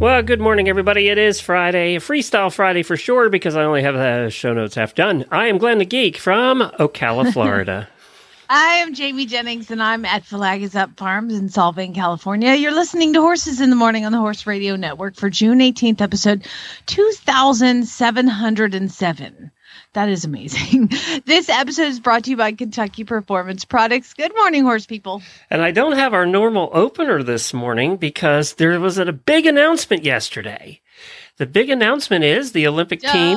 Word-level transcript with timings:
Well, 0.00 0.22
good 0.22 0.40
morning, 0.40 0.68
everybody. 0.70 1.10
It 1.10 1.18
is 1.18 1.42
Friday, 1.42 1.96
Freestyle 1.96 2.50
Friday 2.50 2.82
for 2.82 2.96
sure, 2.96 3.28
because 3.28 3.54
I 3.54 3.64
only 3.64 3.82
have 3.82 3.94
the 3.94 4.30
show 4.30 4.54
notes 4.54 4.74
half 4.74 4.94
done. 4.94 5.26
I 5.30 5.48
am 5.48 5.58
Glenn 5.58 5.76
the 5.76 5.84
Geek 5.84 6.16
from 6.16 6.62
Ocala, 6.78 7.30
Florida. 7.34 7.86
I 8.48 8.76
am 8.76 8.94
Jamie 8.94 9.26
Jennings, 9.26 9.70
and 9.70 9.82
I'm 9.82 10.06
at 10.06 10.22
Up 10.32 10.96
Farms 10.96 11.34
in 11.34 11.50
Solvang, 11.50 11.94
California. 11.94 12.54
You're 12.54 12.72
listening 12.72 13.12
to 13.12 13.20
Horses 13.20 13.60
in 13.60 13.68
the 13.68 13.76
Morning 13.76 14.06
on 14.06 14.12
the 14.12 14.16
Horse 14.16 14.46
Radio 14.46 14.74
Network 14.74 15.16
for 15.16 15.28
June 15.28 15.58
18th, 15.58 16.00
episode 16.00 16.48
2707. 16.86 19.50
That 19.92 20.08
is 20.08 20.24
amazing. 20.24 20.90
This 21.26 21.48
episode 21.48 21.88
is 21.88 22.00
brought 22.00 22.24
to 22.24 22.30
you 22.30 22.36
by 22.36 22.52
Kentucky 22.52 23.04
Performance 23.04 23.64
Products. 23.64 24.14
Good 24.14 24.32
morning, 24.36 24.62
horse 24.62 24.86
people. 24.86 25.22
And 25.48 25.62
I 25.62 25.70
don't 25.70 25.92
have 25.92 26.14
our 26.14 26.26
normal 26.26 26.70
opener 26.72 27.22
this 27.22 27.52
morning 27.52 27.96
because 27.96 28.54
there 28.54 28.78
was 28.80 28.98
a 28.98 29.12
big 29.12 29.46
announcement 29.46 30.04
yesterday. 30.04 30.80
The 31.36 31.46
big 31.46 31.70
announcement 31.70 32.24
is 32.24 32.52
the 32.52 32.66
Olympic 32.66 33.00
team. 33.00 33.36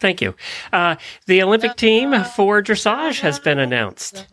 Thank 0.00 0.20
you. 0.20 0.34
Uh, 0.72 0.96
the 1.26 1.42
Olympic 1.42 1.76
team 1.76 2.24
for 2.36 2.62
dressage 2.62 3.20
has 3.20 3.38
been 3.38 3.58
announced. 3.58 4.26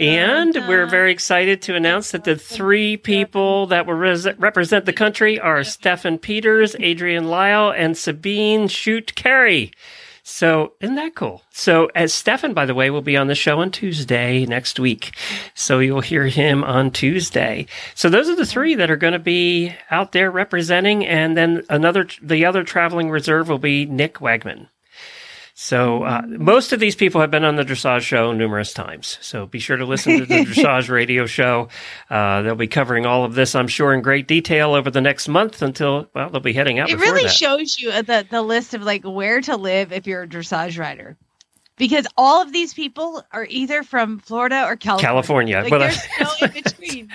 And 0.00 0.54
we're 0.66 0.86
very 0.86 1.12
excited 1.12 1.60
to 1.62 1.76
announce 1.76 2.12
that 2.12 2.24
the 2.24 2.34
three 2.34 2.96
people 2.96 3.66
that 3.66 3.84
will 3.84 3.94
res- 3.94 4.26
represent 4.38 4.86
the 4.86 4.94
country 4.94 5.38
are 5.38 5.60
Steffen 5.60 6.18
Peters, 6.18 6.74
Adrienne 6.76 7.28
Lyle, 7.28 7.70
and 7.70 7.98
Sabine 7.98 8.66
Schut-Kery. 8.66 9.74
So 10.22 10.72
isn't 10.80 10.94
that 10.94 11.14
cool? 11.14 11.42
So 11.50 11.90
as 11.94 12.14
Steffen, 12.14 12.54
by 12.54 12.64
the 12.64 12.74
way, 12.74 12.88
will 12.88 13.02
be 13.02 13.16
on 13.16 13.26
the 13.26 13.34
show 13.34 13.60
on 13.60 13.70
Tuesday 13.70 14.46
next 14.46 14.80
week. 14.80 15.14
So 15.54 15.80
you'll 15.80 16.00
hear 16.00 16.28
him 16.28 16.64
on 16.64 16.92
Tuesday. 16.92 17.66
So 17.94 18.08
those 18.08 18.28
are 18.28 18.36
the 18.36 18.46
three 18.46 18.74
that 18.76 18.90
are 18.90 18.96
going 18.96 19.12
to 19.12 19.18
be 19.18 19.74
out 19.90 20.12
there 20.12 20.30
representing. 20.30 21.06
And 21.06 21.36
then 21.36 21.62
another, 21.68 22.06
the 22.22 22.46
other 22.46 22.64
traveling 22.64 23.10
reserve 23.10 23.48
will 23.48 23.58
be 23.58 23.84
Nick 23.84 24.14
Wagman. 24.14 24.68
So 25.62 26.04
uh, 26.04 26.22
most 26.26 26.72
of 26.72 26.80
these 26.80 26.96
people 26.96 27.20
have 27.20 27.30
been 27.30 27.44
on 27.44 27.56
the 27.56 27.64
dressage 27.64 28.00
show 28.00 28.32
numerous 28.32 28.72
times. 28.72 29.18
So 29.20 29.44
be 29.44 29.58
sure 29.58 29.76
to 29.76 29.84
listen 29.84 30.18
to 30.18 30.24
the 30.24 30.34
dressage 30.46 30.88
radio 30.88 31.26
show. 31.26 31.68
Uh, 32.08 32.40
they'll 32.40 32.54
be 32.54 32.66
covering 32.66 33.04
all 33.04 33.24
of 33.24 33.34
this, 33.34 33.54
I'm 33.54 33.68
sure, 33.68 33.92
in 33.92 34.00
great 34.00 34.26
detail 34.26 34.72
over 34.72 34.90
the 34.90 35.02
next 35.02 35.28
month 35.28 35.60
until 35.60 36.08
well, 36.14 36.30
they'll 36.30 36.40
be 36.40 36.54
heading 36.54 36.78
out. 36.78 36.88
It 36.88 36.98
really 36.98 37.24
that. 37.24 37.32
shows 37.32 37.78
you 37.78 37.92
the 37.92 38.26
the 38.30 38.40
list 38.40 38.72
of 38.72 38.82
like 38.84 39.04
where 39.04 39.42
to 39.42 39.56
live 39.58 39.92
if 39.92 40.06
you're 40.06 40.22
a 40.22 40.26
dressage 40.26 40.78
rider. 40.78 41.18
Because 41.76 42.06
all 42.16 42.40
of 42.40 42.54
these 42.54 42.72
people 42.72 43.22
are 43.30 43.44
either 43.44 43.82
from 43.82 44.18
Florida 44.18 44.64
or 44.64 44.76
California. 44.76 45.62
California. 45.62 45.62
Like, 45.62 45.70
there's 45.70 46.08
no 46.18 46.46
in 46.46 46.52
between. 46.64 47.10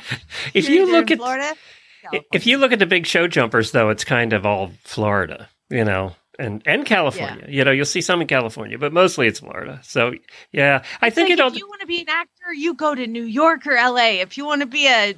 if 0.53 0.69
you 0.69 0.91
look 0.91 1.09
at 1.09 1.17
Florida, 1.17 1.55
California. 2.03 2.27
if 2.31 2.45
you 2.45 2.59
look 2.59 2.73
at 2.73 2.77
the 2.77 2.85
big 2.85 3.07
show 3.07 3.27
jumpers, 3.27 3.71
though, 3.71 3.89
it's 3.89 4.03
kind 4.03 4.33
of 4.33 4.45
all 4.45 4.71
Florida. 4.83 5.49
You 5.71 5.83
know, 5.83 6.15
and 6.39 6.61
and 6.65 6.85
California. 6.85 7.45
Yeah. 7.47 7.53
You 7.53 7.63
know, 7.63 7.71
you'll 7.71 7.85
see 7.85 8.01
some 8.01 8.21
in 8.21 8.27
California, 8.27 8.77
but 8.77 8.93
mostly 8.93 9.27
it's 9.27 9.39
Florida. 9.39 9.79
So 9.83 10.13
yeah, 10.51 10.83
I 11.01 11.09
think 11.09 11.29
like 11.29 11.39
it 11.39 11.41
all. 11.41 11.49
If 11.49 11.57
you 11.57 11.67
want 11.67 11.81
to 11.81 11.87
be 11.87 12.01
an 12.01 12.09
actor, 12.09 12.53
you 12.53 12.73
go 12.73 12.95
to 12.95 13.07
New 13.07 13.23
York 13.23 13.65
or 13.67 13.75
L.A. 13.75 14.19
If 14.19 14.37
you 14.37 14.45
want 14.45 14.61
to 14.61 14.67
be 14.67 14.87
a 14.87 15.15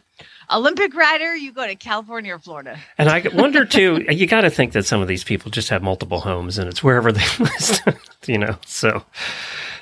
Olympic 0.51 0.95
rider, 0.95 1.35
you 1.35 1.51
go 1.51 1.65
to 1.65 1.75
California 1.75 2.35
or 2.35 2.39
Florida. 2.39 2.79
And 2.97 3.09
I 3.09 3.23
wonder 3.33 3.65
too. 3.65 4.05
you 4.09 4.27
got 4.27 4.41
to 4.41 4.49
think 4.49 4.73
that 4.73 4.85
some 4.85 5.01
of 5.01 5.07
these 5.07 5.23
people 5.23 5.51
just 5.51 5.69
have 5.69 5.83
multiple 5.83 6.19
homes, 6.21 6.57
and 6.57 6.69
it's 6.69 6.83
wherever 6.83 7.11
they 7.11 7.25
list. 7.39 7.83
you 8.25 8.37
know, 8.37 8.57
so 8.65 9.03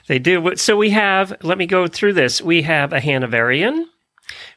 they 0.08 0.20
do. 0.20 0.56
So 0.56 0.78
we 0.78 0.90
have. 0.92 1.36
Let 1.42 1.58
me 1.58 1.66
go 1.66 1.88
through 1.88 2.14
this. 2.14 2.42
We 2.42 2.62
have 2.64 2.94
a 2.94 3.00
Hanoverian. 3.00 3.88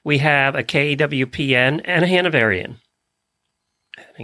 We 0.04 0.18
have 0.18 0.54
a 0.54 0.62
KWPN 0.62 1.82
and 1.84 2.04
a 2.04 2.06
Hanoverian 2.06 2.78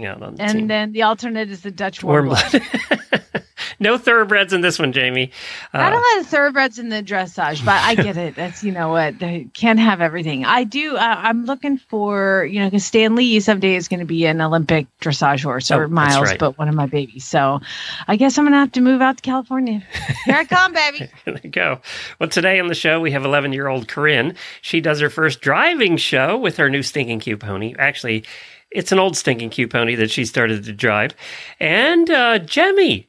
out 0.03 0.23
on 0.23 0.35
the 0.35 0.41
and 0.41 0.53
team. 0.53 0.67
then 0.67 0.91
the 0.93 1.03
alternate 1.03 1.51
is 1.51 1.61
the 1.61 1.69
Dutch 1.69 2.03
warm 2.03 2.29
blood. 2.29 2.61
no 3.79 3.97
thoroughbreds 3.97 4.53
in 4.53 4.61
this 4.61 4.79
one, 4.79 4.91
Jamie. 4.91 5.31
Uh, 5.73 5.77
I 5.77 5.89
don't 5.89 6.17
have 6.17 6.27
thoroughbreds 6.27 6.79
in 6.79 6.89
the 6.89 7.03
dressage, 7.03 7.63
but 7.63 7.81
I 7.83 7.95
get 7.95 8.17
it. 8.17 8.35
That's 8.35 8.63
you 8.63 8.71
know 8.71 8.89
what 8.89 9.19
they 9.19 9.47
can't 9.53 9.79
have 9.79 10.01
everything. 10.01 10.45
I 10.45 10.63
do. 10.63 10.95
Uh, 10.95 11.15
I'm 11.17 11.45
looking 11.45 11.77
for 11.77 12.45
you 12.45 12.59
know 12.59 12.67
because 12.67 12.85
Stan 12.85 13.15
Lee 13.15 13.39
someday 13.39 13.75
is 13.75 13.87
going 13.87 13.99
to 13.99 14.05
be 14.05 14.25
an 14.25 14.41
Olympic 14.41 14.87
dressage 14.99 15.43
horse 15.43 15.71
or 15.71 15.85
oh, 15.85 15.87
Miles, 15.87 16.29
right. 16.29 16.39
but 16.39 16.57
one 16.57 16.67
of 16.67 16.75
my 16.75 16.85
babies. 16.85 17.25
So 17.25 17.59
I 18.07 18.15
guess 18.15 18.37
I'm 18.37 18.45
gonna 18.45 18.59
have 18.59 18.71
to 18.73 18.81
move 18.81 19.01
out 19.01 19.17
to 19.17 19.21
California. 19.21 19.83
Here 20.25 20.35
I 20.35 20.45
come, 20.45 20.73
baby. 20.73 21.09
there 21.25 21.39
you 21.43 21.49
go. 21.49 21.79
Well, 22.19 22.29
today 22.29 22.59
on 22.59 22.67
the 22.67 22.75
show 22.75 22.99
we 22.99 23.11
have 23.11 23.25
11 23.25 23.53
year 23.53 23.67
old 23.67 23.87
Corrin. 23.87 24.35
She 24.61 24.81
does 24.81 24.99
her 24.99 25.09
first 25.09 25.41
driving 25.41 25.97
show 25.97 26.37
with 26.37 26.57
her 26.57 26.69
new 26.69 26.83
stinking 26.83 27.19
cute 27.19 27.39
pony. 27.39 27.75
Actually 27.77 28.25
it's 28.75 28.91
an 28.91 28.99
old 28.99 29.17
stinking 29.17 29.49
cute 29.49 29.71
pony 29.71 29.95
that 29.95 30.11
she 30.11 30.25
started 30.25 30.65
to 30.65 30.73
drive. 30.73 31.15
And 31.59 32.09
uh, 32.09 32.39
Jaime, 32.49 33.07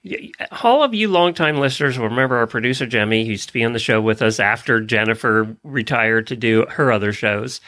all 0.63 0.83
of 0.83 0.95
you 0.95 1.09
longtime 1.09 1.59
listeners 1.59 1.99
will 1.99 2.09
remember 2.09 2.37
our 2.37 2.47
producer 2.47 2.89
Jaime, 2.91 3.25
who 3.25 3.33
used 3.33 3.49
to 3.49 3.53
be 3.53 3.65
on 3.65 3.73
the 3.73 3.79
show 3.79 4.01
with 4.01 4.23
us 4.23 4.39
after 4.41 4.81
Jennifer 4.81 5.57
retired 5.65 6.29
to 6.29 6.37
do 6.37 6.67
her 6.71 6.93
other 6.93 7.13
shows. 7.13 7.61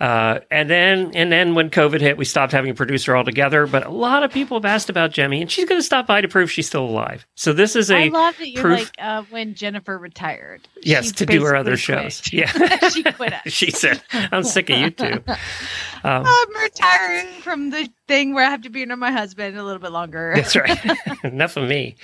Uh, 0.00 0.38
and 0.48 0.70
then, 0.70 1.10
and 1.16 1.32
then 1.32 1.56
when 1.56 1.70
COVID 1.70 2.00
hit, 2.00 2.16
we 2.16 2.24
stopped 2.24 2.52
having 2.52 2.70
a 2.70 2.74
producer 2.74 3.16
altogether. 3.16 3.66
But 3.66 3.84
a 3.84 3.90
lot 3.90 4.22
of 4.22 4.30
people 4.30 4.56
have 4.56 4.64
asked 4.64 4.88
about 4.88 5.16
Jaime, 5.16 5.40
and 5.42 5.50
she's 5.50 5.64
going 5.64 5.80
to 5.80 5.84
stop 5.84 6.06
by 6.06 6.20
to 6.20 6.28
prove 6.28 6.52
she's 6.52 6.68
still 6.68 6.84
alive. 6.84 7.26
So 7.34 7.52
this 7.52 7.74
is 7.74 7.90
a 7.90 7.96
I 7.96 8.08
love 8.08 8.36
that 8.38 8.48
you're 8.48 8.62
proof. 8.62 8.78
like 8.78 8.94
uh, 9.00 9.24
when 9.30 9.54
Jennifer 9.54 9.98
retired. 9.98 10.68
Yes, 10.82 11.10
to 11.12 11.26
do 11.26 11.44
her 11.44 11.56
other 11.56 11.72
quit. 11.72 11.80
shows. 11.80 12.22
Yeah, 12.32 12.88
she 12.90 13.02
quit 13.02 13.34
she 13.46 13.72
said, 13.72 14.00
"I'm 14.12 14.44
sick 14.44 14.70
of 14.70 14.78
you 14.78 14.90
too." 14.90 15.24
Um, 16.04 16.24
I'm 16.26 16.62
retiring 16.62 17.26
from 17.42 17.70
the 17.70 17.88
thing 18.06 18.34
where 18.34 18.44
I 18.44 18.50
have 18.50 18.62
to 18.62 18.70
be 18.70 18.82
under 18.82 18.96
my 18.96 19.12
husband 19.12 19.56
a 19.56 19.62
little 19.62 19.78
bit 19.78 19.92
longer. 19.92 20.32
That's 20.36 20.56
right. 20.56 20.78
Enough 21.24 21.56
of 21.56 21.68
me. 21.68 21.96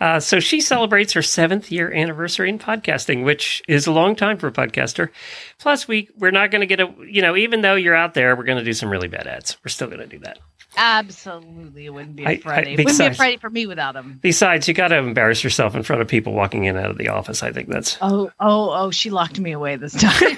Uh, 0.00 0.20
so 0.20 0.40
she 0.40 0.60
celebrates 0.60 1.12
her 1.12 1.22
seventh 1.22 1.70
year 1.70 1.92
anniversary 1.92 2.48
in 2.48 2.58
podcasting, 2.58 3.24
which 3.24 3.62
is 3.68 3.86
a 3.86 3.92
long 3.92 4.16
time 4.16 4.36
for 4.38 4.48
a 4.48 4.52
podcaster. 4.52 5.10
Plus, 5.58 5.88
we 5.88 6.08
we're 6.18 6.30
not 6.30 6.50
going 6.50 6.60
to 6.60 6.66
get 6.66 6.80
a 6.80 6.92
you 7.08 7.22
know 7.22 7.36
even 7.36 7.62
though 7.62 7.74
you're 7.74 7.94
out 7.94 8.14
there, 8.14 8.36
we're 8.36 8.44
going 8.44 8.58
to 8.58 8.64
do 8.64 8.72
some 8.72 8.90
really 8.90 9.08
bad 9.08 9.26
ads. 9.26 9.56
We're 9.64 9.70
still 9.70 9.88
going 9.88 10.00
to 10.00 10.06
do 10.06 10.18
that. 10.20 10.38
Absolutely, 10.78 11.86
it 11.86 11.90
wouldn't 11.90 12.16
be 12.16 12.24
a 12.24 12.36
Friday. 12.38 12.70
I, 12.70 12.72
I, 12.72 12.76
besides, 12.76 12.98
wouldn't 12.98 12.98
be 12.98 13.14
a 13.14 13.16
Friday 13.16 13.36
for 13.38 13.48
me 13.48 13.66
without 13.66 13.96
him. 13.96 14.18
Besides, 14.20 14.68
you 14.68 14.74
got 14.74 14.88
to 14.88 14.96
embarrass 14.98 15.42
yourself 15.42 15.74
in 15.74 15.82
front 15.82 16.02
of 16.02 16.08
people 16.08 16.34
walking 16.34 16.64
in 16.64 16.76
out 16.76 16.90
of 16.90 16.98
the 16.98 17.08
office. 17.08 17.42
I 17.42 17.50
think 17.52 17.68
that's. 17.68 17.96
Oh, 18.02 18.30
oh, 18.40 18.70
oh! 18.72 18.90
She 18.90 19.08
locked 19.10 19.40
me 19.40 19.52
away 19.52 19.76
this 19.76 19.94
time. 19.94 20.36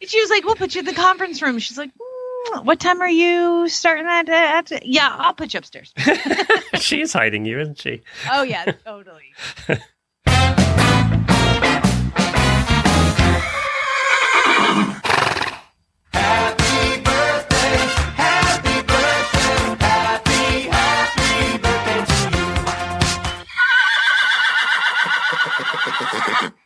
She 0.00 0.20
was 0.20 0.30
like, 0.30 0.44
"We'll 0.44 0.56
put 0.56 0.74
you 0.74 0.80
in 0.80 0.84
the 0.84 0.92
conference 0.92 1.42
room." 1.42 1.58
She's 1.58 1.78
like, 1.78 1.90
mm, 1.90 2.64
"What 2.64 2.80
time 2.80 3.00
are 3.00 3.10
you 3.10 3.68
starting 3.68 4.06
at?" 4.06 4.28
at? 4.28 4.86
Yeah, 4.86 5.14
I'll 5.18 5.34
put 5.34 5.54
you 5.54 5.58
upstairs. 5.58 5.92
She's 6.74 7.12
hiding 7.12 7.44
you, 7.44 7.60
isn't 7.60 7.78
she? 7.78 8.02
Oh 8.30 8.42
yeah, 8.42 8.64
totally. 8.84 9.34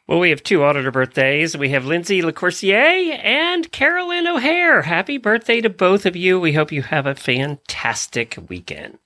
Well, 0.09 0.21
we 0.21 0.31
have 0.31 0.45
two 0.45 0.63
auditor 0.63 0.93
birthdays. 0.93 1.57
We 1.57 1.71
have 1.71 1.85
Lindsay 1.85 2.23
LaCourcier 2.23 3.19
and 3.25 3.73
Carolyn 3.73 4.29
O'Hare. 4.29 4.83
Happy 4.83 5.19
birthday 5.19 5.61
to 5.61 5.69
both 5.69 6.07
of 6.07 6.15
you. 6.15 6.39
We 6.39 6.53
hope 6.53 6.71
you 6.71 6.83
have 6.83 7.07
a 7.07 7.17
fantastic 7.17 8.39
weekend. 8.49 8.99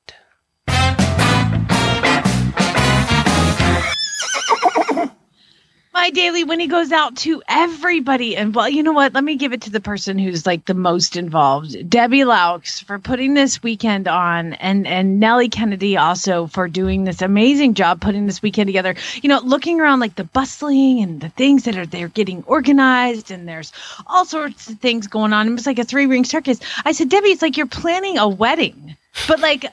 My 5.93 6.11
daily 6.11 6.45
when 6.45 6.61
he 6.61 6.69
goes 6.69 6.93
out 6.93 7.17
to 7.19 7.43
everybody. 7.49 8.37
And 8.37 8.55
well, 8.55 8.69
you 8.69 8.85
know 8.85 8.93
what? 8.93 9.13
Let 9.13 9.25
me 9.25 9.35
give 9.35 9.53
it 9.53 9.63
to 9.63 9.71
the 9.71 9.81
person 9.81 10.21
who's 10.21 10.47
like 10.47 10.65
the 10.65 10.75
most 10.75 11.17
involved, 11.17 11.91
Debbie 11.91 12.25
Laux, 12.25 12.85
for 12.85 13.01
putting 13.01 13.35
this 13.35 13.61
weekend 13.61 14.07
on, 14.07 14.53
and 14.55 14.87
and 14.87 15.19
Nellie 15.19 15.49
Kennedy 15.49 15.97
also 15.97 16.47
for 16.47 16.69
doing 16.69 17.03
this 17.03 17.23
amazing 17.23 17.75
job 17.75 18.01
putting 18.01 18.27
this 18.27 18.41
weekend 18.41 18.69
together. 18.69 18.95
You 19.21 19.31
know, 19.31 19.41
looking 19.41 19.81
around 19.81 19.99
like 19.99 20.15
the 20.15 20.23
bustling 20.23 21.03
and 21.03 21.21
the 21.21 21.29
things 21.29 21.65
that 21.65 21.77
are 21.77 21.87
they're 21.87 22.07
getting 22.07 22.45
organized, 22.45 23.33
and 23.33 23.49
there's 23.49 23.73
all 24.07 24.25
sorts 24.25 24.71
of 24.71 24.79
things 24.79 25.09
going 25.09 25.33
on. 25.33 25.49
It 25.49 25.53
was 25.53 25.67
like 25.67 25.81
a 25.81 25.85
three 25.85 26.07
ring 26.07 26.25
circus. 26.25 26.61
I 26.85 26.93
said, 26.93 27.09
Debbie, 27.09 27.31
it's 27.31 27.43
like 27.43 27.57
you're 27.57 27.67
planning 27.67 28.17
a 28.17 28.29
wedding, 28.29 28.97
but 29.27 29.41
like 29.41 29.67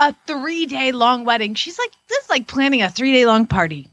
a 0.00 0.12
three 0.26 0.66
day 0.66 0.90
long 0.90 1.24
wedding. 1.24 1.54
She's 1.54 1.78
like, 1.78 1.92
this 2.08 2.24
is 2.24 2.30
like 2.30 2.48
planning 2.48 2.82
a 2.82 2.90
three 2.90 3.12
day 3.12 3.26
long 3.26 3.46
party. 3.46 3.88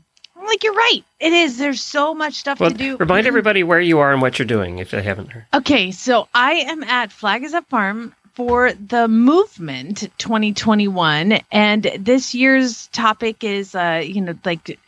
Like, 0.46 0.64
you're 0.64 0.74
right. 0.74 1.02
It 1.20 1.34
is. 1.34 1.58
There's 1.58 1.82
so 1.82 2.14
much 2.16 2.34
stuff 2.36 2.60
Well, 2.60 2.72
to 2.72 2.78
do. 2.78 2.98
remind 2.98 3.28
everybody 3.28 3.64
where 3.64 3.80
you 3.80 4.00
are 4.00 4.12
and 4.12 4.22
what 4.22 4.40
you're 4.40 4.46
doing 4.48 4.80
if 4.80 4.92
they 4.92 5.02
haven't 5.04 5.32
heard. 5.32 5.46
Okay, 5.54 5.92
so 5.92 6.28
I 6.34 6.54
am 6.54 6.84
at 6.84 7.12
Flag 7.12 7.44
is 7.44 7.54
Up 7.54 7.68
Farm 7.68 8.16
for 8.36 8.72
the 8.74 9.08
movement 9.08 10.10
2021, 10.18 11.40
and 11.52 11.84
this 12.00 12.34
year's 12.34 12.88
topic 12.88 13.44
is, 13.44 13.76
uh, 13.76 14.02
you 14.04 14.22
know, 14.22 14.34
like 14.46 14.80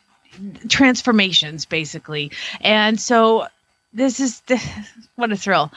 transformations, 0.70 1.66
basically. 1.66 2.32
And 2.62 3.00
so 3.00 3.48
this 3.94 4.20
is 4.20 4.42
what 5.16 5.32
a 5.32 5.38
thrill. 5.38 5.72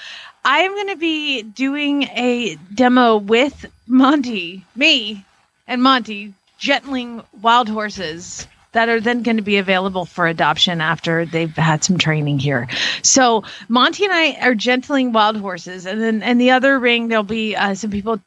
I 0.44 0.58
am 0.60 0.72
going 0.72 0.88
to 0.88 0.96
be 0.96 1.42
doing 1.42 2.04
a 2.04 2.56
demo 2.74 3.16
with 3.16 3.66
Monty, 3.86 4.64
me, 4.76 5.24
and 5.66 5.82
Monty, 5.82 6.34
gentling 6.58 7.22
wild 7.42 7.68
horses 7.68 8.46
that 8.74 8.88
are 8.88 9.00
then 9.00 9.22
going 9.22 9.38
to 9.38 9.42
be 9.42 9.56
available 9.56 10.04
for 10.04 10.26
adoption 10.26 10.80
after 10.80 11.24
they've 11.24 11.56
had 11.56 11.82
some 11.82 11.96
training 11.96 12.38
here. 12.38 12.68
So 13.02 13.44
Monty 13.68 14.04
and 14.04 14.12
I 14.12 14.32
are 14.42 14.54
gentling 14.54 15.12
wild 15.12 15.36
horses, 15.36 15.86
and 15.86 16.00
then 16.00 16.22
and 16.22 16.40
the 16.40 16.50
other 16.50 16.78
ring 16.78 17.08
there'll 17.08 17.24
be 17.24 17.56
uh, 17.56 17.74
some 17.74 17.90
people 17.90 18.20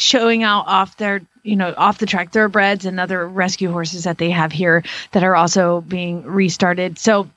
showing 0.00 0.42
out 0.42 0.64
off 0.66 0.96
their 0.96 1.20
you 1.42 1.56
know 1.56 1.74
off 1.76 1.98
the 1.98 2.06
track 2.06 2.32
thoroughbreds 2.32 2.86
and 2.86 2.98
other 2.98 3.28
rescue 3.28 3.70
horses 3.70 4.04
that 4.04 4.18
they 4.18 4.30
have 4.30 4.52
here 4.52 4.82
that 5.12 5.22
are 5.22 5.36
also 5.36 5.80
being 5.82 6.24
restarted. 6.24 6.98
So 6.98 7.28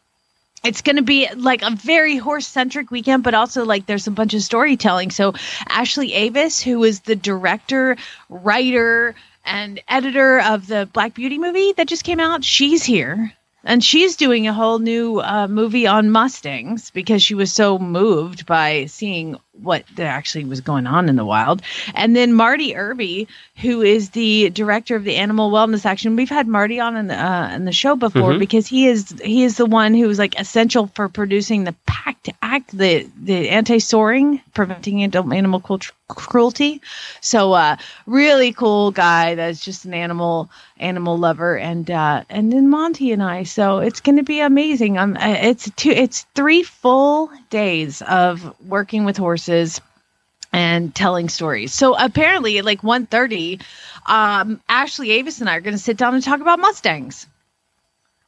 it's 0.63 0.81
going 0.81 0.95
to 0.95 1.03
be 1.03 1.27
like 1.35 1.61
a 1.61 1.71
very 1.71 2.15
horse 2.15 2.47
centric 2.47 2.89
weekend, 2.89 3.23
but 3.23 3.33
also 3.33 3.65
like 3.65 3.85
there's 3.85 4.07
a 4.07 4.11
bunch 4.11 4.33
of 4.33 4.41
storytelling. 4.41 5.11
So 5.11 5.33
Ashley 5.67 6.13
Avis, 6.13 6.61
who 6.61 6.83
is 6.83 7.01
the 7.01 7.15
director, 7.15 7.97
writer, 8.29 9.15
and 9.45 9.81
editor 9.87 10.39
of 10.39 10.67
the 10.67 10.89
Black 10.91 11.13
Beauty 11.13 11.37
movie 11.37 11.73
that 11.73 11.87
just 11.87 12.03
came 12.03 12.19
out, 12.19 12.43
she's 12.43 12.83
here. 12.83 13.33
And 13.65 13.81
she's 13.83 14.17
doing 14.17 14.47
a 14.47 14.53
whole 14.53 14.79
new 14.79 15.21
uh, 15.21 15.47
movie 15.47 15.87
on 15.87 16.09
Mustangs 16.09 16.91
because 16.91 17.23
she 17.23 17.33
was 17.33 17.53
so 17.53 17.79
moved 17.79 18.45
by 18.45 18.87
seeing 18.87 19.37
what 19.61 19.83
actually 19.99 20.45
was 20.45 20.61
going 20.61 20.87
on 20.87 21.09
in 21.09 21.15
the 21.15 21.23
wild. 21.25 21.61
And 21.93 22.15
then 22.15 22.33
Marty 22.33 22.75
Irby, 22.75 23.27
who 23.61 23.81
is 23.83 24.09
the 24.09 24.49
director 24.49 24.95
of 24.95 25.03
the 25.03 25.15
Animal 25.15 25.51
Wellness 25.51 25.85
Action, 25.85 26.15
we've 26.15 26.29
had 26.29 26.47
Marty 26.47 26.79
on 26.79 26.97
in 26.97 27.07
the, 27.07 27.15
uh, 27.15 27.49
in 27.53 27.65
the 27.65 27.71
show 27.71 27.95
before 27.95 28.33
Mhm. 28.33 28.39
because 28.39 28.65
he 28.65 28.87
is 28.87 29.13
he 29.23 29.43
is 29.43 29.57
the 29.57 29.67
one 29.67 29.93
who 29.93 30.09
is 30.09 30.17
like 30.17 30.39
essential 30.39 30.87
for 30.95 31.07
producing 31.07 31.65
the 31.65 31.75
PACT 31.85 32.29
Act, 32.41 32.75
the 32.75 33.07
the 33.21 33.49
anti-soring, 33.49 34.41
preventing 34.53 35.03
animal 35.03 35.33
animal 35.33 35.59
cruel- 35.59 35.79
cruelty. 36.07 36.81
So, 37.21 37.53
uh, 37.53 37.75
really 38.07 38.53
cool 38.53 38.91
guy 38.91 39.35
that's 39.35 39.63
just 39.63 39.85
an 39.85 39.93
animal 39.93 40.49
animal 40.79 41.17
lover, 41.17 41.57
and 41.57 41.89
uh, 41.91 42.23
and 42.29 42.51
then 42.51 42.69
Monty 42.69 43.11
and 43.11 43.21
I. 43.21 43.43
So 43.43 43.79
it's 43.79 44.01
going 44.01 44.17
to 44.17 44.23
be 44.23 44.39
amazing. 44.39 44.97
Um, 44.97 45.15
uh, 45.15 45.35
it's 45.41 45.69
two, 45.75 45.91
it's 45.91 46.25
three 46.33 46.63
full 46.63 47.29
days 47.49 48.01
of 48.01 48.53
working 48.67 49.05
with 49.05 49.17
horses 49.17 49.42
and 49.49 50.93
telling 50.93 51.29
stories. 51.29 51.73
So 51.73 51.95
apparently, 51.97 52.57
at 52.59 52.65
like 52.65 52.81
1.30, 52.81 53.61
um, 54.05 54.61
Ashley 54.69 55.11
Avis 55.11 55.41
and 55.41 55.49
I 55.49 55.55
are 55.57 55.61
going 55.61 55.75
to 55.75 55.81
sit 55.81 55.97
down 55.97 56.13
and 56.13 56.23
talk 56.23 56.41
about 56.41 56.59
Mustangs. 56.59 57.25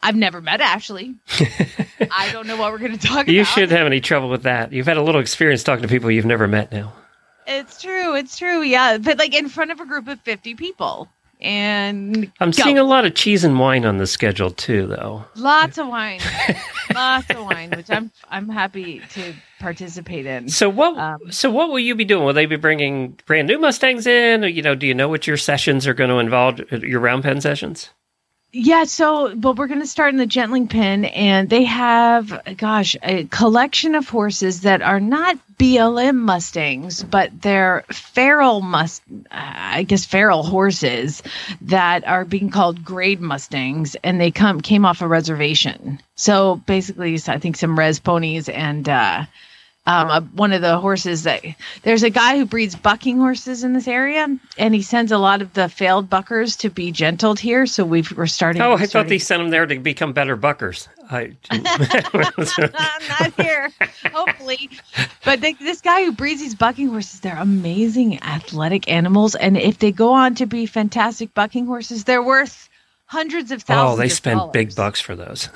I've 0.01 0.15
never 0.15 0.41
met 0.41 0.61
Ashley. 0.61 1.15
I 2.11 2.31
don't 2.31 2.47
know 2.47 2.57
what 2.57 2.71
we're 2.71 2.77
going 2.79 2.97
to 2.97 3.07
talk 3.07 3.27
You 3.27 3.41
about. 3.41 3.53
shouldn't 3.53 3.71
have 3.71 3.87
any 3.87 4.01
trouble 4.01 4.29
with 4.29 4.43
that. 4.43 4.71
You've 4.71 4.85
had 4.85 4.97
a 4.97 5.01
little 5.01 5.21
experience 5.21 5.63
talking 5.63 5.81
to 5.83 5.87
people 5.87 6.11
you've 6.11 6.25
never 6.25 6.47
met 6.47 6.71
now. 6.71 6.93
It's 7.47 7.81
true. 7.81 8.15
It's 8.15 8.37
true. 8.37 8.61
Yeah, 8.61 8.97
but 8.97 9.17
like 9.17 9.33
in 9.35 9.49
front 9.49 9.71
of 9.71 9.79
a 9.79 9.85
group 9.85 10.07
of 10.07 10.19
50 10.21 10.55
people. 10.55 11.09
And 11.41 12.31
I'm 12.39 12.51
go. 12.51 12.63
seeing 12.63 12.77
a 12.77 12.83
lot 12.83 13.05
of 13.05 13.13
cheese 13.13 13.43
and 13.43 13.59
wine 13.59 13.85
on 13.85 13.97
the 13.97 14.07
schedule 14.07 14.51
too, 14.51 14.87
though. 14.87 15.25
lots 15.35 15.77
of 15.77 15.87
wine. 15.87 16.19
lots 16.93 17.29
of 17.29 17.45
wine, 17.45 17.71
which 17.71 17.89
I'm 17.89 18.11
I'm 18.29 18.49
happy 18.49 19.01
to 19.11 19.33
participate 19.59 20.25
in. 20.25 20.49
So 20.49 20.69
what? 20.69 20.97
Um, 20.97 21.19
so 21.31 21.51
what 21.51 21.69
will 21.69 21.79
you 21.79 21.95
be 21.95 22.05
doing? 22.05 22.23
Will 22.25 22.33
they 22.33 22.45
be 22.45 22.55
bringing 22.55 23.19
brand 23.25 23.47
new 23.47 23.59
Mustangs 23.59 24.07
in? 24.07 24.43
Or, 24.43 24.47
you 24.47 24.61
know, 24.61 24.75
do 24.75 24.87
you 24.87 24.93
know 24.93 25.09
what 25.09 25.27
your 25.27 25.37
sessions 25.37 25.85
are 25.87 25.93
going 25.93 26.09
to 26.09 26.17
involve? 26.17 26.59
Your 26.71 26.99
round 26.99 27.23
pen 27.23 27.41
sessions? 27.41 27.89
Yeah, 28.57 28.85
so 28.85 29.35
but 29.35 29.57
we're 29.57 29.67
going 29.67 29.81
to 29.81 29.85
start 29.87 30.13
in 30.13 30.17
the 30.17 30.25
gentling 30.25 30.69
pin, 30.69 31.03
and 31.03 31.49
they 31.49 31.65
have, 31.65 32.41
gosh, 32.55 32.95
a 33.03 33.25
collection 33.25 33.95
of 33.95 34.07
horses 34.07 34.61
that 34.61 34.81
are 34.81 35.01
not 35.01 35.37
BLM 35.57 36.15
Mustangs, 36.15 37.03
but 37.03 37.31
they're 37.41 37.83
feral 37.91 38.61
must, 38.61 39.03
I 39.29 39.83
guess 39.83 40.05
feral 40.05 40.41
horses 40.41 41.21
that 41.63 42.07
are 42.07 42.23
being 42.23 42.49
called 42.49 42.85
grade 42.85 43.19
Mustangs, 43.19 43.95
and 44.05 44.21
they 44.21 44.31
come 44.31 44.61
came 44.61 44.85
off 44.85 45.01
a 45.01 45.07
reservation. 45.07 45.99
So 46.15 46.55
basically, 46.65 47.15
I 47.27 47.39
think 47.39 47.57
some 47.57 47.77
res 47.77 47.99
ponies 47.99 48.47
and. 48.47 48.87
uh 48.87 49.25
um, 49.87 50.09
uh, 50.09 50.21
one 50.21 50.51
of 50.51 50.61
the 50.61 50.77
horses 50.79 51.23
that 51.23 51.43
there's 51.83 52.03
a 52.03 52.09
guy 52.09 52.37
who 52.37 52.45
breeds 52.45 52.75
bucking 52.75 53.17
horses 53.17 53.63
in 53.63 53.73
this 53.73 53.87
area, 53.87 54.27
and 54.57 54.73
he 54.73 54.81
sends 54.81 55.11
a 55.11 55.17
lot 55.17 55.41
of 55.41 55.53
the 55.53 55.69
failed 55.69 56.09
buckers 56.09 56.55
to 56.57 56.69
be 56.69 56.91
gentled 56.91 57.39
here. 57.39 57.65
So 57.67 57.85
we've 57.85 58.11
we're 58.11 58.25
starting. 58.25 58.61
Oh, 58.61 58.73
I 58.73 58.87
thought 58.87 59.07
they 59.07 59.19
sent 59.19 59.41
them 59.41 59.51
there 59.51 59.65
to 59.65 59.77
become 59.79 60.13
better 60.13 60.35
buckers. 60.35 60.89
I, 61.09 61.35
not 61.51 63.33
here, 63.37 63.71
hopefully. 64.11 64.71
But 65.23 65.41
they, 65.41 65.53
this 65.53 65.81
guy 65.81 66.03
who 66.03 66.11
breeds 66.11 66.41
these 66.41 66.55
bucking 66.55 66.87
horses, 66.87 67.19
they're 67.19 67.37
amazing 67.37 68.23
athletic 68.23 68.89
animals, 68.89 69.35
and 69.35 69.55
if 69.55 69.77
they 69.77 69.91
go 69.91 70.13
on 70.13 70.33
to 70.35 70.47
be 70.47 70.65
fantastic 70.65 71.33
bucking 71.35 71.67
horses, 71.67 72.05
they're 72.05 72.23
worth 72.23 72.69
hundreds 73.05 73.51
of 73.51 73.61
oh, 73.61 73.65
thousands. 73.65 73.99
oh, 73.99 74.01
they 74.01 74.09
spend 74.09 74.51
big 74.51 74.75
bucks 74.75 74.99
for 74.99 75.15
those. 75.15 75.49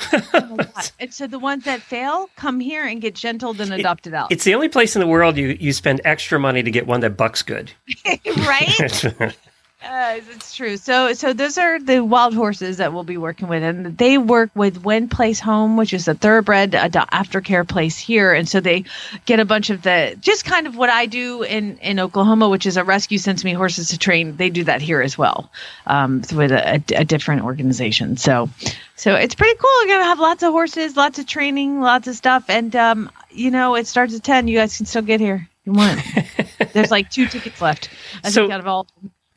And 1.00 1.10
so 1.14 1.28
the 1.28 1.40
ones 1.40 1.66
that 1.66 1.82
fail 1.82 2.30
come 2.36 2.60
here 2.60 2.86
and 2.86 3.02
get 3.02 3.16
gentled 3.16 3.60
and 3.60 3.74
adopted 3.74 4.14
out. 4.14 4.32
it's 4.32 4.44
the 4.44 4.56
only 4.56 4.70
place 4.70 4.96
in 4.96 5.00
the 5.00 5.08
world 5.08 5.38
you, 5.38 5.58
you 5.60 5.74
spend 5.74 6.02
extra 6.06 6.40
money 6.40 6.64
to 6.64 6.72
get 6.72 6.88
one 6.88 7.02
that 7.02 7.18
bucks 7.18 7.42
good. 7.42 7.72
right? 8.38 9.36
Uh, 9.82 10.20
it's 10.36 10.54
true. 10.56 10.76
So, 10.76 11.14
so 11.14 11.32
those 11.32 11.58
are 11.58 11.80
the 11.80 12.02
wild 12.04 12.34
horses 12.34 12.78
that 12.78 12.92
we'll 12.92 13.06
be 13.06 13.16
working 13.16 13.48
with, 13.48 13.64
and 13.64 13.98
they 13.98 14.18
work 14.18 14.50
with 14.54 14.84
Win 14.84 15.08
Place 15.08 15.40
Home, 15.40 15.78
which 15.78 15.94
is 15.94 16.06
a 16.10 16.14
thoroughbred 16.14 16.76
ad- 16.76 16.92
aftercare 16.94 17.66
place 17.66 17.98
here, 17.98 18.34
and 18.34 18.48
so 18.48 18.60
they 18.60 18.84
get 19.26 19.40
a 19.40 19.46
bunch 19.46 19.70
of 19.70 19.82
the 19.84 20.18
just 20.20 20.44
kind 20.44 20.68
of 20.68 20.76
what 20.76 20.90
I 20.90 21.06
do 21.06 21.44
in 21.44 21.78
in 21.78 21.98
Oklahoma, 22.02 22.50
which 22.50 22.66
is 22.66 22.76
a 22.76 22.84
rescue 22.84 23.18
sends 23.18 23.46
me 23.46 23.54
horses 23.54 23.88
to 23.90 23.98
train. 23.98 24.36
They 24.36 24.50
do 24.50 24.66
that 24.66 24.82
here 24.82 25.02
as 25.02 25.18
well, 25.18 25.50
um, 25.88 26.24
with 26.34 26.52
a, 26.52 26.76
a, 26.92 27.00
a 27.02 27.06
different 27.06 27.44
organization. 27.46 28.18
So, 28.18 28.50
so 28.98 29.16
it's 29.16 29.34
pretty 29.34 29.58
cool. 29.60 29.70
We're 29.84 29.94
gonna 29.94 30.04
have 30.04 30.20
lots 30.20 30.44
of 30.44 30.52
horses, 30.52 30.98
lots 30.98 31.20
of 31.20 31.26
training, 31.26 31.80
lots 31.80 32.06
of 32.10 32.16
stuff, 32.18 32.44
and 32.50 32.76
um, 32.76 33.10
you 33.32 33.50
know, 33.50 33.76
it 33.76 33.88
starts 33.88 34.14
at 34.14 34.24
ten. 34.26 34.50
You 34.50 34.58
guys 34.58 34.76
can 34.76 34.86
still 34.86 35.04
get 35.04 35.22
here. 35.22 35.48
You 35.64 35.72
want? 35.72 36.02
There's 36.74 36.92
like 36.92 37.10
two 37.10 37.28
tickets 37.28 37.62
left. 37.62 37.90
I 38.26 38.30
So- 38.30 38.42
think 38.42 38.52
out 38.54 38.60
of 38.60 38.68
all. 38.68 38.86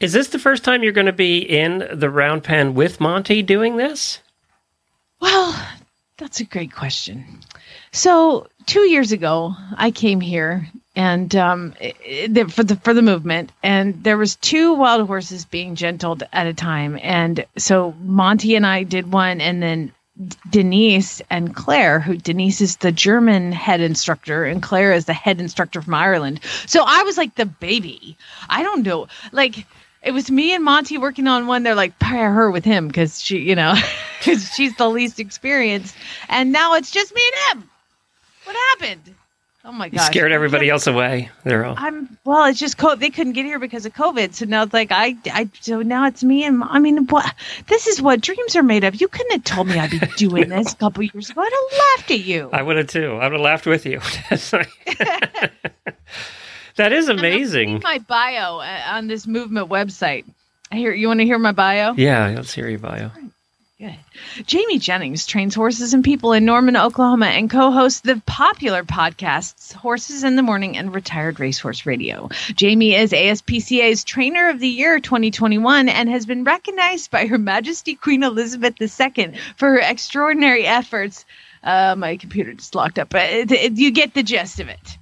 Is 0.03 0.13
this 0.13 0.29
the 0.29 0.39
first 0.41 0.65
time 0.65 0.83
you're 0.83 0.93
going 0.93 1.07
to 1.07 1.13
be 1.13 1.39
in 1.39 1.87
the 1.93 2.11
round 2.11 2.43
pen 2.43 2.75
with 2.75 3.01
Monty 3.01 3.41
doing 3.41 3.77
this? 3.77 4.19
Well, 5.21 5.57
that's 6.19 6.41
a 6.41 6.45
great 6.45 6.73
question. 6.73 7.25
So 7.93 8.49
two 8.67 8.81
years 8.81 9.13
ago, 9.13 9.55
I 9.77 9.93
came 9.93 10.21
here 10.21 10.69
and 10.97 11.35
um, 11.37 11.73
for 12.51 12.65
the 12.65 12.81
for 12.83 12.93
the 12.93 13.01
movement, 13.01 13.53
and 13.63 14.03
there 14.03 14.19
was 14.19 14.35
two 14.35 14.75
wild 14.75 15.07
horses 15.07 15.45
being 15.45 15.77
gentled 15.77 16.25
at 16.33 16.49
a 16.49 16.53
time, 16.53 16.99
and 17.01 17.47
so 17.57 17.95
Monty 18.01 18.57
and 18.57 18.67
I 18.67 18.83
did 18.83 19.13
one, 19.13 19.41
and 19.41 19.63
then 19.63 19.93
Denise 20.51 21.23
and 21.31 21.55
Claire, 21.55 22.01
who 22.01 22.17
Denise 22.17 22.61
is 22.61 22.79
the 22.79 22.93
German 22.93 23.53
head 23.53 23.81
instructor, 23.81 24.45
and 24.45 24.63
Claire 24.63 24.93
is 24.93 25.05
the 25.05 25.13
head 25.13 25.41
instructor 25.41 25.81
from 25.81 25.95
Ireland. 25.95 26.41
So 26.67 26.85
I 26.85 27.05
was 27.05 27.17
like 27.17 27.37
the 27.37 27.47
baby. 27.47 28.17
I 28.49 28.65
don't 28.65 28.85
know, 28.85 29.07
like. 29.31 29.65
It 30.03 30.13
was 30.13 30.31
me 30.31 30.55
and 30.55 30.65
Monty 30.65 30.99
working 30.99 31.29
on 31.29 31.47
one. 31.47 31.63
They're 31.63 31.75
like, 31.75 31.99
pair 31.99 32.33
her 32.33 32.51
with 32.51 32.65
him 32.65 32.89
because 32.89 33.23
she, 33.23 33.39
you 33.39 33.55
know, 33.55 33.75
because 34.19 34.49
she's 34.51 34.77
the 34.77 34.89
least 34.89 35.21
experienced. 35.21 35.95
And 36.29 36.53
now 36.53 36.75
it's 36.75 36.91
just 36.91 37.15
me 37.15 37.23
and 37.53 37.63
him. 37.63 37.71
What 38.45 38.57
happened? 38.71 39.15
Oh 39.65 39.71
my 39.71 39.89
god! 39.89 40.01
scared 40.01 40.33
everybody 40.33 40.69
else 40.69 40.89
away. 40.89 41.31
They're 41.45 41.65
all. 41.65 41.77
I'm 41.79 42.19
well. 42.25 42.47
It's 42.47 42.59
just 42.59 42.79
co- 42.79 42.97
they 42.97 43.11
couldn't 43.11 43.35
get 43.35 43.45
here 43.45 43.61
because 43.61 43.87
of 43.87 43.93
COVID. 43.95 44.35
So 44.35 44.45
now 44.45 44.65
it's 44.65 44.75
like 44.75 44.91
I, 44.91 45.15
I. 45.27 45.49
So 45.61 45.83
now 45.83 46.05
it's 46.07 46.25
me 46.25 46.43
and 46.43 46.65
I 46.65 46.81
mean, 46.81 47.07
what? 47.07 47.33
This 47.69 47.87
is 47.87 48.03
what 48.03 48.21
dreams 48.21 48.57
are 48.57 48.65
made 48.65 48.83
of. 48.83 49.01
You 49.01 49.07
couldn't 49.07 49.31
have 49.31 49.45
told 49.45 49.69
me 49.69 49.79
I'd 49.79 49.93
be 49.93 50.01
doing 50.17 50.49
this 50.49 50.73
a 50.73 50.77
couple 50.77 51.05
years 51.05 51.31
ago. 51.31 51.43
I'd 51.43 51.53
have 51.53 51.79
laughed 51.79 52.11
at 52.11 52.21
you. 52.21 52.51
I 52.53 52.61
would 52.61 52.77
have 52.77 52.89
too. 52.89 53.13
I 53.13 53.27
would 53.27 53.35
have 53.35 53.41
laughed 53.41 53.67
with 53.67 53.87
you. 53.87 54.01
that 56.77 56.93
is 56.93 57.09
And 57.09 57.19
I'm 57.19 57.25
reading 57.25 57.41
amazing. 57.43 57.81
My 57.83 57.99
bio 57.99 58.59
uh, 58.59 58.83
on 58.89 59.07
this 59.09 59.27
movement 59.27 59.69
website. 59.69 60.25
I 60.71 60.77
hear 60.77 60.93
you 60.93 61.09
want 61.09 61.21
to 61.21 61.27
hear 61.27 61.39
my 61.39 61.53
bio. 61.53 61.93
Yeah, 61.95 62.29
let's 62.35 62.53
hear 62.55 62.69
your 62.69 62.79
bio. 62.79 63.11
Good. 63.79 63.97
Jamie 64.47 64.79
Jennings 64.79 65.27
trains 65.27 65.57
horses 65.57 65.93
and 65.93 66.05
people 66.05 66.33
in 66.33 66.45
Norman, 66.45 66.77
Oklahoma, 66.77 67.27
and 67.27 67.51
co-hosts 67.51 68.01
the 68.03 68.23
popular 68.27 68.85
podcasts 68.85 69.73
"Horses 69.73 70.23
in 70.23 70.37
the 70.37 70.43
Morning" 70.43 70.77
and 70.79 70.95
"Retired 70.95 71.41
Racehorse 71.41 71.85
Radio." 71.85 72.29
Jamie 72.55 72.95
is 72.95 73.11
ASPCA's 73.11 74.05
Trainer 74.05 74.49
of 74.51 74.61
the 74.61 74.69
Year 74.69 75.01
2021 75.01 75.89
and 75.89 76.09
has 76.09 76.27
been 76.27 76.45
recognized 76.45 77.11
by 77.11 77.27
Her 77.27 77.39
Majesty 77.39 77.97
Queen 77.97 78.23
Elizabeth 78.23 78.75
II 78.81 79.33
for 79.57 79.71
her 79.71 79.81
extraordinary 79.81 80.65
efforts. 80.65 81.25
Uh, 81.65 81.97
my 81.99 82.17
computer 82.17 82.53
just 82.55 82.75
locked 82.77 83.01
up, 83.01 83.09
but 83.11 83.29
it, 83.31 83.51
it- 83.51 83.73
you 83.79 83.91
get 83.91 84.15
the 84.15 84.23
gist 84.23 84.61
of 84.61 84.69
it. 84.69 84.97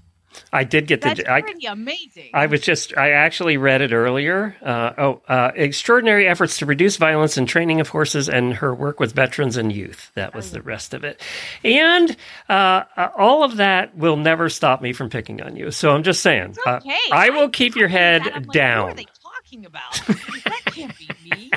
I 0.52 0.64
did 0.64 0.86
get 0.86 1.00
That's 1.00 1.20
the. 1.20 1.32
I, 1.32 1.42
pretty 1.42 1.66
amazing. 1.66 2.30
I 2.34 2.46
was 2.46 2.60
just, 2.60 2.96
I 2.96 3.10
actually 3.12 3.56
read 3.56 3.82
it 3.82 3.92
earlier. 3.92 4.56
Uh, 4.62 4.92
oh, 4.98 5.22
uh, 5.28 5.52
extraordinary 5.54 6.26
efforts 6.26 6.58
to 6.58 6.66
reduce 6.66 6.96
violence 6.96 7.36
and 7.36 7.48
training 7.48 7.80
of 7.80 7.88
horses 7.88 8.28
and 8.28 8.54
her 8.54 8.74
work 8.74 8.98
with 8.98 9.12
veterans 9.12 9.56
and 9.56 9.72
youth. 9.72 10.10
That 10.14 10.34
was 10.34 10.50
the 10.50 10.62
rest 10.62 10.92
of 10.92 11.04
it. 11.04 11.20
And 11.62 12.16
uh, 12.48 12.82
uh, 12.96 13.08
all 13.16 13.44
of 13.44 13.56
that 13.58 13.96
will 13.96 14.16
never 14.16 14.48
stop 14.48 14.82
me 14.82 14.92
from 14.92 15.08
picking 15.08 15.40
on 15.40 15.54
you. 15.56 15.70
So 15.70 15.90
I'm 15.94 16.02
just 16.02 16.20
saying, 16.20 16.56
uh, 16.66 16.76
okay. 16.76 16.96
I 17.12 17.30
will 17.30 17.48
keep 17.48 17.76
your 17.76 17.88
head 17.88 18.22
I'm 18.22 18.32
like, 18.32 18.46
What 18.46 18.56
are 18.56 18.58
down. 18.58 18.96
they 18.96 19.06
talking 19.22 19.66
about? 19.66 19.92
that 20.06 20.62
can't 20.66 20.98
be 20.98 21.08
me. 21.30 21.50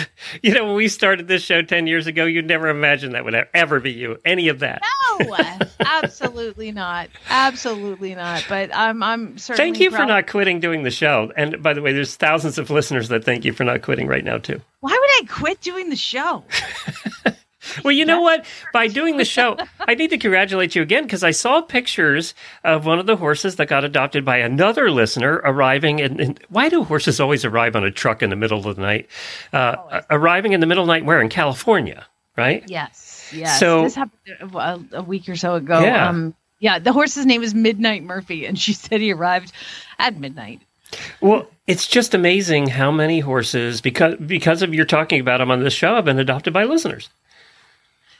You 0.42 0.52
know, 0.54 0.66
when 0.66 0.74
we 0.74 0.88
started 0.88 1.28
this 1.28 1.42
show 1.42 1.62
10 1.62 1.86
years 1.86 2.06
ago, 2.06 2.24
you'd 2.24 2.46
never 2.46 2.68
imagine 2.68 3.12
that 3.12 3.24
would 3.24 3.34
ever 3.54 3.80
be 3.80 3.92
you, 3.92 4.18
any 4.24 4.48
of 4.48 4.58
that. 4.58 4.82
No, 5.20 5.36
absolutely 5.80 6.72
not. 6.72 7.08
Absolutely 7.28 8.14
not. 8.14 8.44
But 8.48 8.74
I'm 8.74 9.02
I'm 9.02 9.38
certainly 9.38 9.72
Thank 9.72 9.80
you 9.80 9.90
for 9.90 10.04
not 10.04 10.26
quitting 10.26 10.60
doing 10.60 10.82
the 10.82 10.90
show. 10.90 11.32
And 11.36 11.62
by 11.62 11.72
the 11.74 11.82
way, 11.82 11.92
there's 11.92 12.16
thousands 12.16 12.58
of 12.58 12.70
listeners 12.70 13.08
that 13.08 13.24
thank 13.24 13.44
you 13.44 13.52
for 13.52 13.64
not 13.64 13.82
quitting 13.82 14.06
right 14.08 14.24
now, 14.24 14.38
too. 14.38 14.60
Why 14.80 14.90
would 14.90 15.24
I 15.24 15.32
quit 15.32 15.60
doing 15.60 15.90
the 15.90 15.96
show? 15.96 16.44
Well, 17.84 17.92
you 17.92 18.04
know 18.04 18.20
what? 18.20 18.44
By 18.72 18.88
doing 18.88 19.16
the 19.16 19.24
show, 19.24 19.56
I 19.80 19.94
need 19.94 20.10
to 20.10 20.18
congratulate 20.18 20.74
you 20.74 20.82
again 20.82 21.04
because 21.04 21.22
I 21.24 21.30
saw 21.30 21.60
pictures 21.60 22.34
of 22.64 22.86
one 22.86 22.98
of 22.98 23.06
the 23.06 23.16
horses 23.16 23.56
that 23.56 23.68
got 23.68 23.84
adopted 23.84 24.24
by 24.24 24.38
another 24.38 24.90
listener 24.90 25.40
arriving. 25.44 25.98
In, 25.98 26.20
in, 26.20 26.38
why 26.48 26.68
do 26.68 26.84
horses 26.84 27.20
always 27.20 27.44
arrive 27.44 27.76
on 27.76 27.84
a 27.84 27.90
truck 27.90 28.22
in 28.22 28.30
the 28.30 28.36
middle 28.36 28.66
of 28.66 28.76
the 28.76 28.82
night? 28.82 29.08
Uh, 29.52 30.02
arriving 30.10 30.52
in 30.52 30.60
the 30.60 30.66
middle 30.66 30.82
of 30.84 30.86
the 30.88 30.92
night 30.94 31.04
where? 31.04 31.20
In 31.20 31.28
California, 31.28 32.06
right? 32.36 32.64
Yes. 32.66 33.30
Yes. 33.34 33.58
So- 33.58 33.82
this 33.82 33.94
happened 33.94 34.54
a, 34.54 34.98
a 34.98 35.02
week 35.02 35.28
or 35.28 35.36
so 35.36 35.54
ago. 35.54 35.80
Yeah. 35.80 36.08
Um 36.08 36.34
yeah, 36.58 36.78
the 36.78 36.92
horse's 36.92 37.26
name 37.26 37.42
is 37.42 37.54
Midnight 37.54 38.02
Murphy, 38.02 38.46
and 38.46 38.58
she 38.58 38.72
said 38.72 39.00
he 39.02 39.12
arrived 39.12 39.52
at 39.98 40.18
midnight. 40.18 40.62
Well, 41.20 41.48
it's 41.66 41.86
just 41.86 42.14
amazing 42.14 42.68
how 42.68 42.90
many 42.90 43.20
horses, 43.20 43.80
because 43.80 44.16
because 44.16 44.62
of 44.62 44.72
you're 44.72 44.84
talking 44.86 45.20
about 45.20 45.38
them 45.38 45.50
on 45.50 45.62
this 45.62 45.74
show, 45.74 45.96
have 45.96 46.04
been 46.04 46.18
adopted 46.18 46.52
by 46.54 46.64
listeners. 46.64 47.10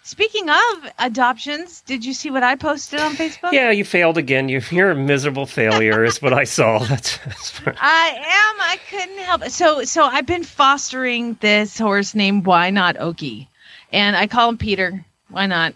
Speaking 0.06 0.48
of 0.48 0.92
adoptions, 1.00 1.80
did 1.80 2.04
you 2.04 2.14
see 2.14 2.30
what 2.30 2.44
I 2.44 2.54
posted 2.54 3.00
on 3.00 3.16
Facebook? 3.16 3.50
Yeah, 3.50 3.72
you 3.72 3.84
failed 3.84 4.16
again. 4.16 4.48
You, 4.48 4.62
you're 4.70 4.92
a 4.92 4.94
miserable 4.94 5.46
failure, 5.46 6.04
is 6.04 6.22
what 6.22 6.32
I 6.32 6.44
saw. 6.44 6.78
That's, 6.84 7.18
that's 7.18 7.60
I 7.66 8.10
am. 8.14 8.60
I 8.60 8.78
couldn't 8.88 9.18
help 9.18 9.44
it. 9.44 9.50
So, 9.50 9.82
so 9.82 10.04
I've 10.04 10.24
been 10.24 10.44
fostering 10.44 11.36
this 11.40 11.76
horse 11.76 12.14
named 12.14 12.46
Why 12.46 12.70
Not 12.70 12.94
Okie, 12.98 13.48
and 13.92 14.14
I 14.14 14.28
call 14.28 14.48
him 14.48 14.58
Peter. 14.58 15.04
Why 15.28 15.46
not? 15.46 15.74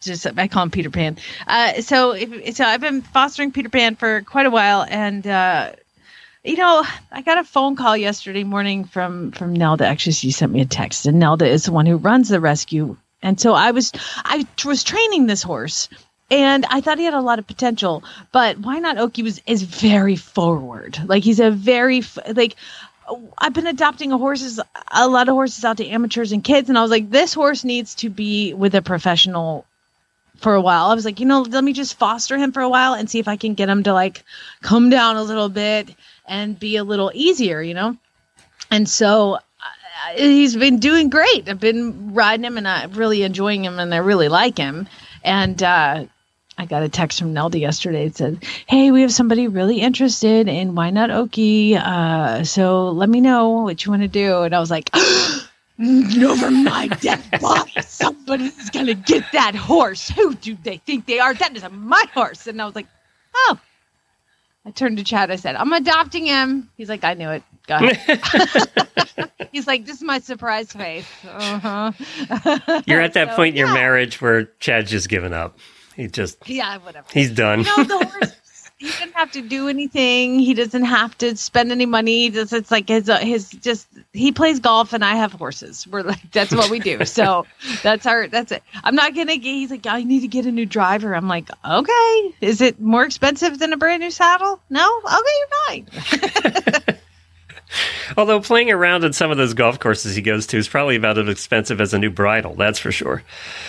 Just 0.00 0.24
I 0.38 0.46
call 0.46 0.62
him 0.62 0.70
Peter 0.70 0.90
Pan. 0.90 1.16
Uh, 1.48 1.80
so, 1.80 2.12
if, 2.12 2.54
so 2.54 2.64
I've 2.64 2.80
been 2.80 3.02
fostering 3.02 3.50
Peter 3.50 3.70
Pan 3.70 3.96
for 3.96 4.20
quite 4.20 4.46
a 4.46 4.50
while, 4.50 4.86
and 4.88 5.26
uh, 5.26 5.72
you 6.44 6.56
know, 6.56 6.84
I 7.10 7.22
got 7.22 7.38
a 7.38 7.44
phone 7.44 7.74
call 7.74 7.96
yesterday 7.96 8.44
morning 8.44 8.84
from 8.84 9.32
from 9.32 9.52
Nelda. 9.52 9.84
Actually, 9.84 10.12
she 10.12 10.30
sent 10.30 10.52
me 10.52 10.60
a 10.60 10.64
text, 10.64 11.06
and 11.06 11.18
Nelda 11.18 11.48
is 11.48 11.64
the 11.64 11.72
one 11.72 11.86
who 11.86 11.96
runs 11.96 12.28
the 12.28 12.38
rescue. 12.38 12.96
And 13.24 13.40
so 13.40 13.54
I 13.54 13.72
was 13.72 13.90
I 14.24 14.46
was 14.64 14.84
training 14.84 15.26
this 15.26 15.42
horse, 15.42 15.88
and 16.30 16.64
I 16.66 16.80
thought 16.80 16.98
he 16.98 17.04
had 17.04 17.14
a 17.14 17.20
lot 17.20 17.40
of 17.40 17.46
potential. 17.46 18.04
But 18.30 18.58
why 18.58 18.78
not 18.78 18.98
Okie 18.98 19.24
was 19.24 19.40
is 19.46 19.62
very 19.62 20.14
forward. 20.14 21.00
Like 21.06 21.24
he's 21.24 21.40
a 21.40 21.50
very 21.50 22.04
like. 22.28 22.54
I've 23.36 23.52
been 23.52 23.66
adopting 23.66 24.12
a 24.12 24.18
horses 24.18 24.60
a 24.90 25.08
lot 25.08 25.28
of 25.28 25.34
horses 25.34 25.62
out 25.62 25.76
to 25.76 25.86
amateurs 25.86 26.32
and 26.32 26.42
kids, 26.42 26.70
and 26.70 26.78
I 26.78 26.82
was 26.82 26.90
like, 26.90 27.10
this 27.10 27.34
horse 27.34 27.62
needs 27.62 27.96
to 27.96 28.08
be 28.08 28.54
with 28.54 28.74
a 28.74 28.80
professional 28.80 29.66
for 30.36 30.54
a 30.54 30.60
while. 30.60 30.86
I 30.86 30.94
was 30.94 31.04
like, 31.04 31.20
you 31.20 31.26
know, 31.26 31.42
let 31.42 31.62
me 31.62 31.74
just 31.74 31.98
foster 31.98 32.38
him 32.38 32.52
for 32.52 32.62
a 32.62 32.68
while 32.68 32.94
and 32.94 33.08
see 33.08 33.18
if 33.18 33.28
I 33.28 33.36
can 33.36 33.54
get 33.54 33.68
him 33.68 33.82
to 33.82 33.92
like 33.92 34.24
come 34.62 34.88
down 34.88 35.16
a 35.16 35.22
little 35.22 35.50
bit 35.50 35.94
and 36.26 36.58
be 36.58 36.76
a 36.76 36.84
little 36.84 37.10
easier, 37.14 37.60
you 37.60 37.74
know? 37.74 37.96
And 38.70 38.88
so 38.88 39.38
he's 40.16 40.56
been 40.56 40.78
doing 40.78 41.10
great. 41.10 41.48
I've 41.48 41.60
been 41.60 42.14
riding 42.14 42.44
him 42.44 42.58
and 42.58 42.66
I'm 42.66 42.92
really 42.92 43.22
enjoying 43.22 43.64
him 43.64 43.78
and 43.78 43.94
I 43.94 43.98
really 43.98 44.28
like 44.28 44.58
him. 44.58 44.88
And 45.22 45.62
uh, 45.62 46.06
I 46.56 46.66
got 46.66 46.82
a 46.82 46.88
text 46.88 47.18
from 47.18 47.32
Nelda 47.32 47.58
yesterday. 47.58 48.06
It 48.06 48.16
said, 48.16 48.44
Hey, 48.66 48.90
we 48.90 49.02
have 49.02 49.12
somebody 49.12 49.48
really 49.48 49.80
interested 49.80 50.48
in 50.48 50.74
Why 50.74 50.90
Not 50.90 51.10
Okie. 51.10 51.76
Uh, 51.76 52.44
so 52.44 52.90
let 52.90 53.08
me 53.08 53.20
know 53.20 53.62
what 53.62 53.84
you 53.84 53.90
want 53.90 54.02
to 54.02 54.08
do. 54.08 54.42
And 54.42 54.54
I 54.54 54.60
was 54.60 54.70
like, 54.70 54.90
over 54.94 56.50
my 56.50 56.88
dead 57.00 57.22
body. 57.40 57.72
Somebody's 57.82 58.70
going 58.70 58.86
to 58.86 58.94
get 58.94 59.24
that 59.32 59.54
horse. 59.54 60.08
Who 60.10 60.34
do 60.34 60.56
they 60.62 60.76
think 60.78 61.06
they 61.06 61.18
are? 61.18 61.34
That 61.34 61.56
is 61.56 61.64
my 61.70 62.04
horse. 62.14 62.46
And 62.46 62.60
I 62.62 62.66
was 62.66 62.74
like, 62.74 62.86
Oh. 63.34 63.58
I 64.66 64.70
turned 64.70 64.96
to 64.98 65.04
Chad. 65.04 65.30
I 65.30 65.36
said, 65.36 65.56
I'm 65.56 65.72
adopting 65.72 66.24
him. 66.24 66.70
He's 66.76 66.88
like, 66.88 67.04
I 67.04 67.14
knew 67.14 67.28
it. 67.30 67.42
Go 67.66 67.76
ahead. 67.76 69.30
He's 69.52 69.66
like, 69.66 69.86
this 69.86 69.96
is 69.96 70.02
my 70.02 70.18
surprise 70.18 70.72
face. 70.72 71.06
Uh-huh. 71.26 71.92
You're 72.86 73.00
at 73.00 73.14
that 73.14 73.28
So, 73.30 73.36
point 73.36 73.54
in 73.54 73.58
your 73.58 73.68
yeah. 73.68 73.74
marriage 73.74 74.20
where 74.20 74.44
Chad's 74.60 74.90
just 74.90 75.08
given 75.08 75.32
up. 75.32 75.58
He 75.96 76.08
just 76.08 76.38
Yeah, 76.48 76.78
whatever. 76.78 77.06
he's 77.12 77.30
done. 77.30 77.60
You 77.60 77.64
know, 77.76 77.84
the 77.84 78.04
horse. 78.06 78.32
He 78.78 78.88
doesn't 78.90 79.12
have 79.14 79.30
to 79.32 79.40
do 79.40 79.68
anything. 79.68 80.40
He 80.40 80.52
doesn't 80.52 80.84
have 80.84 81.16
to 81.18 81.36
spend 81.36 81.70
any 81.70 81.86
money. 81.86 82.28
Just, 82.30 82.52
it's 82.52 82.70
like 82.72 82.88
his 82.88 83.08
uh, 83.08 83.18
his 83.18 83.48
just 83.50 83.86
he 84.12 84.32
plays 84.32 84.58
golf 84.58 84.92
and 84.92 85.04
I 85.04 85.14
have 85.14 85.32
horses. 85.32 85.86
We're 85.86 86.02
like 86.02 86.20
that's 86.32 86.52
what 86.52 86.68
we 86.70 86.80
do. 86.80 87.04
So 87.04 87.46
that's 87.84 88.04
our 88.04 88.26
that's 88.26 88.50
it. 88.50 88.62
I'm 88.82 88.96
not 88.96 89.14
gonna 89.14 89.36
get. 89.36 89.52
He's 89.52 89.70
like 89.70 89.86
I 89.86 90.02
need 90.02 90.20
to 90.20 90.28
get 90.28 90.44
a 90.46 90.52
new 90.52 90.66
driver. 90.66 91.14
I'm 91.14 91.28
like 91.28 91.48
okay. 91.64 92.34
Is 92.40 92.60
it 92.60 92.80
more 92.80 93.04
expensive 93.04 93.58
than 93.60 93.72
a 93.72 93.76
brand 93.76 94.02
new 94.02 94.10
saddle? 94.10 94.60
No. 94.68 95.00
Okay, 95.06 95.84
you're 95.86 95.86
fine. 95.86 96.82
Although 98.16 98.40
playing 98.40 98.70
around 98.70 99.04
at 99.04 99.14
some 99.14 99.30
of 99.30 99.36
those 99.36 99.54
golf 99.54 99.78
courses 99.78 100.14
he 100.14 100.22
goes 100.22 100.46
to 100.48 100.56
is 100.58 100.68
probably 100.68 100.96
about 100.96 101.18
as 101.18 101.28
expensive 101.28 101.80
as 101.80 101.94
a 101.94 101.98
new 101.98 102.10
bridle. 102.10 102.54
That's 102.54 102.78
for 102.78 102.92
sure. 102.92 103.22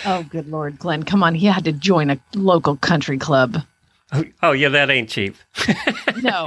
Oh, 0.04 0.22
good 0.24 0.48
lord, 0.48 0.78
Glenn, 0.78 1.02
come 1.02 1.22
on. 1.22 1.34
He 1.34 1.46
had 1.46 1.64
to 1.64 1.72
join 1.72 2.10
a 2.10 2.18
local 2.34 2.76
country 2.76 3.18
club. 3.18 3.62
Oh, 4.12 4.24
oh 4.42 4.52
yeah, 4.52 4.68
that 4.68 4.90
ain't 4.90 5.08
cheap. 5.08 5.36
No, 6.22 6.46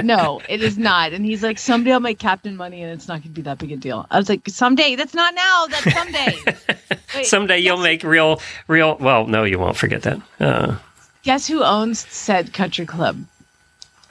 no, 0.00 0.40
it 0.48 0.62
is 0.62 0.78
not. 0.78 1.12
And 1.12 1.24
he's 1.24 1.42
like, 1.42 1.58
someday 1.58 1.92
I'll 1.92 2.00
make 2.00 2.20
captain 2.20 2.56
money 2.56 2.82
and 2.82 2.92
it's 2.92 3.08
not 3.08 3.14
going 3.14 3.22
to 3.24 3.28
be 3.30 3.42
that 3.42 3.58
big 3.58 3.72
a 3.72 3.76
deal. 3.76 4.06
I 4.10 4.16
was 4.18 4.28
like, 4.28 4.48
someday. 4.48 4.94
That's 4.94 5.12
not 5.12 5.34
now. 5.34 5.66
That's 5.66 5.92
someday. 5.92 6.38
Wait, 7.14 7.26
Someday 7.26 7.58
you'll 7.58 7.78
make 7.82 8.04
real, 8.04 8.40
real. 8.68 8.96
Well, 8.98 9.26
no, 9.26 9.42
you 9.42 9.58
won't. 9.58 9.76
Forget 9.76 10.02
that. 10.02 10.20
Uh, 10.38 10.76
Guess 11.24 11.48
who 11.48 11.64
owns 11.64 12.06
said 12.06 12.52
country 12.52 12.86
club? 12.86 13.24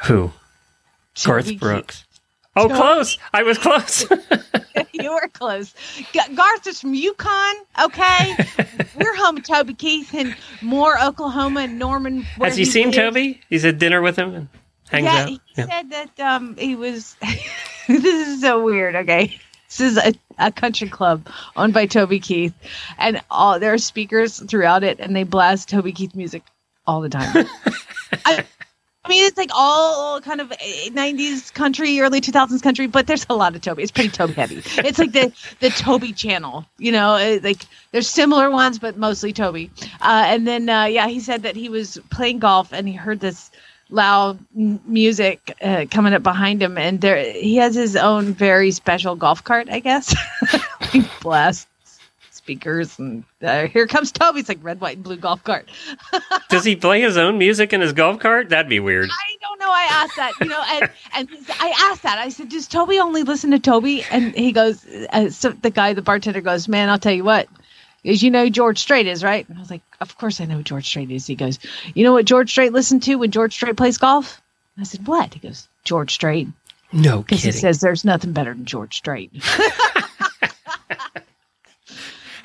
who? 0.03 0.31
Garth 1.23 1.57
Brooks. 1.57 2.03
Oh, 2.55 2.67
close. 2.69 3.17
I 3.33 3.43
was 3.43 3.57
close. 3.57 4.05
You 4.91 5.11
were 5.11 5.27
close. 5.33 5.73
G- 6.13 6.19
Garth 6.35 6.65
is 6.67 6.79
from 6.81 6.93
Yukon. 6.93 7.55
Okay, 7.83 8.35
we're 8.95 9.15
home 9.15 9.35
with 9.35 9.45
Toby 9.45 9.73
Keith 9.73 10.13
in 10.13 10.33
Moore, 10.61 10.97
Oklahoma, 11.01 11.61
and 11.61 11.77
Norman. 11.77 12.21
Has 12.21 12.55
he 12.55 12.63
he 12.63 12.71
seen 12.71 12.85
lives. 12.87 12.97
Toby? 12.97 13.41
He's 13.49 13.65
at 13.65 13.77
dinner 13.77 14.01
with 14.01 14.15
him 14.17 14.33
and 14.33 14.47
hangs 14.89 15.07
out. 15.07 15.29
yeah, 15.29 15.37
he 15.55 15.63
said 15.63 15.89
that 15.91 16.19
um 16.19 16.55
he 16.57 16.75
was. 16.75 17.15
this 17.87 18.03
is 18.27 18.41
so 18.41 18.63
weird. 18.63 18.95
Okay, 18.95 19.37
this 19.67 19.81
is 19.81 19.97
a, 19.97 20.13
a 20.39 20.51
country 20.51 20.87
club 20.89 21.27
owned 21.57 21.73
by 21.73 21.85
Toby 21.85 22.19
Keith, 22.19 22.53
and 22.97 23.21
all 23.29 23.59
there 23.59 23.73
are 23.73 23.77
speakers 23.77 24.39
throughout 24.47 24.83
it, 24.83 24.99
and 24.99 25.13
they 25.15 25.23
blast 25.23 25.69
Toby 25.69 25.91
Keith 25.91 26.15
music 26.15 26.43
all 26.87 27.01
the 27.01 27.09
time. 27.09 27.45
I, 28.25 28.45
I 29.05 29.07
mean, 29.07 29.23
it's 29.23 29.37
like 29.37 29.51
all 29.53 30.19
kind 30.21 30.41
of 30.41 30.49
90s 30.49 31.53
country, 31.53 31.99
early 31.99 32.21
2000s 32.21 32.63
country, 32.63 32.87
but 32.87 33.05
there's 33.05 33.23
a 33.29 33.35
lot 33.35 33.55
of 33.55 33.61
Toby. 33.61 33.83
It's 33.83 33.91
pretty 33.91 34.09
Toby 34.09 34.33
heavy. 34.33 34.63
It's 34.77 34.97
like 34.97 35.11
the 35.11 35.31
the 35.59 35.69
Toby 35.69 36.11
channel, 36.11 36.65
you 36.79 36.91
know, 36.91 37.15
it, 37.15 37.43
like 37.43 37.65
there's 37.91 38.09
similar 38.09 38.49
ones, 38.49 38.79
but 38.79 38.97
mostly 38.97 39.31
Toby. 39.31 39.69
Uh, 40.01 40.23
and 40.25 40.47
then, 40.47 40.67
uh, 40.69 40.85
yeah, 40.85 41.07
he 41.07 41.19
said 41.19 41.43
that 41.43 41.55
he 41.55 41.69
was 41.69 41.99
playing 42.09 42.39
golf 42.39 42.73
and 42.73 42.87
he 42.87 42.95
heard 42.95 43.19
this 43.19 43.51
loud 43.91 44.39
music 44.53 45.55
uh, 45.61 45.85
coming 45.91 46.15
up 46.15 46.23
behind 46.23 46.63
him, 46.63 46.75
and 46.75 47.01
there 47.01 47.31
he 47.31 47.57
has 47.57 47.75
his 47.75 47.95
own 47.95 48.33
very 48.33 48.71
special 48.71 49.15
golf 49.15 49.43
cart, 49.43 49.67
I 49.69 49.81
guess. 49.81 50.15
he 50.91 51.03
blasts 51.21 51.67
speakers, 52.45 52.99
and 52.99 53.23
uh, 53.41 53.65
here 53.65 53.87
comes 53.87 54.11
Toby's 54.11 54.47
like 54.47 54.59
red, 54.61 54.79
white, 54.79 54.97
and 54.97 55.03
blue 55.03 55.17
golf 55.17 55.43
cart. 55.43 55.67
Does 56.49 56.63
he 56.63 56.75
play 56.75 57.01
his 57.01 57.17
own 57.17 57.39
music 57.39 57.73
in 57.73 57.81
his 57.81 57.91
golf 57.91 58.19
cart? 58.19 58.49
That'd 58.49 58.69
be 58.69 58.79
weird. 58.79 59.09
I 59.11 59.35
don't 59.41 59.59
know. 59.59 59.71
I 59.71 59.87
asked 59.89 60.15
that, 60.17 60.33
you 60.39 60.45
know, 60.47 60.63
and 60.67 60.89
and 61.15 61.27
I 61.59 61.73
asked 61.89 62.03
that. 62.03 62.19
I 62.19 62.29
said, 62.29 62.49
"Does 62.49 62.67
Toby 62.67 62.99
only 62.99 63.23
listen 63.23 63.49
to 63.49 63.57
Toby?" 63.59 64.03
And 64.11 64.35
he 64.35 64.51
goes, 64.51 64.85
uh, 65.11 65.31
so 65.31 65.49
the 65.49 65.71
guy, 65.71 65.93
the 65.93 66.03
bartender 66.03 66.41
goes, 66.41 66.67
"Man, 66.67 66.89
I'll 66.89 66.99
tell 66.99 67.13
you 67.13 67.23
what." 67.23 67.47
Is 68.03 68.21
you 68.21 68.29
know 68.29 68.47
George 68.49 68.77
Strait 68.77 69.07
is 69.07 69.23
right? 69.23 69.49
And 69.49 69.57
I 69.57 69.61
was 69.61 69.71
like, 69.71 69.81
of 69.99 70.15
course 70.19 70.39
I 70.39 70.45
know 70.45 70.57
who 70.57 70.63
George 70.63 70.85
Strait 70.85 71.09
is. 71.09 71.25
He 71.25 71.33
goes, 71.33 71.57
you 71.95 72.03
know 72.03 72.13
what 72.13 72.25
George 72.25 72.51
Strait 72.51 72.71
listened 72.71 73.01
to 73.03 73.15
when 73.15 73.31
George 73.31 73.53
Strait 73.55 73.75
plays 73.75 73.97
golf? 73.97 74.39
I 74.77 74.83
said, 74.83 75.07
what? 75.07 75.33
He 75.33 75.39
goes, 75.39 75.67
George 75.85 76.13
Strait. 76.13 76.47
No 76.93 77.23
Because 77.23 77.41
he 77.41 77.47
kidding. 77.47 77.61
says 77.61 77.81
there's 77.81 78.05
nothing 78.05 78.31
better 78.31 78.53
than 78.53 78.65
George 78.65 78.95
Strait. 78.95 79.31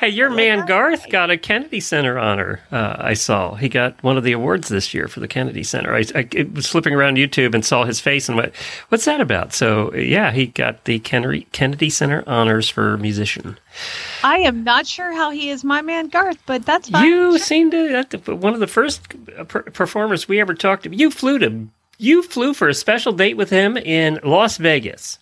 Hey, 0.00 0.08
your 0.08 0.30
man 0.30 0.64
Garth 0.64 1.10
got 1.10 1.28
a 1.28 1.36
Kennedy 1.36 1.78
Center 1.78 2.18
honor. 2.18 2.60
Uh, 2.72 2.96
I 2.98 3.12
saw 3.12 3.54
he 3.56 3.68
got 3.68 4.02
one 4.02 4.16
of 4.16 4.24
the 4.24 4.32
awards 4.32 4.68
this 4.68 4.94
year 4.94 5.08
for 5.08 5.20
the 5.20 5.28
Kennedy 5.28 5.62
Center. 5.62 5.94
I, 5.94 6.04
I 6.14 6.26
it 6.32 6.54
was 6.54 6.66
flipping 6.66 6.94
around 6.94 7.18
YouTube 7.18 7.54
and 7.54 7.62
saw 7.62 7.84
his 7.84 8.00
face 8.00 8.26
and 8.26 8.38
went, 8.38 8.56
"What's 8.88 9.04
that 9.04 9.20
about?" 9.20 9.52
So 9.52 9.94
yeah, 9.94 10.32
he 10.32 10.46
got 10.46 10.86
the 10.86 11.00
Kennedy 11.00 11.46
Kennedy 11.52 11.90
Center 11.90 12.24
honors 12.26 12.70
for 12.70 12.96
musician. 12.96 13.58
I 14.24 14.38
am 14.38 14.64
not 14.64 14.86
sure 14.86 15.12
how 15.12 15.32
he 15.32 15.50
is 15.50 15.64
my 15.64 15.82
man 15.82 16.08
Garth, 16.08 16.38
but 16.46 16.64
that's 16.64 16.88
fine. 16.88 17.06
You 17.06 17.38
seem 17.38 17.70
to 17.70 17.88
that, 17.90 18.26
one 18.26 18.54
of 18.54 18.60
the 18.60 18.66
first 18.66 19.06
performers 19.48 20.26
we 20.26 20.40
ever 20.40 20.54
talked 20.54 20.84
to. 20.84 20.96
You 20.96 21.10
flew 21.10 21.38
to 21.40 21.68
you 21.98 22.22
flew 22.22 22.54
for 22.54 22.68
a 22.68 22.74
special 22.74 23.12
date 23.12 23.36
with 23.36 23.50
him 23.50 23.76
in 23.76 24.18
Las 24.24 24.56
Vegas. 24.56 25.18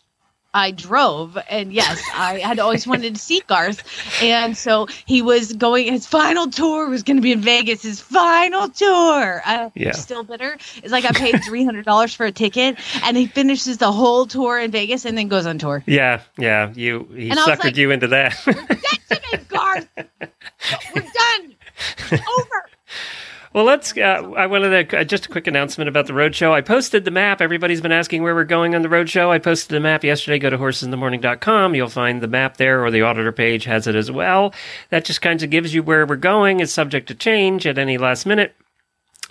I 0.54 0.70
drove, 0.70 1.36
and 1.50 1.72
yes, 1.72 2.02
I 2.14 2.38
had 2.38 2.58
always 2.58 2.86
wanted 2.86 3.14
to 3.14 3.20
see 3.20 3.42
Garth, 3.46 3.82
and 4.22 4.56
so 4.56 4.86
he 5.06 5.20
was 5.20 5.52
going. 5.52 5.92
His 5.92 6.06
final 6.06 6.48
tour 6.48 6.88
was 6.88 7.02
going 7.02 7.18
to 7.18 7.22
be 7.22 7.32
in 7.32 7.42
Vegas. 7.42 7.82
His 7.82 8.00
final 8.00 8.68
tour. 8.70 9.42
Uh, 9.44 9.68
Yeah. 9.74 9.92
Still 9.92 10.22
bitter. 10.24 10.54
It's 10.82 10.90
like 10.90 11.04
I 11.04 11.10
paid 11.12 11.44
three 11.44 11.64
hundred 11.64 11.84
dollars 11.84 12.14
for 12.14 12.24
a 12.24 12.32
ticket, 12.32 12.78
and 13.04 13.16
he 13.16 13.26
finishes 13.26 13.76
the 13.76 13.92
whole 13.92 14.24
tour 14.26 14.58
in 14.58 14.70
Vegas, 14.70 15.04
and 15.04 15.18
then 15.18 15.28
goes 15.28 15.44
on 15.44 15.58
tour. 15.58 15.84
Yeah, 15.86 16.22
yeah. 16.38 16.72
You 16.74 17.06
he 17.14 17.28
And 17.30 17.38
suckered 17.38 17.64
like- 17.64 17.76
you 17.76 17.90
into 17.90 18.08
that. 18.08 18.40
That's 18.46 19.32
it, 19.32 19.48
Garth. 19.48 19.86
We're 19.98 21.02
done. 21.02 21.54
It's 22.10 22.12
over. 22.12 22.64
Well, 23.58 23.66
let's. 23.66 23.96
Uh, 23.96 24.34
I 24.36 24.46
wanted 24.46 24.88
to 24.88 24.98
uh, 25.00 25.02
just 25.02 25.26
a 25.26 25.28
quick 25.28 25.48
announcement 25.48 25.88
about 25.88 26.06
the 26.06 26.12
roadshow. 26.12 26.52
I 26.52 26.60
posted 26.60 27.04
the 27.04 27.10
map. 27.10 27.40
Everybody's 27.40 27.80
been 27.80 27.90
asking 27.90 28.22
where 28.22 28.32
we're 28.32 28.44
going 28.44 28.76
on 28.76 28.82
the 28.82 28.88
roadshow. 28.88 29.30
I 29.30 29.40
posted 29.40 29.74
the 29.74 29.80
map 29.80 30.04
yesterday. 30.04 30.38
Go 30.38 30.48
to 30.48 30.56
horsesinthemorning.com. 30.56 31.74
You'll 31.74 31.88
find 31.88 32.20
the 32.20 32.28
map 32.28 32.56
there, 32.56 32.84
or 32.84 32.92
the 32.92 33.02
auditor 33.02 33.32
page 33.32 33.64
has 33.64 33.88
it 33.88 33.96
as 33.96 34.12
well. 34.12 34.54
That 34.90 35.04
just 35.04 35.22
kind 35.22 35.42
of 35.42 35.50
gives 35.50 35.74
you 35.74 35.82
where 35.82 36.06
we're 36.06 36.14
going. 36.14 36.60
It's 36.60 36.72
subject 36.72 37.08
to 37.08 37.16
change 37.16 37.66
at 37.66 37.78
any 37.78 37.98
last 37.98 38.26
minute. 38.26 38.54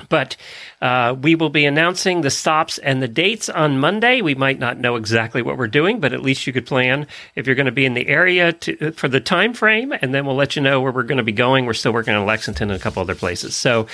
But 0.09 0.37
uh, 0.81 1.15
we 1.19 1.35
will 1.35 1.49
be 1.49 1.65
announcing 1.65 2.21
the 2.21 2.29
stops 2.29 2.77
and 2.77 3.01
the 3.01 3.07
dates 3.07 3.49
on 3.49 3.79
Monday. 3.79 4.21
We 4.21 4.35
might 4.35 4.59
not 4.59 4.77
know 4.77 4.95
exactly 4.95 5.41
what 5.41 5.57
we're 5.57 5.67
doing, 5.67 5.99
but 5.99 6.13
at 6.13 6.21
least 6.21 6.45
you 6.45 6.53
could 6.53 6.67
plan 6.67 7.07
if 7.35 7.47
you're 7.47 7.55
going 7.55 7.65
to 7.65 7.71
be 7.71 7.85
in 7.85 7.95
the 7.95 8.07
area 8.07 8.53
to, 8.53 8.91
for 8.91 9.07
the 9.07 9.19
time 9.19 9.53
frame, 9.53 9.91
and 10.01 10.13
then 10.13 10.25
we'll 10.25 10.35
let 10.35 10.55
you 10.55 10.61
know 10.61 10.81
where 10.81 10.91
we're 10.91 11.03
going 11.03 11.17
to 11.17 11.23
be 11.23 11.31
going. 11.31 11.65
We're 11.65 11.73
still 11.73 11.93
working 11.93 12.13
on 12.13 12.25
Lexington 12.25 12.69
and 12.69 12.79
a 12.79 12.83
couple 12.83 13.01
other 13.01 13.15
places, 13.15 13.55
so 13.55 13.87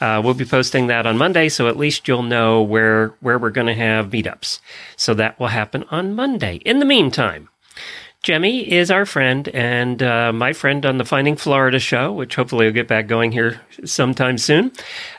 uh, 0.00 0.20
we'll 0.24 0.34
be 0.34 0.44
posting 0.44 0.86
that 0.86 1.06
on 1.06 1.18
Monday. 1.18 1.48
So 1.48 1.68
at 1.68 1.76
least 1.76 2.06
you'll 2.06 2.22
know 2.22 2.62
where 2.62 3.08
where 3.20 3.38
we're 3.38 3.50
going 3.50 3.66
to 3.66 3.74
have 3.74 4.10
meetups. 4.10 4.60
So 4.96 5.14
that 5.14 5.38
will 5.40 5.48
happen 5.48 5.84
on 5.90 6.14
Monday. 6.14 6.56
In 6.64 6.78
the 6.78 6.86
meantime. 6.86 7.48
Jaime 8.28 8.70
is 8.70 8.90
our 8.90 9.06
friend 9.06 9.48
and 9.48 10.02
uh, 10.02 10.32
my 10.32 10.52
friend 10.52 10.84
on 10.84 10.98
the 10.98 11.04
Finding 11.04 11.34
Florida 11.36 11.78
show, 11.78 12.12
which 12.12 12.34
hopefully 12.34 12.66
will 12.66 12.72
get 12.72 12.86
back 12.86 13.06
going 13.06 13.32
here 13.32 13.60
sometime 13.84 14.38
soon. 14.38 14.70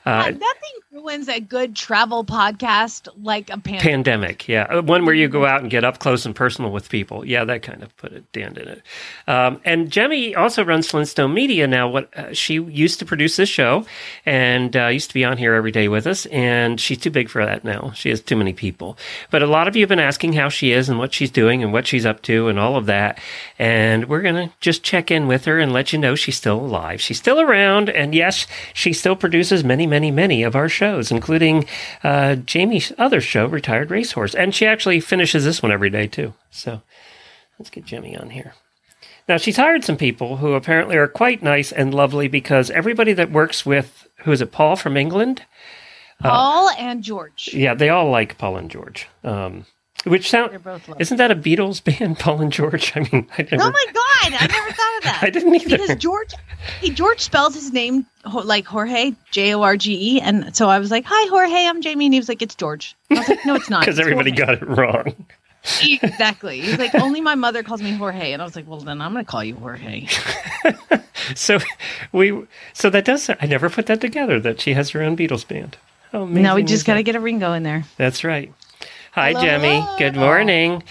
Uh, 0.05 0.29
Nothing 0.29 0.78
ruins 1.09 1.27
a 1.27 1.39
good 1.39 1.75
travel 1.75 2.23
podcast 2.23 3.07
like 3.23 3.49
a 3.49 3.57
pandemic. 3.57 3.81
pandemic, 3.81 4.47
yeah, 4.47 4.67
Uh, 4.69 4.81
one 4.81 5.05
where 5.05 5.15
you 5.15 5.27
go 5.27 5.43
out 5.43 5.61
and 5.61 5.71
get 5.71 5.83
up 5.83 5.97
close 5.97 6.23
and 6.25 6.35
personal 6.35 6.71
with 6.71 6.87
people. 6.87 7.25
Yeah, 7.25 7.45
that 7.45 7.63
kind 7.63 7.81
of 7.81 7.95
put 7.97 8.13
a 8.13 8.19
dent 8.19 8.59
in 8.59 8.67
it. 8.67 8.83
Um, 9.27 9.59
and 9.65 9.93
Jaime 9.93 10.35
also 10.35 10.63
runs 10.63 10.87
Flintstone 10.87 11.33
Media 11.33 11.65
now. 11.65 11.87
What 11.87 12.15
uh, 12.15 12.31
she 12.33 12.55
used 12.55 12.99
to 12.99 13.05
produce 13.05 13.37
this 13.37 13.49
show 13.49 13.85
and 14.25 14.75
uh, 14.77 14.87
used 14.87 15.09
to 15.09 15.13
be 15.15 15.25
on 15.25 15.37
here 15.37 15.55
every 15.55 15.71
day 15.71 15.87
with 15.87 16.05
us, 16.05 16.27
and 16.27 16.79
she's 16.79 16.99
too 16.99 17.09
big 17.09 17.27
for 17.27 17.43
that 17.43 17.63
now. 17.63 17.91
She 17.95 18.09
has 18.09 18.21
too 18.21 18.35
many 18.35 18.53
people. 18.53 18.95
But 19.31 19.41
a 19.41 19.47
lot 19.47 19.67
of 19.67 19.75
you 19.75 19.81
have 19.81 19.89
been 19.89 19.99
asking 19.99 20.33
how 20.33 20.49
she 20.49 20.71
is 20.71 20.89
and 20.89 20.99
what 20.99 21.13
she's 21.13 21.31
doing 21.31 21.63
and 21.63 21.73
what 21.73 21.87
she's 21.87 22.05
up 22.05 22.21
to 22.23 22.49
and 22.49 22.59
all 22.59 22.75
of 22.75 22.85
that. 22.85 23.19
And 23.57 24.07
we're 24.07 24.21
gonna 24.21 24.51
just 24.59 24.83
check 24.83 25.09
in 25.09 25.27
with 25.27 25.45
her 25.45 25.57
and 25.57 25.73
let 25.73 25.91
you 25.91 25.97
know 25.97 26.13
she's 26.13 26.37
still 26.37 26.59
alive. 26.59 27.01
She's 27.01 27.17
still 27.17 27.41
around, 27.41 27.89
and 27.89 28.13
yes, 28.13 28.45
she 28.73 28.93
still 28.93 29.15
produces 29.15 29.63
many, 29.63 29.87
many, 29.87 30.11
many 30.11 30.43
of 30.43 30.55
our 30.55 30.69
shows, 30.69 30.98
including 31.11 31.65
uh, 32.03 32.35
Jamie's 32.35 32.91
other 32.97 33.21
show, 33.21 33.45
Retired 33.47 33.89
Racehorse. 33.91 34.35
And 34.35 34.53
she 34.53 34.65
actually 34.65 34.99
finishes 34.99 35.43
this 35.45 35.61
one 35.63 35.71
every 35.71 35.89
day 35.89 36.07
too. 36.07 36.33
So 36.51 36.81
let's 37.57 37.69
get 37.69 37.89
Jaime 37.89 38.17
on 38.17 38.29
here. 38.31 38.53
Now 39.27 39.37
she's 39.37 39.57
hired 39.57 39.83
some 39.83 39.97
people 39.97 40.37
who 40.37 40.53
apparently 40.53 40.97
are 40.97 41.07
quite 41.07 41.41
nice 41.43 41.71
and 41.71 41.93
lovely 41.93 42.27
because 42.27 42.69
everybody 42.71 43.13
that 43.13 43.31
works 43.31 43.65
with 43.65 44.07
who 44.23 44.31
is 44.31 44.41
it, 44.41 44.51
Paul 44.51 44.75
from 44.75 44.97
England? 44.97 45.43
Paul 46.21 46.69
and 46.77 47.01
George. 47.03 47.49
Yeah, 47.53 47.73
they 47.73 47.89
all 47.89 48.09
like 48.09 48.37
Paul 48.37 48.57
and 48.57 48.69
George. 48.69 49.07
Um, 49.23 49.65
which 50.05 50.29
sound 50.29 50.51
They're 50.51 50.59
both 50.59 50.87
lovely. 50.87 51.01
isn't 51.01 51.17
that 51.17 51.31
a 51.31 51.35
Beatles 51.35 51.81
band, 51.83 52.19
Paul 52.19 52.41
and 52.41 52.51
George? 52.51 52.91
I 52.95 52.99
mean, 53.01 53.27
I 53.37 53.43
never, 53.43 53.63
Oh 53.63 53.71
my 53.71 53.85
god! 53.93 54.33
I 54.39 54.47
never 54.47 54.71
thought 54.71 54.97
of 54.97 55.03
that. 55.03 55.19
I 55.23 55.29
didn't 55.29 55.55
either. 55.55 55.77
because 55.77 55.95
George, 55.97 56.33
he 56.81 56.89
George 56.89 57.21
spells 57.21 57.53
his 57.53 57.71
name 57.71 58.05
like 58.43 58.65
Jorge, 58.65 59.13
J 59.31 59.53
O 59.53 59.61
R 59.61 59.77
G 59.77 60.15
E, 60.17 60.21
and 60.21 60.55
so 60.55 60.69
I 60.69 60.79
was 60.79 60.91
like, 60.91 61.05
"Hi, 61.07 61.29
Jorge, 61.29 61.67
I'm 61.67 61.81
Jamie," 61.81 62.05
and 62.05 62.13
he 62.13 62.19
was 62.19 62.29
like, 62.29 62.41
"It's 62.41 62.55
George." 62.55 62.95
I 63.11 63.15
was 63.15 63.29
like, 63.29 63.45
"No, 63.45 63.55
it's 63.55 63.69
not." 63.69 63.79
because 63.85 63.99
everybody 63.99 64.31
Jorge." 64.31 64.45
got 64.45 64.61
it 64.61 64.67
wrong. 64.67 65.25
exactly. 65.81 66.61
He's 66.61 66.77
like, 66.77 66.95
"Only 66.95 67.21
my 67.21 67.35
mother 67.35 67.63
calls 67.63 67.81
me 67.81 67.91
Jorge," 67.93 68.33
and 68.33 68.41
I 68.41 68.45
was 68.45 68.55
like, 68.55 68.67
"Well, 68.67 68.79
then 68.79 69.01
I'm 69.01 69.13
going 69.13 69.25
to 69.25 69.29
call 69.29 69.43
you 69.43 69.55
Jorge." 69.55 70.07
So 71.35 71.59
we, 72.11 72.45
so 72.73 72.89
that 72.89 73.05
does. 73.05 73.29
I 73.29 73.45
never 73.45 73.69
put 73.69 73.85
that 73.87 74.01
together 74.01 74.39
that 74.39 74.59
she 74.61 74.73
has 74.73 74.91
her 74.91 75.01
own 75.01 75.15
Beatles 75.15 75.47
band. 75.47 75.77
Oh, 76.13 76.23
amazing 76.23 76.43
now 76.43 76.55
we 76.55 76.63
just 76.63 76.85
got 76.85 76.95
to 76.95 77.03
get 77.03 77.15
a 77.15 77.19
Ringo 77.19 77.53
in 77.53 77.63
there. 77.63 77.83
That's 77.97 78.23
right. 78.23 78.51
Hi, 79.13 79.29
Hello, 79.31 79.41
Jaime. 79.41 79.81
hello. 79.81 79.97
Good 79.97 80.15
morning. 80.15 80.83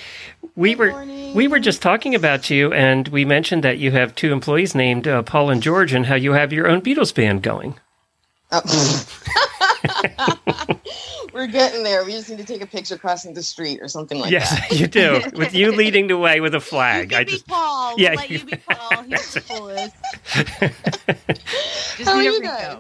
We 0.57 0.71
Good 0.75 0.79
were 0.79 0.91
morning. 0.91 1.35
we 1.35 1.49
were 1.49 1.61
just 1.61 1.81
talking 1.83 2.15
about 2.15 2.51
you, 2.51 2.73
and 2.73 3.07
we 3.09 3.25
mentioned 3.25 3.63
that 3.65 3.79
you 3.79 3.91
have 3.93 4.15
two 4.15 4.33
employees 4.33 4.75
named 4.75 5.07
uh, 5.07 5.23
Paul 5.23 5.51
and 5.51 5.63
George, 5.63 5.93
and 5.93 6.07
how 6.07 6.15
you 6.17 6.33
have 6.33 6.53
your 6.53 6.67
own 6.69 6.81
Beatles 6.83 7.15
band 7.15 7.43
going. 7.43 7.79
Oh. 8.51 9.07
We're 11.33 11.47
getting 11.47 11.85
there. 11.85 12.05
We 12.05 12.13
just 12.13 12.29
need 12.29 12.39
to 12.39 12.45
take 12.45 12.63
a 12.63 12.67
picture 12.67 12.97
crossing 12.99 13.35
the 13.35 13.43
street 13.43 13.79
or 13.81 13.87
something 13.89 14.19
like 14.19 14.33
yes, 14.33 14.51
that. 14.51 14.71
Yes, 14.73 14.81
you 14.81 14.87
do. 14.89 15.21
With 15.35 15.55
you 15.55 15.71
leading 15.73 16.09
the 16.09 16.17
way 16.19 16.41
with 16.41 16.55
a 16.55 16.57
You 16.57 16.61
flag. 16.61 17.11
can 17.11 17.21
I 17.21 17.25
be 17.25 17.31
just 17.33 17.47
Paul. 17.47 17.95
Yeah, 17.97 18.11
we'll 18.11 18.17
let 18.19 18.31
you- 18.31 18.39
you 18.39 18.45
be 18.47 18.57
Paul. 18.57 19.03
He's 19.05 19.35
the 19.35 19.41
coolest. 19.43 19.95
Just 21.97 22.09
How 22.09 22.17
are 22.17 22.23
you 22.23 22.33
Ringo. 22.33 22.49
guys? 22.49 22.79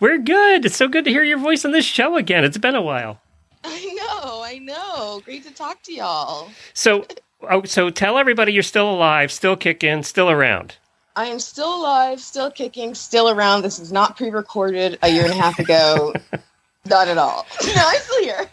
we're 0.00 0.18
good. 0.18 0.66
It's 0.66 0.76
so 0.76 0.88
good 0.88 1.04
to 1.04 1.10
hear 1.10 1.22
your 1.24 1.38
voice 1.38 1.64
on 1.64 1.72
this 1.72 1.84
show 1.86 2.16
again. 2.16 2.44
It's 2.44 2.58
been 2.58 2.74
a 2.74 2.82
while. 2.82 3.20
I 3.64 3.94
know, 3.94 4.42
I 4.42 4.58
know. 4.58 5.20
Great 5.24 5.44
to 5.44 5.52
talk 5.52 5.82
to 5.82 5.92
y'all. 5.92 6.48
So, 6.72 7.06
oh, 7.42 7.64
so 7.64 7.90
tell 7.90 8.18
everybody 8.18 8.52
you're 8.52 8.62
still 8.62 8.90
alive, 8.90 9.30
still 9.30 9.56
kicking, 9.56 10.02
still 10.02 10.30
around. 10.30 10.76
I 11.16 11.26
am 11.26 11.40
still 11.40 11.74
alive, 11.74 12.20
still 12.20 12.50
kicking, 12.50 12.94
still 12.94 13.28
around. 13.28 13.62
This 13.62 13.78
is 13.78 13.92
not 13.92 14.16
pre-recorded 14.16 14.98
a 15.02 15.08
year 15.08 15.24
and 15.24 15.32
a 15.32 15.36
half 15.36 15.58
ago. 15.58 16.14
not 16.86 17.08
at 17.08 17.18
all. 17.18 17.46
No, 17.66 17.72
I'm 17.76 18.00
still 18.00 18.24
here. 18.24 18.50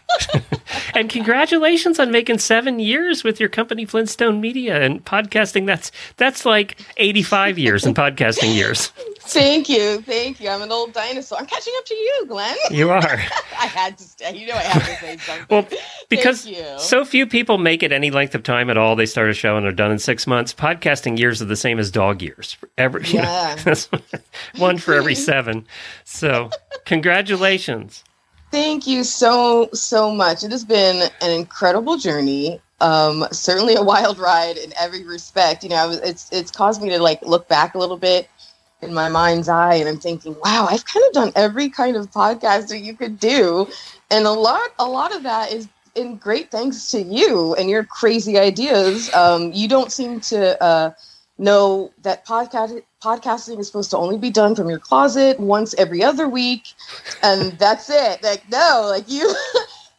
And 0.94 1.10
congratulations 1.10 2.00
on 2.00 2.12
making 2.12 2.40
seven 2.40 2.80
years 2.80 3.24
with 3.24 3.40
your 3.40 3.50
company 3.50 3.86
Flintstone 3.86 4.42
Media 4.42 4.82
and 4.82 5.04
podcasting. 5.06 5.66
That's 5.66 5.92
that's 6.18 6.46
like 6.46 6.78
eighty 6.98 7.24
five 7.24 7.58
years 7.58 7.86
in 7.86 7.94
podcasting 7.94 8.54
years. 8.56 8.92
Thank 9.30 9.70
you, 9.70 10.02
thank 10.02 10.40
you. 10.40 10.50
I'm 10.50 10.62
an 10.62 10.72
old 10.72 10.94
dinosaur. 10.94 11.38
I'm 11.40 11.46
catching 11.46 11.74
up 11.78 11.86
to 11.86 11.94
you, 11.96 12.26
Glenn. 12.28 12.56
You 12.72 12.90
are. 12.90 13.02
I 13.60 13.66
had 13.68 13.98
to 13.98 14.04
stay. 14.04 14.36
You 14.38 14.48
know 14.48 14.56
I 14.56 14.62
have 14.62 14.86
to 14.86 14.96
say 14.96 15.18
something. 15.26 15.46
Well, 15.50 15.68
because 16.10 16.50
so 16.78 17.04
few 17.06 17.28
people 17.28 17.58
make 17.58 17.84
it 17.84 17.92
any 17.92 18.12
length 18.12 18.36
of 18.36 18.44
time 18.44 18.70
at 18.70 18.78
all. 18.78 18.96
They 18.96 19.06
start 19.06 19.30
a 19.30 19.34
show 19.34 19.58
and 19.58 19.66
are 19.66 19.72
done 19.72 19.92
in 19.92 20.00
six 20.00 20.26
months. 20.28 20.54
Podcasting 20.54 21.20
years 21.20 21.42
are 21.42 21.46
the 21.46 21.56
same 21.56 21.80
as 21.80 21.92
dog 21.92 22.22
years. 22.22 22.58
Every 22.78 23.06
you 23.08 23.16
know, 23.22 23.56
Yeah. 23.66 23.84
one 24.58 24.78
for 24.78 24.94
every 24.94 25.16
seven. 25.16 25.66
So 26.04 26.50
congratulations. 26.86 28.04
Thank 28.52 28.88
you 28.88 29.04
so 29.04 29.70
so 29.74 30.12
much. 30.14 30.44
It 30.44 30.52
has 30.52 30.64
been 30.64 31.10
an 31.22 31.32
incredible 31.32 31.98
journey. 31.98 32.62
Um, 32.80 33.26
certainly 33.32 33.74
a 33.76 33.82
wild 33.82 34.20
ride 34.20 34.56
in 34.58 34.72
every 34.80 35.04
respect. 35.04 35.64
You 35.64 35.70
know, 35.70 35.78
I 35.78 35.86
was, 35.88 35.98
it's 36.02 36.32
it's 36.32 36.52
caused 36.52 36.82
me 36.82 36.90
to 36.90 37.00
like 37.00 37.22
look 37.24 37.48
back 37.48 37.74
a 37.76 37.80
little 37.80 37.98
bit 37.98 38.30
in 38.82 38.94
my 38.94 39.10
mind's 39.10 39.50
eye, 39.50 39.76
and 39.76 39.90
I'm 39.90 40.00
thinking, 40.00 40.36
wow, 40.44 40.68
I've 40.70 40.86
kind 40.86 41.06
of 41.08 41.14
done 41.14 41.32
every 41.36 41.70
kind 41.70 41.96
of 41.96 42.12
podcast 42.12 42.68
that 42.70 42.80
you 42.80 42.96
could 42.96 43.20
do, 43.20 43.68
and 44.12 44.26
a 44.26 44.32
lot 44.32 44.70
a 44.80 44.86
lot 44.86 45.16
of 45.16 45.24
that 45.24 45.52
is 45.52 45.68
in 45.96 46.16
great 46.16 46.52
thanks 46.52 46.92
to 46.92 47.02
you 47.02 47.56
and 47.56 47.70
your 47.70 47.84
crazy 47.84 48.38
ideas. 48.38 49.12
Um, 49.14 49.52
you 49.52 49.68
don't 49.68 49.92
seem 49.92 50.20
to 50.22 50.62
uh, 50.64 50.92
know 51.38 51.92
that 52.04 52.26
podcast 52.26 52.82
podcasting 53.02 53.60
is 53.60 53.68
supposed 53.68 53.92
to 53.92 53.98
only 53.98 54.18
be 54.18 54.30
done 54.30 54.56
from 54.56 54.70
your 54.70 54.80
closet 54.80 55.40
once 55.40 55.74
every 55.76 56.04
other 56.04 56.28
week, 56.30 56.74
and 57.24 57.54
that's 57.54 57.90
it. 57.90 58.22
Like 58.24 58.44
no, 58.50 58.86
like 58.90 59.10
you. 59.10 59.34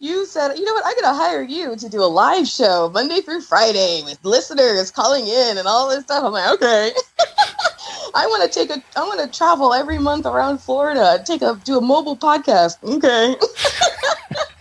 You 0.00 0.26
said, 0.26 0.56
you 0.56 0.64
know 0.64 0.74
what? 0.74 0.84
I'm 0.86 0.94
gonna 1.00 1.16
hire 1.18 1.42
you 1.42 1.74
to 1.74 1.88
do 1.88 2.00
a 2.00 2.06
live 2.06 2.46
show 2.46 2.88
Monday 2.94 3.20
through 3.20 3.40
Friday 3.40 4.02
with 4.04 4.24
listeners 4.24 4.92
calling 4.92 5.26
in 5.26 5.58
and 5.58 5.66
all 5.66 5.88
this 5.88 6.04
stuff. 6.04 6.22
I'm 6.22 6.30
like, 6.30 6.52
okay. 6.54 6.92
I 8.14 8.26
want 8.28 8.44
to 8.44 8.48
take 8.48 8.70
a. 8.70 8.80
I 8.96 9.00
want 9.02 9.20
to 9.20 9.36
travel 9.36 9.74
every 9.74 9.98
month 9.98 10.24
around 10.24 10.58
Florida. 10.58 11.20
Take 11.26 11.42
a 11.42 11.60
do 11.64 11.78
a 11.78 11.80
mobile 11.80 12.16
podcast. 12.16 12.76
Okay. 12.84 13.34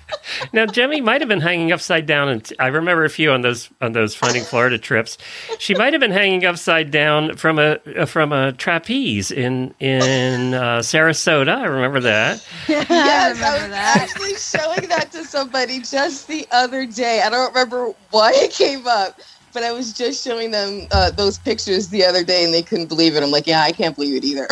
now, 0.53 0.65
Jaime 0.73 1.01
might 1.01 1.21
have 1.21 1.27
been 1.27 1.41
hanging 1.41 1.71
upside 1.71 2.05
down, 2.05 2.29
and 2.29 2.53
I 2.59 2.67
remember 2.67 3.05
a 3.05 3.09
few 3.09 3.31
on 3.31 3.41
those 3.41 3.69
on 3.81 3.93
those 3.93 4.15
Finding 4.15 4.43
Florida 4.43 4.77
trips. 4.77 5.17
She 5.59 5.75
might 5.75 5.93
have 5.93 5.99
been 5.99 6.11
hanging 6.11 6.45
upside 6.45 6.91
down 6.91 7.35
from 7.35 7.59
a 7.59 7.77
from 8.05 8.31
a 8.31 8.53
trapeze 8.53 9.31
in 9.31 9.73
in 9.79 10.53
uh, 10.53 10.79
Sarasota. 10.79 11.55
I 11.55 11.65
remember 11.65 11.99
that. 12.01 12.45
yes, 12.67 13.41
I, 13.41 13.47
I 13.47 13.61
was 13.61 13.71
that. 13.71 13.97
actually 14.01 14.35
showing 14.35 14.89
that 14.89 15.11
to 15.11 15.23
somebody 15.23 15.79
just 15.79 16.27
the 16.27 16.47
other 16.51 16.85
day. 16.85 17.21
I 17.21 17.29
don't 17.29 17.53
remember 17.53 17.93
why 18.11 18.31
it 18.35 18.51
came 18.51 18.87
up 18.87 19.19
but 19.53 19.63
I 19.63 19.71
was 19.71 19.93
just 19.93 20.23
showing 20.23 20.51
them 20.51 20.87
uh, 20.91 21.11
those 21.11 21.37
pictures 21.37 21.89
the 21.89 22.05
other 22.05 22.23
day, 22.23 22.43
and 22.43 22.53
they 22.53 22.61
couldn't 22.61 22.87
believe 22.87 23.15
it. 23.15 23.23
I'm 23.23 23.31
like, 23.31 23.47
yeah, 23.47 23.61
I 23.61 23.71
can't 23.71 23.95
believe 23.95 24.15
it 24.15 24.23
either. 24.23 24.47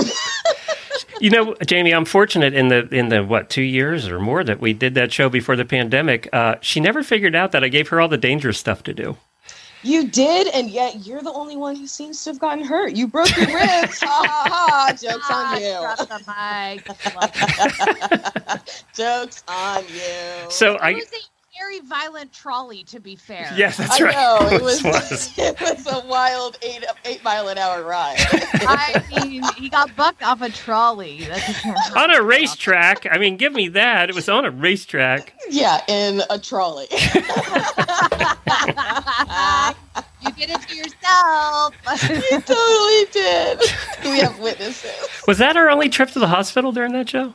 you 1.20 1.30
know, 1.30 1.56
Jamie, 1.66 1.94
I'm 1.94 2.06
fortunate 2.06 2.54
in 2.54 2.68
the 2.70 2.88
in 2.90 3.10
the 3.10 3.24
what 3.24 3.50
two 3.50 3.62
years 3.62 4.08
or 4.08 4.20
more 4.20 4.44
that 4.44 4.60
we 4.60 4.74
did 4.74 4.96
that 4.96 5.12
show 5.12 5.30
before 5.30 5.56
the 5.56 5.66
pandemic. 5.66 6.30
Uh, 6.34 6.56
she 6.62 6.80
never 6.80 7.04
figured 7.04 7.36
out 7.36 7.52
that 7.52 7.64
I 7.64 7.68
gave 7.68 7.90
her 7.90 8.02
all 8.02 8.08
the 8.08 8.18
dangerous 8.18 8.58
stuff 8.58 8.84
to 8.84 8.94
do. 8.94 9.18
You 9.86 10.08
did, 10.08 10.48
and 10.48 10.72
yet 10.72 11.06
you're 11.06 11.22
the 11.22 11.32
only 11.32 11.56
one 11.56 11.76
who 11.76 11.86
seems 11.86 12.24
to 12.24 12.32
have 12.32 12.40
gotten 12.40 12.66
hurt. 12.66 12.96
You 12.96 13.08
broke 13.08 13.38
your 13.38 13.46
ribs. 13.46 14.00
ha 14.02 14.26
ha 14.28 14.48
ha! 14.50 14.94
Jokes 15.00 15.30
on 15.30 15.62
you. 15.62 15.78
Jokes 18.96 19.44
on 19.48 19.84
you. 19.84 20.50
So 20.50 20.80
I 20.82 21.04
very 21.58 21.80
violent 21.82 22.32
trolley, 22.34 22.84
to 22.86 23.00
be 23.00 23.16
fair. 23.16 23.52
Yes, 23.56 23.78
that's 23.78 24.00
I 24.00 24.04
right. 24.04 24.14
Know, 24.14 24.48
it, 24.56 24.62
was, 24.62 24.84
was. 24.84 25.34
it 25.38 25.60
was 25.60 25.88
a 25.88 26.06
wild 26.08 26.58
eight 26.62 26.84
eight 27.06 27.24
mile 27.24 27.48
an 27.48 27.58
hour 27.58 27.84
ride. 27.84 28.16
I 28.20 29.04
mean, 29.24 29.44
he 29.58 29.70
got 29.70 29.96
bucked 29.96 30.24
off 30.24 30.42
a 30.42 30.50
trolley. 30.50 31.28
on 31.96 32.12
a 32.12 32.22
racetrack. 32.22 33.08
I 33.10 33.18
mean, 33.18 33.38
give 33.38 33.54
me 33.54 33.70
that. 33.70 34.10
It 34.10 34.16
was 34.16 34.30
on 34.30 34.46
a 34.46 34.52
racetrack. 34.52 35.34
Yeah, 35.50 35.82
in 35.88 36.22
a 36.30 36.40
trolley. 36.40 36.88
you 36.92 36.98
did 40.34 40.50
it 40.50 40.62
to 40.62 40.76
yourself. 40.76 41.76
you 42.32 42.42
totally 42.42 43.06
did. 43.12 43.60
We 44.04 44.20
have 44.20 44.40
witnesses. 44.40 44.92
Was 45.28 45.38
that 45.38 45.56
our 45.58 45.70
only 45.70 45.90
trip 45.90 46.10
to 46.12 46.20
the 46.20 46.28
hospital 46.28 46.72
during 46.72 46.94
that 46.94 47.10
show? 47.10 47.34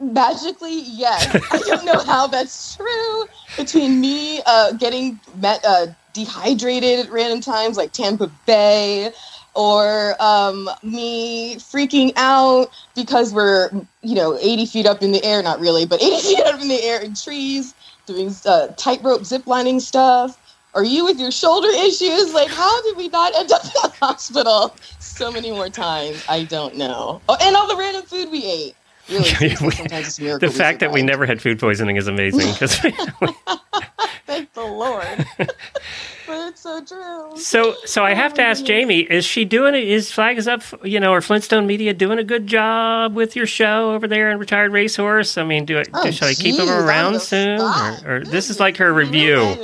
Magically, 0.00 0.80
yes. 0.82 1.26
I 1.52 1.58
don't 1.60 1.84
know 1.84 1.98
how 2.00 2.26
that's 2.26 2.76
true. 2.76 3.24
Between 3.56 4.00
me 4.00 4.42
uh, 4.46 4.72
getting 4.72 5.18
met, 5.36 5.64
uh, 5.64 5.86
dehydrated 6.12 7.06
at 7.06 7.10
random 7.10 7.40
times, 7.40 7.76
like 7.76 7.92
Tampa 7.92 8.30
Bay, 8.46 9.10
or 9.54 10.14
um, 10.20 10.68
me 10.82 11.56
freaking 11.56 12.12
out 12.16 12.68
because 12.94 13.32
we're, 13.32 13.70
you 14.02 14.14
know, 14.14 14.38
80 14.38 14.66
feet 14.66 14.86
up 14.86 15.02
in 15.02 15.12
the 15.12 15.24
air, 15.24 15.42
not 15.42 15.60
really, 15.60 15.86
but 15.86 16.02
80 16.02 16.20
feet 16.20 16.44
up 16.44 16.60
in 16.60 16.68
the 16.68 16.82
air 16.82 17.00
in 17.00 17.14
trees, 17.14 17.74
doing 18.06 18.34
uh, 18.44 18.68
tightrope 18.76 19.22
ziplining 19.22 19.80
stuff. 19.80 20.38
Are 20.74 20.84
you 20.84 21.06
with 21.06 21.18
your 21.18 21.30
shoulder 21.30 21.68
issues? 21.68 22.34
Like, 22.34 22.50
how 22.50 22.82
did 22.82 22.98
we 22.98 23.08
not 23.08 23.34
end 23.34 23.50
up 23.50 23.64
in 23.64 23.70
the 23.82 23.92
hospital 23.98 24.76
so 24.98 25.32
many 25.32 25.50
more 25.50 25.70
times? 25.70 26.22
I 26.28 26.44
don't 26.44 26.76
know. 26.76 27.22
Oh, 27.30 27.36
and 27.40 27.56
all 27.56 27.66
the 27.66 27.76
random 27.76 28.02
food 28.02 28.30
we 28.30 28.44
ate. 28.44 28.76
Really, 29.08 29.24
the 29.28 30.52
fact 30.54 30.80
that 30.80 30.90
we 30.92 31.02
never 31.02 31.26
had 31.26 31.40
food 31.40 31.58
poisoning 31.60 31.96
is 31.96 32.08
amazing. 32.08 32.52
Thank 34.26 34.52
the 34.54 34.64
Lord. 34.64 35.24
but 35.38 36.48
it's 36.48 36.60
so 36.60 36.84
true. 36.84 37.36
So, 37.36 37.76
so 37.84 38.04
I 38.04 38.14
have 38.14 38.34
to 38.34 38.42
oh, 38.42 38.46
ask 38.46 38.64
Jamie: 38.64 39.00
Is 39.00 39.24
she 39.24 39.44
doing 39.44 39.76
it? 39.76 39.84
Is 39.84 40.10
Flag 40.10 40.38
is 40.38 40.48
up? 40.48 40.62
You 40.82 40.98
know, 40.98 41.12
or 41.12 41.20
Flintstone 41.20 41.68
Media 41.68 41.94
doing 41.94 42.18
a 42.18 42.24
good 42.24 42.48
job 42.48 43.14
with 43.14 43.36
your 43.36 43.46
show 43.46 43.92
over 43.92 44.08
there 44.08 44.32
in 44.32 44.38
Retired 44.38 44.72
Racehorse? 44.72 45.38
I 45.38 45.44
mean, 45.44 45.64
do 45.64 45.78
it? 45.78 45.88
Oh, 45.94 46.10
should 46.10 46.26
I 46.26 46.34
keep 46.34 46.56
them 46.56 46.68
around 46.68 47.20
soon? 47.20 47.60
Or, 47.60 47.98
or 48.04 48.24
this 48.24 48.50
is 48.50 48.58
like 48.58 48.76
her 48.78 48.92
review. 48.92 49.56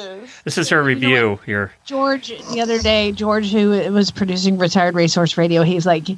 This 0.45 0.59
is 0.59 0.69
her 0.71 0.83
review 0.83 1.09
you 1.09 1.15
know 1.15 1.37
here. 1.47 1.73
George, 1.85 2.29
the 2.53 2.61
other 2.61 2.81
day, 2.81 3.13
George, 3.13 3.53
who 3.53 3.71
was 3.93 4.11
producing 4.11 4.59
Retired 4.59 4.95
Racehorse 4.95 5.39
Radio, 5.39 5.63
he's 5.63 5.87
like, 5.87 6.09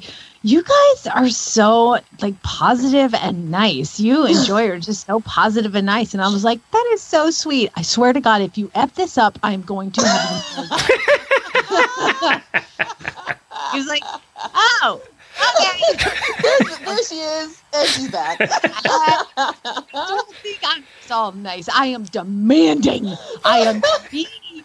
"You 0.45 0.63
guys 0.63 1.07
are 1.07 1.29
so 1.29 1.99
like 2.21 2.41
positive 2.43 3.13
and 3.15 3.49
nice. 3.49 3.99
You 3.99 4.25
enjoy 4.33 4.69
are 4.69 4.79
just 4.79 5.07
so 5.07 5.19
positive 5.21 5.75
and 5.75 5.85
nice." 5.85 6.13
And 6.13 6.21
I 6.21 6.29
was 6.29 6.43
like, 6.43 6.59
"That 6.71 6.89
is 6.93 7.01
so 7.01 7.31
sweet. 7.31 7.71
I 7.75 7.81
swear 7.81 8.13
to 8.13 8.21
God, 8.21 8.41
if 8.41 8.57
you 8.57 8.69
f 8.75 8.93
this 8.95 9.17
up, 9.17 9.39
I'm 9.43 9.61
going 9.61 9.91
to 9.91 10.07
have." 10.07 10.81
he 13.71 13.77
was 13.77 13.87
like, 13.87 14.03
"Oh." 14.55 15.01
Okay. 15.35 15.97
there 16.85 17.03
she 17.03 17.15
is. 17.15 17.61
And 17.73 17.89
she's 17.89 18.09
back. 18.09 18.39
don't 19.93 20.35
think 20.37 20.59
I'm 20.63 20.83
so 21.01 21.31
nice. 21.31 21.67
I 21.69 21.87
am 21.87 22.03
demanding. 22.03 23.11
I 23.43 23.59
am 23.59 23.81
mean. 24.11 24.63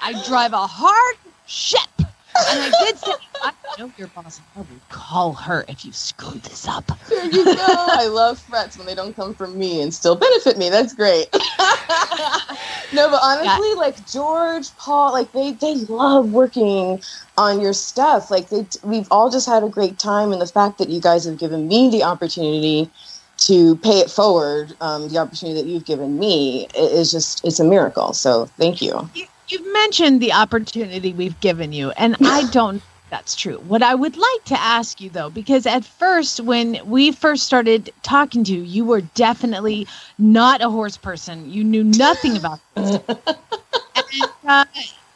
I 0.00 0.20
drive 0.26 0.52
a 0.52 0.66
hard 0.66 1.16
ship. 1.46 1.99
And 2.36 2.60
I 2.60 2.84
did 2.84 2.98
say, 2.98 3.12
I 3.42 3.52
know 3.78 3.92
your 3.96 4.08
boss. 4.08 4.40
I 4.56 4.60
will 4.60 4.66
call 4.88 5.32
her 5.32 5.64
if 5.68 5.84
you 5.84 5.92
screw 5.92 6.38
this 6.40 6.66
up. 6.68 6.90
There 7.08 7.24
you 7.24 7.44
go. 7.44 7.54
I 7.58 8.06
love 8.06 8.38
threats 8.38 8.76
when 8.76 8.86
they 8.86 8.94
don't 8.94 9.14
come 9.14 9.34
from 9.34 9.58
me 9.58 9.80
and 9.80 9.92
still 9.92 10.16
benefit 10.16 10.56
me. 10.58 10.68
That's 10.68 10.94
great. 10.94 11.28
no, 12.92 13.10
but 13.10 13.20
honestly, 13.22 13.68
yeah. 13.70 13.74
like 13.76 14.06
George, 14.06 14.74
Paul, 14.76 15.12
like 15.12 15.32
they 15.32 15.52
they 15.52 15.74
love 15.74 16.32
working 16.32 17.02
on 17.36 17.60
your 17.60 17.72
stuff. 17.72 18.30
Like 18.30 18.48
they, 18.48 18.66
we've 18.82 19.08
all 19.10 19.30
just 19.30 19.48
had 19.48 19.62
a 19.62 19.68
great 19.68 19.98
time, 19.98 20.32
and 20.32 20.40
the 20.40 20.46
fact 20.46 20.78
that 20.78 20.88
you 20.88 21.00
guys 21.00 21.24
have 21.24 21.38
given 21.38 21.68
me 21.68 21.90
the 21.90 22.02
opportunity 22.02 22.90
to 23.38 23.76
pay 23.76 24.00
it 24.00 24.10
forward, 24.10 24.76
um, 24.82 25.08
the 25.08 25.18
opportunity 25.18 25.60
that 25.60 25.66
you've 25.66 25.86
given 25.86 26.18
me 26.18 26.68
is 26.76 27.10
just 27.10 27.44
it's 27.44 27.58
a 27.58 27.64
miracle. 27.64 28.12
So 28.12 28.46
thank 28.58 28.82
you. 28.82 29.08
you 29.14 29.26
You've 29.50 29.72
mentioned 29.72 30.20
the 30.20 30.32
opportunity 30.32 31.12
we've 31.12 31.38
given 31.40 31.72
you, 31.72 31.90
and 31.90 32.16
I 32.20 32.44
don't 32.52 32.82
that's 33.10 33.34
true. 33.34 33.58
What 33.66 33.82
I 33.82 33.96
would 33.96 34.16
like 34.16 34.44
to 34.46 34.60
ask 34.60 35.00
you 35.00 35.10
though, 35.10 35.30
because 35.30 35.66
at 35.66 35.84
first, 35.84 36.38
when 36.38 36.78
we 36.86 37.10
first 37.10 37.42
started 37.42 37.92
talking 38.04 38.44
to 38.44 38.52
you, 38.52 38.62
you 38.62 38.84
were 38.84 39.00
definitely 39.00 39.88
not 40.16 40.62
a 40.62 40.70
horse 40.70 40.96
person. 40.96 41.50
You 41.50 41.64
knew 41.64 41.82
nothing 41.82 42.36
about 42.36 42.60
this. 42.76 43.00
and, 43.08 44.30
uh, 44.46 44.64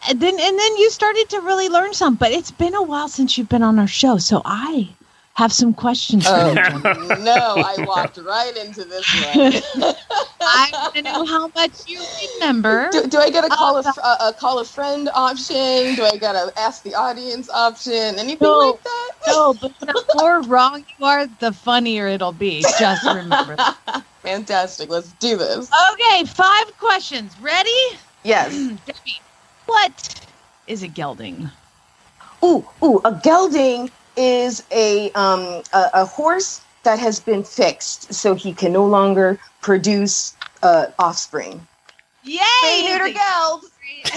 and 0.08 0.20
then 0.20 0.34
and 0.40 0.58
then 0.58 0.76
you 0.76 0.90
started 0.90 1.28
to 1.30 1.40
really 1.40 1.68
learn 1.68 1.94
some. 1.94 2.16
But 2.16 2.32
it's 2.32 2.50
been 2.50 2.74
a 2.74 2.82
while 2.82 3.08
since 3.08 3.38
you've 3.38 3.48
been 3.48 3.62
on 3.62 3.78
our 3.78 3.86
show, 3.86 4.18
so 4.18 4.42
I 4.44 4.88
have 5.34 5.52
some 5.52 5.74
questions 5.74 6.24
oh, 6.28 6.54
no, 6.54 7.54
I 7.56 7.74
walked 7.86 8.18
right 8.18 8.56
into 8.56 8.84
this 8.84 9.04
one. 9.34 9.94
I 10.40 10.70
want 10.72 10.94
to 10.94 11.02
know 11.02 11.24
how 11.24 11.48
much 11.56 11.88
you 11.88 12.00
remember. 12.34 12.88
Do, 12.92 13.06
do 13.08 13.18
I 13.18 13.30
get 13.30 13.44
a 13.44 13.48
call, 13.48 13.76
a, 13.76 13.80
a, 13.80 14.32
call 14.32 14.60
a 14.60 14.64
friend 14.64 15.10
option? 15.12 15.96
Do 15.96 16.04
I 16.04 16.16
got 16.20 16.32
to 16.32 16.56
ask 16.58 16.84
the 16.84 16.94
audience 16.94 17.50
option? 17.50 18.16
Anything 18.16 18.46
no, 18.46 18.58
like 18.58 18.82
that? 18.84 19.10
no, 19.26 19.54
but 19.54 19.72
the 19.80 20.04
more 20.14 20.42
wrong 20.42 20.84
you 20.98 21.04
are, 21.04 21.26
the 21.40 21.52
funnier 21.52 22.06
it'll 22.06 22.32
be. 22.32 22.64
Just 22.78 23.04
remember 23.04 23.56
that. 23.56 24.04
Fantastic. 24.22 24.88
Let's 24.88 25.12
do 25.14 25.36
this. 25.36 25.68
Okay, 25.92 26.24
five 26.26 26.78
questions. 26.78 27.34
Ready? 27.40 27.70
Yes. 28.22 28.72
what 29.66 30.26
is 30.68 30.84
a 30.84 30.88
gelding? 30.88 31.50
Ooh, 32.44 32.64
ooh, 32.84 33.00
a 33.04 33.20
gelding 33.24 33.90
is 34.16 34.62
a, 34.70 35.10
um, 35.12 35.62
a, 35.72 35.90
a 35.94 36.04
horse 36.04 36.60
that 36.84 36.98
has 36.98 37.20
been 37.20 37.42
fixed, 37.42 38.12
so 38.12 38.34
he 38.34 38.52
can 38.52 38.72
no 38.72 38.84
longer 38.86 39.38
produce 39.60 40.34
uh, 40.62 40.86
offspring. 40.98 41.66
Yay! 42.22 42.38
Spay, 42.62 42.84
neuter, 42.84 43.12
geld. 43.12 43.64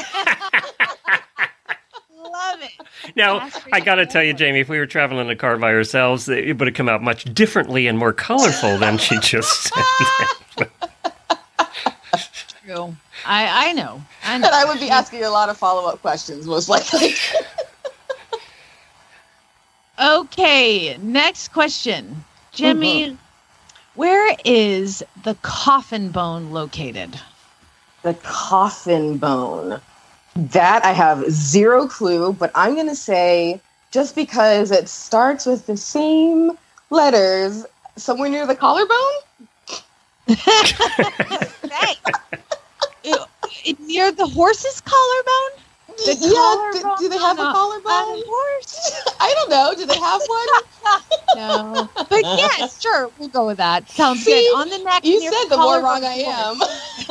Love 2.18 2.62
it. 2.62 2.72
Now, 3.16 3.50
I 3.72 3.80
got 3.80 3.96
to 3.96 4.06
tell 4.06 4.24
you, 4.24 4.34
Jamie, 4.34 4.60
if 4.60 4.70
we 4.70 4.80
were 4.80 4.86
traveling 4.86 5.26
in 5.26 5.32
a 5.32 5.36
car 5.36 5.58
by 5.58 5.74
ourselves, 5.74 6.28
it 6.28 6.58
would 6.58 6.68
have 6.68 6.76
come 6.76 6.90
out 6.90 7.02
much 7.02 7.24
differently 7.34 7.88
and 7.88 7.98
more 7.98 8.14
colorful 8.14 8.78
than 8.78 8.98
she 8.98 9.18
just 9.22 9.72
said. 9.74 10.70
true. 12.66 12.96
I 13.26 13.70
I 13.70 13.74
know. 13.74 14.02
I 14.26 14.38
know. 14.38 14.48
And 14.48 14.56
I 14.56 14.66
would 14.66 14.80
be 14.80 14.90
asking 14.90 15.24
a 15.24 15.30
lot 15.30 15.50
of 15.50 15.58
follow 15.58 15.88
up 15.90 16.02
questions, 16.02 16.46
most 16.46 16.70
likely. 16.70 17.14
Okay, 20.00 20.98
next 21.02 21.50
question. 21.54 22.24
Jaime, 22.58 23.08
Mm-hmm. 23.10 23.16
where 23.96 24.36
is 24.46 25.04
the 25.24 25.36
coffin 25.42 26.10
bone 26.12 26.52
located? 26.52 27.20
the 28.04 28.14
coffin 28.16 29.18
bone. 29.18 29.82
That 30.36 30.86
I 30.86 30.94
have 30.94 31.26
zero 31.30 31.88
clue, 31.88 32.32
but 32.32 32.52
I'm 32.56 32.76
going 32.76 32.88
to 32.88 32.96
say 32.96 33.60
just 33.92 34.16
because 34.16 34.72
it 34.72 34.88
starts 34.88 35.46
with 35.46 35.66
the 35.66 35.76
same 35.76 36.52
letters, 36.92 37.66
somewhere 37.98 38.30
near 38.30 38.46
the 38.48 38.56
collarbone? 38.56 38.98
It- 43.04 43.20
it- 43.66 43.80
near 43.80 44.12
the 44.12 44.28
horse's 44.28 44.82
collarbone? 44.82 45.64
The 46.06 46.16
yeah, 46.20 46.82
do, 46.82 47.04
do 47.04 47.10
they 47.10 47.18
have 47.18 47.40
a 47.40 47.52
collarbone? 47.52 47.92
on 47.92 48.20
a 48.20 48.24
horse? 48.26 49.04
I 49.20 49.34
don't 49.36 49.50
know. 49.50 49.74
Do 49.76 49.86
they 49.86 50.00
have 50.00 50.22
one? 50.26 50.48
No, 51.36 51.90
but 52.10 52.22
yes, 52.24 52.82
sure, 52.82 53.12
we'll 53.18 53.28
go 53.30 53.46
with 53.46 53.58
that. 53.58 53.90
Sounds 53.90 54.24
See, 54.24 54.32
good. 54.32 54.62
On 54.62 54.70
the 54.70 54.78
neck. 54.80 55.06
you 55.06 55.20
said 55.20 55.50
the 55.50 55.58
more 55.58 55.82
wrong 55.82 56.04
I 56.04 56.14
of 56.14 56.20
the 56.20 56.32
horse. 56.32 57.10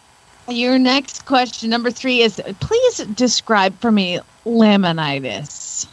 your 0.49 0.79
next 0.79 1.25
question, 1.25 1.69
number 1.69 1.91
three, 1.91 2.21
is 2.21 2.41
please 2.59 2.97
describe 2.97 3.79
for 3.79 3.91
me 3.91 4.19
laminitis. 4.45 5.87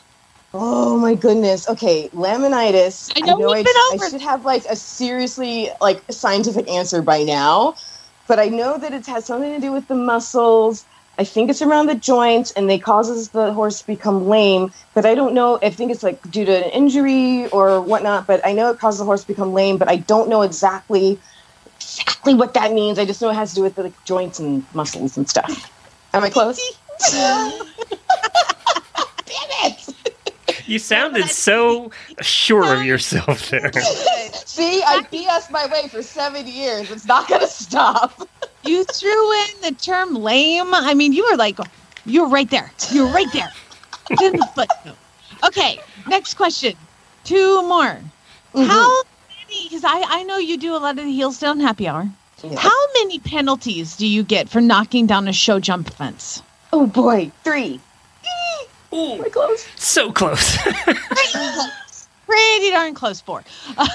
Oh 0.52 0.98
my 0.98 1.14
goodness. 1.14 1.68
Okay, 1.68 2.09
laminitis. 2.11 3.12
I 3.16 3.20
know 3.22 3.37
we've 3.37 3.48
I, 3.48 3.62
been 3.64 3.74
I 4.07 4.09
should 4.11 4.20
have 4.22 4.44
like 4.44 4.64
a 4.66 4.76
seriously 4.76 5.68
like 5.80 6.02
scientific 6.11 6.68
answer 6.70 7.02
by 7.02 7.22
now, 7.24 7.74
but 8.26 8.38
I 8.38 8.46
know 8.46 8.78
that 8.78 8.92
it 8.92 9.06
has 9.06 9.24
something 9.24 9.52
to 9.54 9.60
do 9.60 9.72
with 9.72 9.88
the 9.88 9.94
muscles. 9.94 10.84
I 11.18 11.24
think 11.24 11.50
it's 11.50 11.62
around 11.62 11.87
the 11.87 11.94
joints 11.94 12.50
and 12.52 12.68
they 12.68 12.78
causes 12.78 13.28
the 13.28 13.52
horse 13.52 13.80
to 13.80 13.87
become 13.87 14.28
lame, 14.28 14.72
but 14.94 15.06
I 15.06 15.14
don't 15.14 15.34
know. 15.34 15.58
I 15.62 15.70
think 15.70 15.92
it's 15.92 16.02
like 16.02 16.20
due 16.30 16.44
to 16.44 16.64
an 16.66 16.70
injury 16.70 17.46
or 17.48 17.80
whatnot, 17.80 18.26
but 18.26 18.44
I 18.44 18.52
know 18.52 18.70
it 18.70 18.78
causes 18.78 18.98
the 18.98 19.04
horse 19.04 19.22
to 19.22 19.26
become 19.26 19.52
lame, 19.52 19.78
but 19.78 19.88
I 19.88 19.96
don't 19.96 20.28
know 20.28 20.42
exactly 20.42 21.18
exactly 21.76 22.34
what 22.34 22.54
that 22.54 22.72
means. 22.72 22.98
I 22.98 23.04
just 23.04 23.20
know 23.20 23.30
it 23.30 23.34
has 23.34 23.50
to 23.50 23.56
do 23.56 23.62
with 23.62 23.74
the 23.74 23.84
like, 23.84 24.04
joints 24.04 24.38
and 24.38 24.64
muscles 24.74 25.16
and 25.16 25.28
stuff. 25.28 25.70
Am 26.12 26.22
I 26.24 26.30
close? 26.30 26.60
Damn 30.64 30.70
it! 30.70 30.72
You 30.72 30.79
sounded 30.79 31.29
so 31.29 31.90
sure 32.20 32.74
of 32.74 32.85
yourself 32.85 33.50
there. 33.50 33.72
See, 34.44 34.83
I 34.83 35.03
BS 35.12 35.50
my 35.50 35.66
way 35.66 35.88
for 35.88 36.03
seven 36.03 36.46
years. 36.46 36.90
It's 36.90 37.07
not 37.07 37.29
going 37.29 37.40
to 37.40 37.48
stop. 37.48 38.29
You 38.66 38.83
threw 38.85 39.33
in 39.33 39.61
the 39.61 39.72
term 39.72 40.14
lame. 40.14 40.72
I 40.72 40.94
mean, 40.94 41.12
you 41.12 41.29
were 41.31 41.37
like, 41.37 41.59
you're 42.07 42.29
right 42.29 42.50
there. 42.50 42.72
You're 42.90 43.12
right 43.12 43.31
there. 43.31 43.53
the. 44.09 44.66
Okay, 45.44 45.79
next 46.09 46.35
question. 46.35 46.74
Two 47.24 47.61
more. 47.68 48.00
Mm-hmm. 48.55 48.62
How 48.62 49.03
many? 49.29 49.64
Because 49.64 49.85
I, 49.85 50.03
I 50.07 50.22
know 50.22 50.38
you 50.38 50.57
do 50.57 50.74
a 50.74 50.79
lot 50.79 50.98
of 50.98 51.05
the 51.05 51.12
Heels 51.12 51.38
Down 51.40 51.61
happy 51.61 51.87
hour. 51.87 52.09
Yeah. 52.42 52.59
How 52.59 52.92
many 52.94 53.18
penalties 53.18 53.96
do 53.96 54.07
you 54.07 54.22
get 54.22 54.48
for 54.48 54.62
knocking 54.62 55.07
down 55.07 55.29
a 55.29 55.33
show 55.35 55.61
jump 55.61 55.92
fence? 55.92 56.42
Oh 56.72 56.87
boy, 56.87 57.31
three. 57.42 57.81
Ooh, 58.94 59.16
We're 59.18 59.30
close. 59.30 59.66
so 59.76 60.12
close. 60.12 60.57
Pretty 62.26 62.70
darn 62.70 62.94
close 62.94 63.20
for. 63.20 63.42
But- 63.76 63.90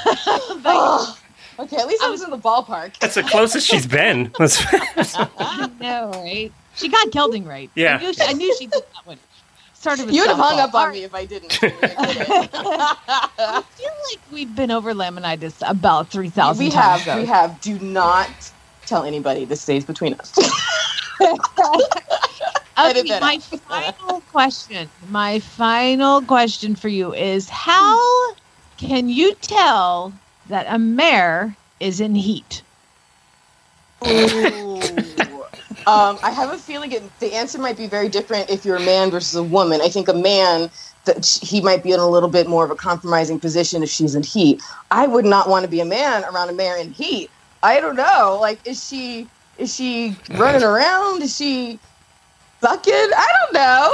Oh, 0.65 1.17
okay, 1.59 1.77
at 1.77 1.87
least 1.87 2.03
I 2.03 2.09
was 2.09 2.21
in 2.21 2.29
the 2.29 2.37
ballpark. 2.37 2.97
That's 2.99 3.15
the 3.15 3.23
closest 3.23 3.65
she's 3.67 3.87
been. 3.87 4.31
That's- 4.39 5.15
I 5.37 5.69
know, 5.79 6.11
right? 6.15 6.51
She 6.75 6.87
got 6.89 7.11
Gelding 7.11 7.45
right. 7.45 7.69
Yeah. 7.75 7.97
I 7.97 7.99
knew 8.01 8.13
she, 8.13 8.21
I 8.21 8.33
knew 8.33 8.55
she 8.57 8.67
did 8.67 8.83
that 8.95 9.05
one. 9.05 9.17
Started 9.73 10.05
with 10.07 10.15
You 10.15 10.21
would 10.23 10.29
have 10.29 10.37
hung 10.39 10.59
up 10.59 10.73
on 10.75 10.91
me 10.91 11.03
if 11.03 11.15
I 11.15 11.25
didn't. 11.25 11.57
I 11.61 11.67
feel 13.75 13.91
like 14.11 14.19
we've 14.31 14.53
been 14.55 14.71
over 14.71 14.93
laminitis 14.93 15.55
about 15.67 16.09
3,000 16.09 16.33
times. 16.35 16.59
we 16.59 16.69
times. 16.69 17.01
have, 17.03 17.19
we 17.19 17.25
have. 17.25 17.61
Do 17.61 17.79
not 17.79 18.29
tell 18.85 19.03
anybody. 19.05 19.45
This 19.45 19.61
stays 19.61 19.85
between 19.85 20.13
us. 20.15 20.33
Okay, 22.79 23.19
my 23.19 23.39
final 23.67 24.21
question, 24.31 24.89
my 25.09 25.39
final 25.39 26.21
question 26.21 26.75
for 26.75 26.87
you 26.87 27.13
is 27.13 27.49
how 27.49 27.99
can 28.77 29.09
you 29.09 29.35
tell 29.35 30.13
that 30.47 30.65
a 30.69 30.79
mare 30.79 31.55
is 31.81 31.99
in 31.99 32.15
heat? 32.15 32.61
um, 34.01 34.11
I 36.23 36.31
have 36.31 36.53
a 36.53 36.57
feeling 36.57 36.93
it, 36.93 37.19
the 37.19 37.33
answer 37.33 37.57
might 37.57 37.75
be 37.75 37.87
very 37.87 38.07
different 38.07 38.49
if 38.49 38.63
you're 38.63 38.77
a 38.77 38.85
man 38.85 39.11
versus 39.11 39.35
a 39.35 39.43
woman. 39.43 39.81
I 39.81 39.89
think 39.89 40.07
a 40.07 40.13
man 40.13 40.69
that 41.03 41.25
he 41.43 41.59
might 41.59 41.83
be 41.83 41.91
in 41.91 41.99
a 41.99 42.07
little 42.07 42.29
bit 42.29 42.47
more 42.47 42.63
of 42.63 42.71
a 42.71 42.75
compromising 42.75 43.39
position 43.39 43.83
if 43.83 43.89
she's 43.89 44.15
in 44.15 44.23
heat. 44.23 44.61
I 44.91 45.07
would 45.07 45.25
not 45.25 45.49
want 45.49 45.65
to 45.65 45.69
be 45.69 45.81
a 45.81 45.85
man 45.85 46.23
around 46.23 46.49
a 46.49 46.53
mare 46.53 46.77
in 46.77 46.91
heat. 46.91 47.29
I 47.61 47.81
don't 47.81 47.97
know. 47.97 48.37
Like, 48.39 48.65
is 48.65 48.87
she 48.87 49.27
is 49.59 49.75
she 49.75 50.15
running 50.31 50.63
around? 50.63 51.21
Is 51.21 51.35
she 51.35 51.79
bucking? 52.61 52.93
I 52.93 53.27
don't 53.39 53.53
know. 53.53 53.91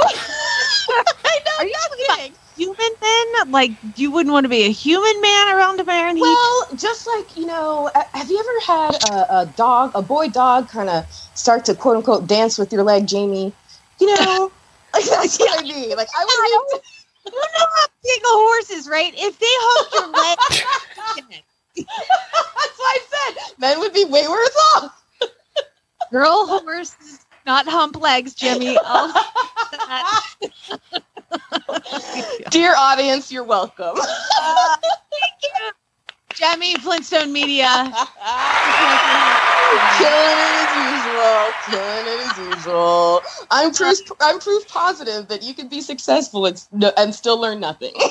I 1.24 1.40
know. 1.44 1.52
Are 1.58 1.66
you 1.66 1.72
talking 1.72 2.04
about 2.06 2.38
human 2.56 2.92
men? 3.00 3.50
Like 3.50 3.72
you 3.96 4.10
wouldn't 4.10 4.32
want 4.32 4.44
to 4.44 4.48
be 4.48 4.62
a 4.64 4.70
human 4.70 5.20
man 5.20 5.54
around 5.54 5.80
a 5.80 6.14
heat? 6.14 6.20
Well, 6.20 6.68
just 6.76 7.06
like 7.06 7.36
you 7.36 7.46
know, 7.46 7.90
have 8.12 8.30
you 8.30 8.38
ever 8.38 8.60
had 8.64 9.10
a, 9.10 9.40
a 9.40 9.46
dog, 9.56 9.92
a 9.94 10.02
boy 10.02 10.28
dog, 10.28 10.68
kind 10.68 10.88
of 10.88 11.04
start 11.34 11.64
to 11.66 11.74
quote 11.74 11.96
unquote 11.96 12.26
dance 12.26 12.58
with 12.58 12.72
your 12.72 12.84
leg, 12.84 13.06
Jamie? 13.06 13.52
You 14.00 14.14
know, 14.14 14.52
like 14.94 15.04
that's 15.04 15.38
what 15.38 15.60
I 15.60 15.62
mean. 15.62 15.96
Like 15.96 16.08
I 16.16 16.24
would. 16.24 16.80
you 17.26 17.32
know 17.32 17.40
how 17.58 17.86
big 18.04 18.22
a 18.22 18.28
horse 18.28 18.70
is, 18.70 18.88
right? 18.88 19.12
If 19.16 19.38
they 19.38 19.46
hook 19.48 19.92
your 19.94 20.08
leg, 20.12 21.42
That's 21.76 22.78
why 22.78 22.98
I 22.98 23.32
said 23.34 23.54
men 23.58 23.80
would 23.80 23.92
be 23.92 24.04
way 24.04 24.26
worse 24.28 24.56
off. 24.76 24.95
Girl 26.10 26.46
horses, 26.46 27.24
not 27.46 27.66
hump 27.68 28.00
legs, 28.00 28.34
Jaime. 28.40 28.76
Dear 32.50 32.74
audience, 32.76 33.32
you're 33.32 33.44
welcome. 33.44 33.96
Jaime 36.38 36.74
Flintstone 36.76 37.32
Media. 37.32 37.92
Killing 39.90 40.38
it 40.38 40.68
as 40.68 40.74
usual. 40.74 41.54
Killing 41.60 42.06
it 42.06 42.20
as 42.20 42.38
usual. 42.38 43.22
I'm 43.50 43.72
proof. 43.72 43.98
I'm 44.20 44.38
proof 44.40 44.66
positive 44.68 45.28
that 45.28 45.42
you 45.42 45.54
can 45.54 45.68
be 45.68 45.80
successful 45.80 46.46
and, 46.46 46.62
and 46.96 47.14
still 47.14 47.40
learn 47.40 47.60
nothing. 47.60 47.94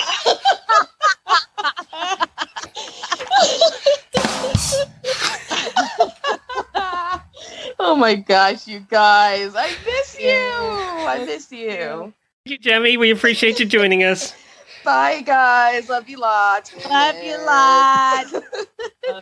oh 7.86 7.96
my 7.96 8.16
gosh, 8.16 8.66
you 8.66 8.80
guys! 8.80 9.54
I 9.56 9.70
miss 9.84 10.20
you. 10.20 10.32
I 10.32 11.24
miss 11.24 11.50
you. 11.52 12.12
Thank 12.44 12.64
you, 12.64 12.70
Jaime. 12.70 12.96
We 12.96 13.10
appreciate 13.10 13.60
you 13.60 13.66
joining 13.66 14.02
us. 14.02 14.34
Bye, 14.84 15.22
guys. 15.22 15.88
Love 15.88 16.08
you 16.08 16.18
lots. 16.18 16.72
Love 16.88 17.16
you 17.22 17.36
lots. 17.44 18.34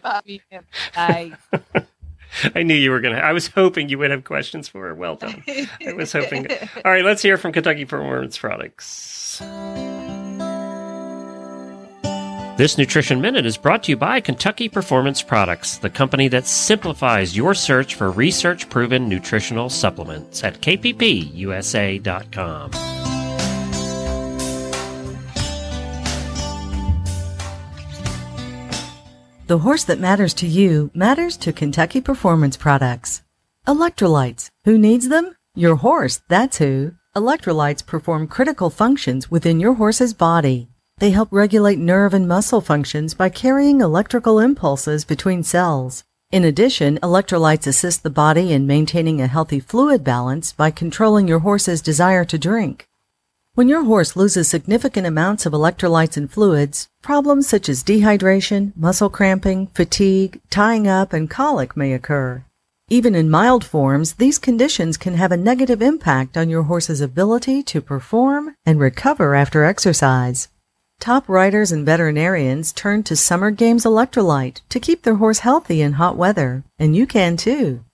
Bye. 0.95 1.33
I 2.55 2.63
knew 2.63 2.75
you 2.75 2.91
were 2.91 3.01
going 3.01 3.15
to. 3.15 3.23
I 3.25 3.33
was 3.33 3.47
hoping 3.47 3.89
you 3.89 3.99
would 3.99 4.11
have 4.11 4.25
questions 4.25 4.69
for 4.69 4.89
her. 4.89 4.95
Well 4.95 5.17
done. 5.17 5.43
I 5.47 5.93
was 5.95 6.13
hoping. 6.13 6.49
All 6.85 6.93
right, 6.93 7.05
let's 7.05 7.23
hear 7.23 7.39
from 7.39 7.53
Kentucky 7.53 7.85
Performance 7.85 8.37
Products. 8.37 9.41
This 12.57 12.79
Nutrition 12.79 13.21
Minute 13.21 13.47
is 13.47 13.57
brought 13.57 13.83
to 13.83 13.91
you 13.91 13.97
by 13.97 14.21
Kentucky 14.21 14.69
Performance 14.69 15.23
Products, 15.23 15.77
the 15.77 15.91
company 15.91 16.29
that 16.29 16.47
simplifies 16.47 17.37
your 17.37 17.53
search 17.53 17.97
for 17.97 18.13
research 18.13 18.71
proven 18.71 19.09
nutritional 19.09 19.69
supplements 19.69 20.45
at 20.45 20.61
kppusa.com. 20.61 22.71
The 29.49 29.59
horse 29.59 29.83
that 29.83 29.99
matters 29.99 30.33
to 30.35 30.47
you 30.47 30.93
matters 30.95 31.37
to 31.39 31.53
Kentucky 31.53 32.01
Performance 32.01 32.57
Products. 32.57 33.25
Electrolytes. 33.67 34.49
Who 34.65 34.79
needs 34.79 35.09
them? 35.09 35.35
Your 35.57 35.75
horse, 35.75 36.23
that's 36.29 36.59
who. 36.59 36.93
Electrolytes 37.17 37.85
perform 37.85 38.29
critical 38.29 38.71
functions 38.71 39.29
within 39.29 39.59
your 39.59 39.75
horse's 39.75 40.15
body. 40.15 40.69
They 40.99 41.11
help 41.11 41.29
regulate 41.33 41.79
nerve 41.79 42.15
and 42.15 42.29
muscle 42.29 42.61
functions 42.61 43.15
by 43.15 43.29
carrying 43.29 43.81
electrical 43.81 44.39
impulses 44.39 45.05
between 45.05 45.43
cells. 45.43 46.05
In 46.31 46.45
addition, 46.45 46.99
electrolytes 46.99 47.67
assist 47.67 48.03
the 48.03 48.11
body 48.11 48.53
in 48.53 48.67
maintaining 48.67 49.21
a 49.21 49.27
healthy 49.27 49.59
fluid 49.59 50.05
balance 50.05 50.53
by 50.53 50.71
controlling 50.71 51.27
your 51.27 51.41
horse's 51.41 51.83
desire 51.83 52.25
to 52.25 52.39
drink. 52.39 52.89
When 53.55 53.69
your 53.69 53.85
horse 53.85 54.15
loses 54.15 54.49
significant 54.49 55.07
amounts 55.07 55.47
of 55.47 55.53
electrolytes 55.53 56.17
and 56.17 56.31
fluids, 56.31 56.89
problems 57.03 57.49
such 57.49 57.69
as 57.69 57.85
dehydration, 57.85 58.73
muscle 58.77 59.11
cramping, 59.11 59.69
fatigue, 59.75 60.41
tying 60.49 60.87
up, 60.87 61.13
and 61.13 61.29
colic 61.29 61.77
may 61.77 61.93
occur. 61.93 62.45
Even 62.89 63.15
in 63.15 63.31
mild 63.31 63.65
forms, 63.65 64.15
these 64.15 64.39
conditions 64.39 64.97
can 64.97 65.15
have 65.15 65.33
a 65.33 65.37
negative 65.37 65.83
impact 65.83 66.37
on 66.37 66.51
your 66.51 66.65
horse's 66.65 67.01
ability 67.01 67.63
to 67.65 67.81
perform 67.81 68.55
and 68.67 68.79
recover 68.79 69.35
after 69.35 69.65
exercise. 69.65 70.49
Top 71.01 71.29
riders 71.29 71.71
and 71.71 71.85
veterinarians 71.85 72.73
turn 72.73 73.03
to 73.03 73.15
Summer 73.15 73.51
Games 73.51 73.85
Electrolyte 73.85 74.63
to 74.71 74.81
keep 74.81 75.03
their 75.03 75.17
horse 75.17 75.41
healthy 75.41 75.83
in 75.83 75.95
hot 75.95 76.17
weather, 76.17 76.65
and 76.79 76.97
you 76.97 77.07
can 77.07 77.37
too. 77.37 77.85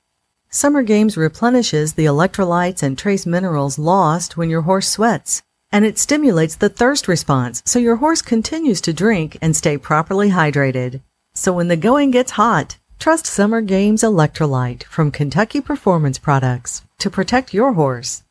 Summer 0.48 0.82
Games 0.82 1.16
replenishes 1.16 1.94
the 1.94 2.04
electrolytes 2.04 2.84
and 2.84 2.96
trace 2.96 3.26
minerals 3.26 3.78
lost 3.78 4.36
when 4.36 4.48
your 4.48 4.62
horse 4.62 4.88
sweats, 4.88 5.42
and 5.72 5.84
it 5.84 5.98
stimulates 5.98 6.54
the 6.54 6.68
thirst 6.68 7.08
response 7.08 7.62
so 7.64 7.80
your 7.80 7.96
horse 7.96 8.22
continues 8.22 8.80
to 8.80 8.92
drink 8.92 9.36
and 9.42 9.56
stay 9.56 9.76
properly 9.76 10.30
hydrated. 10.30 11.00
So 11.34 11.52
when 11.52 11.66
the 11.66 11.76
going 11.76 12.12
gets 12.12 12.32
hot, 12.32 12.78
trust 13.00 13.26
Summer 13.26 13.60
Games 13.60 14.02
Electrolyte 14.02 14.84
from 14.84 15.10
Kentucky 15.10 15.60
Performance 15.60 16.18
Products 16.18 16.82
to 16.98 17.10
protect 17.10 17.54
your 17.54 17.72
horse. 17.72 18.22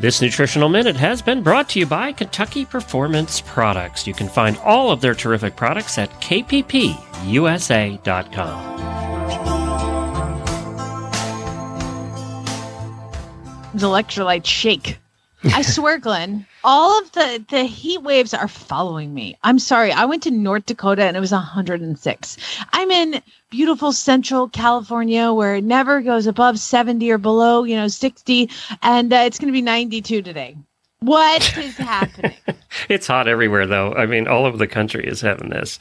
This 0.00 0.22
nutritional 0.22 0.68
minute 0.68 0.96
has 0.96 1.20
been 1.20 1.42
brought 1.42 1.68
to 1.70 1.78
you 1.78 1.84
by 1.86 2.12
Kentucky 2.12 2.64
Performance 2.64 3.42
Products. 3.42 4.06
You 4.06 4.14
can 4.14 4.28
find 4.28 4.56
all 4.58 4.90
of 4.90 5.02
their 5.02 5.14
terrific 5.14 5.56
products 5.56 5.98
at 5.98 6.10
kppusa.com. 6.22 7.00
The 13.74 13.86
electrolyte 13.86 14.46
shake. 14.46 14.98
I 15.44 15.62
swear, 15.62 15.98
Glenn, 15.98 16.46
all 16.64 16.98
of 17.00 17.12
the 17.12 17.44
the 17.48 17.64
heat 17.64 18.02
waves 18.02 18.34
are 18.34 18.48
following 18.48 19.14
me. 19.14 19.36
I'm 19.42 19.58
sorry. 19.58 19.92
I 19.92 20.04
went 20.04 20.22
to 20.24 20.30
North 20.30 20.66
Dakota 20.66 21.04
and 21.04 21.16
it 21.16 21.20
was 21.20 21.32
106. 21.32 22.36
I'm 22.72 22.90
in 22.90 23.22
beautiful 23.50 23.92
central 23.92 24.48
California 24.48 25.32
where 25.32 25.56
it 25.56 25.64
never 25.64 26.00
goes 26.00 26.26
above 26.26 26.58
70 26.58 27.10
or 27.10 27.18
below, 27.18 27.64
you 27.64 27.76
know, 27.76 27.88
60 27.88 28.50
and 28.82 29.12
uh, 29.12 29.16
it's 29.16 29.38
going 29.38 29.48
to 29.48 29.52
be 29.52 29.62
92 29.62 30.22
today. 30.22 30.56
What 31.00 31.56
is 31.56 31.76
happening? 31.78 32.36
it's 32.88 33.06
hot 33.06 33.26
everywhere 33.26 33.66
though. 33.66 33.94
I 33.94 34.06
mean, 34.06 34.28
all 34.28 34.44
over 34.44 34.56
the 34.56 34.66
country 34.66 35.06
is 35.06 35.20
having 35.20 35.48
this. 35.48 35.78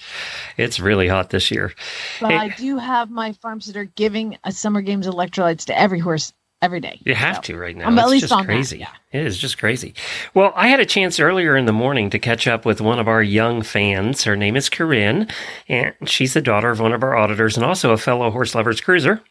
It's 0.57 0.79
really 0.79 1.07
hot 1.07 1.29
this 1.29 1.51
year. 1.51 1.73
But 2.21 2.31
I 2.31 2.49
do 2.49 2.77
have 2.77 3.11
my 3.11 3.33
farms 3.33 3.65
that 3.67 3.75
are 3.75 3.85
giving 3.85 4.37
a 4.45 4.51
summer 4.51 4.81
games 4.81 5.07
electrolytes 5.07 5.65
to 5.65 5.77
every 5.77 5.99
horse 5.99 6.33
every 6.61 6.79
day. 6.79 6.99
You 7.03 7.15
have 7.15 7.37
so, 7.37 7.41
to 7.43 7.57
right 7.57 7.75
now. 7.75 7.87
I'm 7.87 7.93
it's 7.93 8.03
at 8.03 8.09
least 8.09 8.21
just 8.23 8.33
on 8.33 8.45
crazy. 8.45 8.77
That, 8.79 8.95
yeah. 9.13 9.19
It 9.19 9.25
is 9.25 9.37
just 9.37 9.57
crazy. 9.57 9.93
Well, 10.33 10.53
I 10.55 10.67
had 10.67 10.79
a 10.79 10.85
chance 10.85 11.19
earlier 11.19 11.55
in 11.55 11.65
the 11.65 11.73
morning 11.73 12.09
to 12.11 12.19
catch 12.19 12.47
up 12.47 12.65
with 12.65 12.81
one 12.81 12.99
of 12.99 13.07
our 13.07 13.23
young 13.23 13.61
fans. 13.61 14.23
Her 14.23 14.35
name 14.35 14.55
is 14.55 14.69
Corrin, 14.69 15.31
and 15.67 15.93
she's 16.05 16.33
the 16.33 16.41
daughter 16.41 16.69
of 16.69 16.79
one 16.79 16.93
of 16.93 17.03
our 17.03 17.15
auditors 17.15 17.55
and 17.55 17.65
also 17.65 17.91
a 17.91 17.97
fellow 17.97 18.29
horse 18.31 18.55
lovers 18.55 18.81
cruiser. 18.81 19.21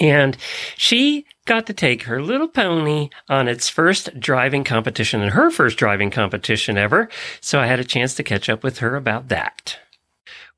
And 0.00 0.36
she 0.76 1.24
got 1.46 1.66
to 1.66 1.72
take 1.72 2.02
her 2.02 2.22
little 2.22 2.48
pony 2.48 3.08
on 3.28 3.48
its 3.48 3.68
first 3.70 4.20
driving 4.20 4.62
competition 4.62 5.22
and 5.22 5.32
her 5.32 5.50
first 5.50 5.78
driving 5.78 6.10
competition 6.10 6.76
ever. 6.76 7.08
So 7.40 7.58
I 7.58 7.66
had 7.66 7.80
a 7.80 7.84
chance 7.84 8.14
to 8.16 8.22
catch 8.22 8.50
up 8.50 8.62
with 8.62 8.78
her 8.78 8.96
about 8.96 9.28
that. 9.28 9.78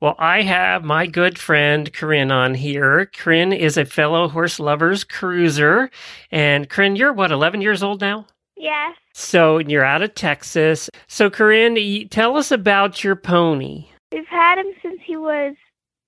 Well, 0.01 0.15
I 0.17 0.41
have 0.41 0.83
my 0.83 1.05
good 1.05 1.37
friend 1.37 1.93
Corrin 1.93 2.31
on 2.31 2.55
here. 2.55 3.05
Corrin 3.13 3.55
is 3.55 3.77
a 3.77 3.85
fellow 3.85 4.27
horse 4.27 4.59
lovers 4.59 5.03
cruiser. 5.03 5.91
And 6.31 6.67
Corrin, 6.67 6.97
you're 6.97 7.13
what, 7.13 7.31
11 7.31 7.61
years 7.61 7.83
old 7.83 8.01
now? 8.01 8.25
Yes. 8.57 8.95
So 9.13 9.59
you're 9.59 9.85
out 9.85 10.01
of 10.01 10.15
Texas. 10.15 10.89
So, 11.07 11.29
Corrin, 11.29 12.09
tell 12.09 12.35
us 12.35 12.49
about 12.49 13.03
your 13.03 13.15
pony. 13.15 13.89
We've 14.11 14.25
had 14.25 14.57
him 14.57 14.73
since 14.81 14.99
he 15.05 15.17
was 15.17 15.53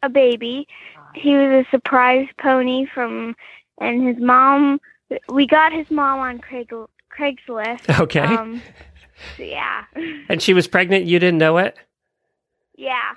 a 0.02 0.10
baby. 0.10 0.68
He 1.14 1.36
was 1.36 1.64
a 1.64 1.70
surprise 1.70 2.28
pony 2.42 2.88
from, 2.96 3.36
and 3.80 4.08
his 4.08 4.18
mom, 4.18 4.82
we 5.30 5.46
got 5.46 5.72
his 5.72 5.92
mom 5.92 6.20
on 6.20 6.40
Craig, 6.40 6.74
Craigslist. 7.16 8.00
Okay. 8.00 8.22
Um, 8.22 8.60
so 9.38 9.44
yeah. 9.44 9.84
And 10.30 10.42
she 10.42 10.56
was 10.56 10.68
pregnant, 10.68 11.06
you 11.06 11.20
didn't 11.20 11.38
know 11.38 11.60
it? 11.60 11.78
Yeah. 12.76 13.14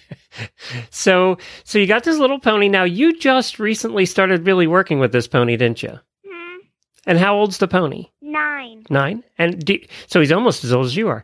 so 0.90 1.38
so 1.64 1.78
you 1.78 1.86
got 1.86 2.04
this 2.04 2.18
little 2.18 2.38
pony. 2.38 2.68
Now 2.68 2.84
you 2.84 3.18
just 3.18 3.58
recently 3.58 4.06
started 4.06 4.46
really 4.46 4.66
working 4.66 4.98
with 4.98 5.12
this 5.12 5.28
pony, 5.28 5.56
didn't 5.56 5.82
you? 5.82 5.98
Hmm. 6.26 6.56
And 7.06 7.18
how 7.18 7.36
old's 7.36 7.58
the 7.58 7.68
pony? 7.68 8.06
Nine. 8.20 8.84
Nine. 8.88 9.22
And 9.38 9.62
do, 9.64 9.78
so 10.06 10.20
he's 10.20 10.32
almost 10.32 10.64
as 10.64 10.72
old 10.72 10.86
as 10.86 10.96
you 10.96 11.08
are. 11.08 11.22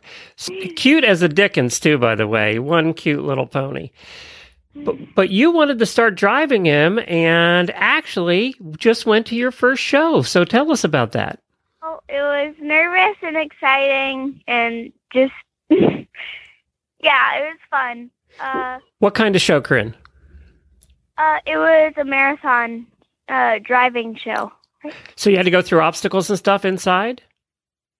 cute 0.75 1.03
as 1.03 1.21
a 1.23 1.27
Dickens, 1.27 1.79
too, 1.79 1.97
by 1.97 2.13
the 2.15 2.27
way. 2.27 2.59
One 2.59 2.93
cute 2.93 3.23
little 3.23 3.47
pony. 3.47 3.89
But, 4.75 4.95
but 5.15 5.29
you 5.29 5.51
wanted 5.51 5.79
to 5.79 5.85
start 5.87 6.15
driving 6.15 6.65
him 6.65 6.99
and 7.07 7.71
actually 7.71 8.55
just 8.77 9.07
went 9.07 9.25
to 9.27 9.35
your 9.35 9.51
first 9.51 9.81
show. 9.81 10.21
So 10.21 10.45
tell 10.45 10.71
us 10.71 10.83
about 10.83 11.13
that. 11.13 11.39
Oh, 11.81 11.99
it 12.07 12.21
was 12.21 12.55
nervous 12.61 13.17
and 13.23 13.35
exciting 13.37 14.41
and 14.47 14.93
just 15.11 15.33
yeah, 17.01 17.37
it 17.37 17.41
was 17.41 17.59
fun. 17.69 18.11
Uh, 18.39 18.79
what 18.99 19.15
kind 19.15 19.35
of 19.35 19.41
show, 19.41 19.61
Corrin? 19.61 19.93
Uh, 21.17 21.37
it 21.45 21.57
was 21.57 21.93
a 21.97 22.05
marathon 22.05 22.87
uh, 23.27 23.59
driving 23.63 24.15
show. 24.15 24.51
So 25.15 25.29
you 25.29 25.35
had 25.35 25.43
to 25.43 25.51
go 25.51 25.61
through 25.61 25.81
obstacles 25.81 26.29
and 26.29 26.39
stuff 26.39 26.63
inside? 26.63 27.21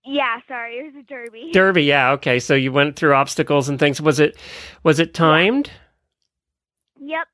Yeah, 0.05 0.37
sorry, 0.47 0.77
it 0.77 0.83
was 0.83 0.95
a 0.97 1.03
derby. 1.03 1.49
Derby, 1.53 1.83
yeah, 1.83 2.11
okay. 2.11 2.39
So 2.39 2.55
you 2.55 2.71
went 2.71 2.95
through 2.95 3.13
obstacles 3.13 3.67
and 3.67 3.77
things. 3.77 4.01
Was 4.01 4.19
it 4.19 4.37
was 4.83 4.99
it 4.99 5.13
timed? 5.13 5.69
Yep. 6.99 7.27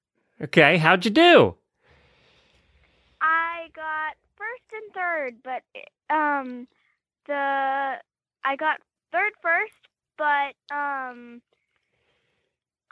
Okay, 0.45 0.78
how'd 0.78 1.06
you 1.06 1.12
do? 1.12 1.56
I 3.21 3.67
got 3.75 4.15
first 4.36 4.63
and 4.73 4.93
third, 4.93 5.36
but 5.43 6.13
um 6.13 6.67
the 7.28 7.93
I 8.43 8.56
got 8.58 8.80
third 9.12 9.34
first, 9.41 9.73
but 10.17 10.75
um 10.75 11.41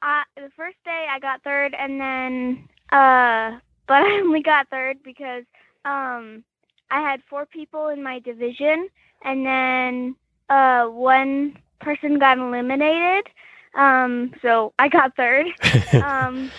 uh, 0.03 0.23
the 0.35 0.49
first 0.55 0.77
day 0.83 1.07
I 1.09 1.19
got 1.19 1.43
third, 1.43 1.73
and 1.73 1.99
then 1.99 2.69
uh, 2.91 3.59
but 3.87 4.03
I 4.03 4.19
only 4.21 4.41
got 4.41 4.69
third 4.69 4.97
because 5.03 5.43
um, 5.85 6.43
I 6.91 7.01
had 7.01 7.21
four 7.29 7.45
people 7.45 7.87
in 7.87 8.03
my 8.03 8.19
division, 8.19 8.89
and 9.23 9.45
then 9.45 10.15
uh, 10.49 10.85
one 10.85 11.57
person 11.79 12.19
got 12.19 12.37
eliminated. 12.37 13.27
Um, 13.75 14.33
so 14.41 14.73
I 14.77 14.89
got 14.89 15.15
third. 15.15 15.47
um, 15.93 16.51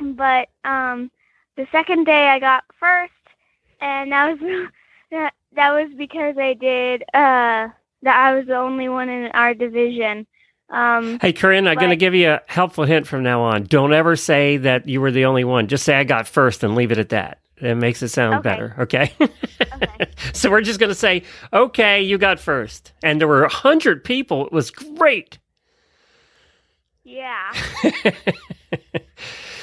but 0.00 0.48
um, 0.64 1.10
the 1.56 1.66
second 1.72 2.04
day 2.04 2.28
I 2.28 2.38
got 2.38 2.64
first, 2.78 3.12
and 3.80 4.12
that 4.12 4.30
was 4.40 4.68
that 5.10 5.34
that 5.54 5.70
was 5.72 5.90
because 5.96 6.36
I 6.38 6.54
did 6.54 7.02
uh, 7.14 7.68
that 8.02 8.16
I 8.16 8.34
was 8.34 8.46
the 8.46 8.56
only 8.56 8.88
one 8.88 9.08
in 9.08 9.26
our 9.32 9.54
division. 9.54 10.26
Um, 10.70 11.18
hey, 11.20 11.32
Corrin, 11.32 11.66
I'm 11.66 11.76
going 11.78 11.90
to 11.90 11.96
give 11.96 12.14
you 12.14 12.30
a 12.30 12.42
helpful 12.46 12.84
hint 12.84 13.06
from 13.06 13.22
now 13.22 13.40
on. 13.42 13.64
Don't 13.64 13.92
ever 13.94 14.16
say 14.16 14.58
that 14.58 14.86
you 14.86 15.00
were 15.00 15.10
the 15.10 15.24
only 15.24 15.44
one. 15.44 15.66
Just 15.68 15.84
say 15.84 15.94
I 15.94 16.04
got 16.04 16.28
first 16.28 16.62
and 16.62 16.74
leave 16.74 16.92
it 16.92 16.98
at 16.98 17.08
that. 17.10 17.40
It 17.56 17.74
makes 17.76 18.02
it 18.02 18.08
sound 18.08 18.34
Okay. 18.36 18.50
better. 18.50 18.74
Okay. 18.80 19.12
okay. 19.20 20.06
so 20.34 20.50
we're 20.50 20.60
just 20.60 20.78
going 20.78 20.90
to 20.90 20.94
say, 20.94 21.22
okay, 21.52 22.02
you 22.02 22.18
got 22.18 22.38
first. 22.38 22.92
And 23.02 23.20
there 23.20 23.26
were 23.28 23.44
a 23.44 23.48
hundred 23.48 24.04
people. 24.04 24.46
It 24.46 24.52
was 24.52 24.70
great. 24.70 25.38
Yeah. 27.02 27.52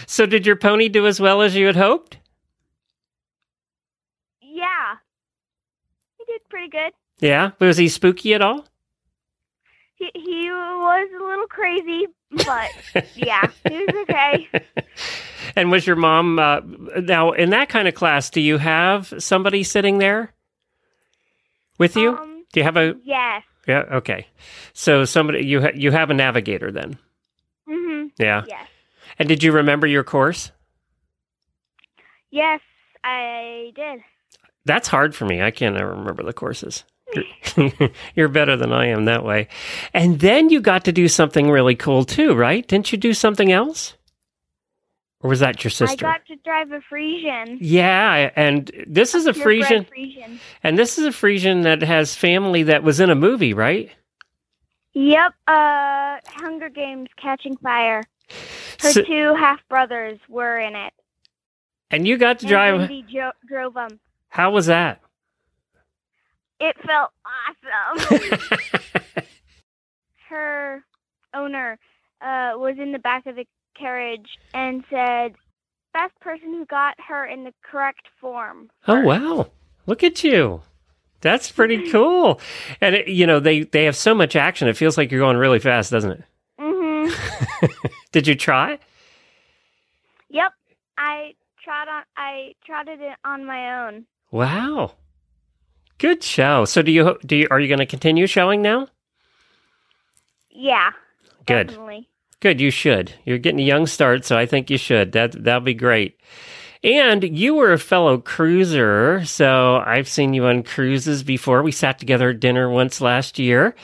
so 0.08 0.26
did 0.26 0.46
your 0.48 0.56
pony 0.56 0.90
do 0.90 1.06
as 1.06 1.20
well 1.20 1.42
as 1.44 1.56
you 1.56 1.68
had 1.68 1.76
hoped? 1.76 2.18
Yeah. 4.42 4.96
He 6.18 6.26
did 6.26 6.42
pretty 6.50 6.70
good. 6.70 6.92
Yeah. 7.20 7.52
Was 7.60 7.78
he 7.78 7.88
spooky 7.90 8.34
at 8.34 8.42
all? 8.42 8.66
He 9.96 10.12
he 10.14 10.50
was 10.52 11.10
a 11.20 11.24
little 11.24 11.48
crazy, 11.48 12.08
but 12.32 12.70
yeah, 13.16 13.50
he 13.68 13.78
was 13.78 13.96
okay. 14.10 14.50
and 15.56 15.72
was 15.72 15.88
your 15.88 15.96
mom 15.96 16.38
uh, 16.38 16.60
now 17.02 17.32
in 17.32 17.52
that 17.52 17.70
kind 17.70 17.88
of 17.88 17.96
class? 17.96 18.30
Do 18.30 18.42
you 18.42 18.58
have 18.58 19.14
somebody 19.20 19.64
sitting 19.64 19.98
there 20.00 20.34
with 21.80 21.96
you? 21.96 22.18
Um, 22.18 22.46
do 22.52 22.60
you 22.60 22.64
have 22.66 22.78
a 22.78 22.96
yes. 23.04 23.44
yeah? 23.68 23.84
Okay, 23.94 24.28
so 24.74 25.06
somebody 25.06 25.46
you 25.46 25.62
ha- 25.62 25.72
you 25.74 25.92
have 25.92 26.10
a 26.10 26.14
navigator 26.14 26.72
then? 26.72 26.98
Mhm. 27.70 28.12
Yeah. 28.18 28.44
Yes. 28.48 28.68
And 29.18 29.30
did 29.30 29.44
you 29.44 29.54
remember 29.54 29.88
your 29.88 30.04
course? 30.04 30.52
Yes, 32.32 32.60
I 33.04 33.72
did. 33.76 34.02
That's 34.66 34.90
hard 34.90 35.16
for 35.16 35.26
me. 35.26 35.42
I 35.42 35.52
can't 35.52 35.78
ever 35.78 35.92
remember 35.92 36.24
the 36.24 36.34
courses. 36.34 36.84
You're, 38.16 38.28
better 38.30 38.56
than 38.58 38.72
I 38.74 38.88
am 38.88 39.06
that 39.06 39.24
way. 39.24 39.48
And 39.94 40.20
then 40.20 40.50
you 40.50 40.62
got 40.62 40.86
to 40.86 40.92
do 40.92 41.08
something 41.08 41.50
really 41.50 41.76
cool 41.76 42.04
too, 42.06 42.34
right? 42.34 42.68
Didn't 42.68 42.92
you 42.92 42.98
do 42.98 43.14
something 43.14 43.52
else? 43.52 43.96
Or 45.22 45.30
was 45.30 45.40
that 45.40 45.64
your 45.64 45.72
sister? 45.72 46.06
I 46.06 46.12
got 46.14 46.26
to 46.28 46.36
drive 46.38 46.72
a 46.72 46.82
Friesian. 46.94 47.58
yeah, 47.62 48.30
and 48.36 48.70
this 48.88 49.16
is 49.16 49.26
a 49.26 49.34
Friesian, 49.34 49.88
Friesian. 49.90 50.38
and 50.64 50.78
this 50.78 51.00
is 51.00 51.06
a 51.06 51.10
Friesian 51.10 51.64
that 51.64 51.82
has 51.82 52.16
family 52.16 52.64
that 52.64 52.84
was 52.84 53.00
in 53.00 53.10
a 53.10 53.16
movie, 53.16 53.54
right? 53.54 53.90
Yep. 54.94 55.34
Uh, 55.48 56.18
Hunger 56.28 56.70
Games: 56.70 57.10
Catching 57.22 57.58
Fire. 57.58 58.04
Her 58.82 58.92
So- 58.92 59.02
two 59.04 59.34
half 59.36 59.60
brothers 59.68 60.20
were 60.30 60.60
in 60.60 60.76
it. 60.76 60.94
and 61.92 62.08
you 62.08 62.18
got 62.18 62.40
to 62.40 62.46
And 62.46 62.50
drive. 62.50 62.80
Wendy 62.80 63.06
jo- 63.12 63.32
drove 63.48 63.74
them. 63.74 64.00
How 64.30 64.52
was 64.52 64.66
that? 64.68 65.02
It 66.60 66.76
felt 66.86 67.12
awesome. 67.26 68.20
Her 70.30 70.84
owner 71.34 71.78
uh, 72.22 72.54
was 72.56 72.76
in 72.80 72.92
the 72.92 73.00
back 73.00 73.26
of 73.26 73.36
the 73.36 73.46
carriage 73.78 74.38
and 74.54 74.84
said, 74.90 75.36
"Best 75.94 76.20
person 76.20 76.54
who 76.54 76.66
got 76.66 76.96
her 77.08 77.26
in 77.26 77.44
the 77.44 77.54
correct 77.62 78.08
form." 78.20 78.70
Oh 78.88 79.02
wow! 79.02 79.48
Look 79.86 80.04
at 80.04 80.24
you. 80.24 80.62
That's 81.22 81.52
pretty 81.52 81.90
cool. 81.92 82.40
And 82.82 82.96
it, 82.96 83.08
you 83.08 83.28
know 83.28 83.40
they 83.40 83.64
they 83.64 83.86
have 83.86 83.96
so 83.96 84.16
much 84.16 84.36
action. 84.36 84.68
It 84.68 84.78
feels 84.78 84.98
like 84.98 85.12
you're 85.12 85.22
going 85.22 85.38
really 85.38 85.60
fast, 85.60 85.92
doesn't 85.92 86.12
it? 86.12 86.24
hmm 86.60 87.10
Did 88.12 88.28
you 88.28 88.36
try? 88.36 88.80
Yep. 90.30 90.54
I 90.98 91.36
trot 91.64 91.88
on. 91.88 92.04
I 92.18 92.56
trotted 92.66 93.02
it 93.02 93.16
on 93.24 93.46
my 93.46 93.86
own. 93.88 94.06
Wow. 94.32 94.94
Good 95.98 96.24
show. 96.24 96.66
So 96.66 96.82
do 96.82 96.92
you 96.92 97.18
do 97.26 97.36
you, 97.38 97.48
are 97.52 97.60
you 97.60 97.68
going 97.68 97.80
to 97.80 97.86
continue 97.86 98.28
showing 98.28 98.62
now? 98.62 98.88
Yeah. 100.50 100.92
Good. 101.46 101.68
Definitely. 101.68 102.10
Good, 102.42 102.60
you 102.62 102.70
should. 102.70 103.14
You're 103.26 103.38
getting 103.38 103.60
a 103.60 103.64
young 103.64 103.88
start, 103.88 104.26
so 104.26 104.38
I 104.38 104.46
think 104.46 104.70
you 104.70 104.78
should. 104.78 105.14
That 105.14 105.44
that'll 105.44 105.62
be 105.62 105.74
great. 105.74 106.20
And 106.84 107.24
you 107.24 107.56
were 107.56 107.74
a 107.74 107.80
fellow 107.80 108.20
cruiser, 108.20 109.26
so 109.26 109.78
I've 109.78 110.08
seen 110.08 110.34
you 110.34 110.46
on 110.46 110.62
cruises 110.62 111.24
before. 111.24 111.64
We 111.64 111.72
sat 111.72 111.98
together 111.98 112.30
at 112.30 112.40
dinner 112.40 112.70
once 112.70 113.02
last 113.02 113.40
year, 113.40 113.76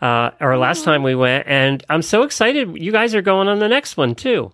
uh, 0.00 0.30
or 0.40 0.56
last 0.58 0.82
time 0.82 1.04
we 1.04 1.14
went, 1.14 1.46
and 1.46 1.84
I'm 1.88 2.02
so 2.02 2.22
excited. 2.22 2.76
You 2.82 2.90
guys 2.90 3.14
are 3.14 3.22
going 3.22 3.46
on 3.46 3.60
the 3.60 3.68
next 3.68 3.96
one 3.96 4.16
too. 4.16 4.52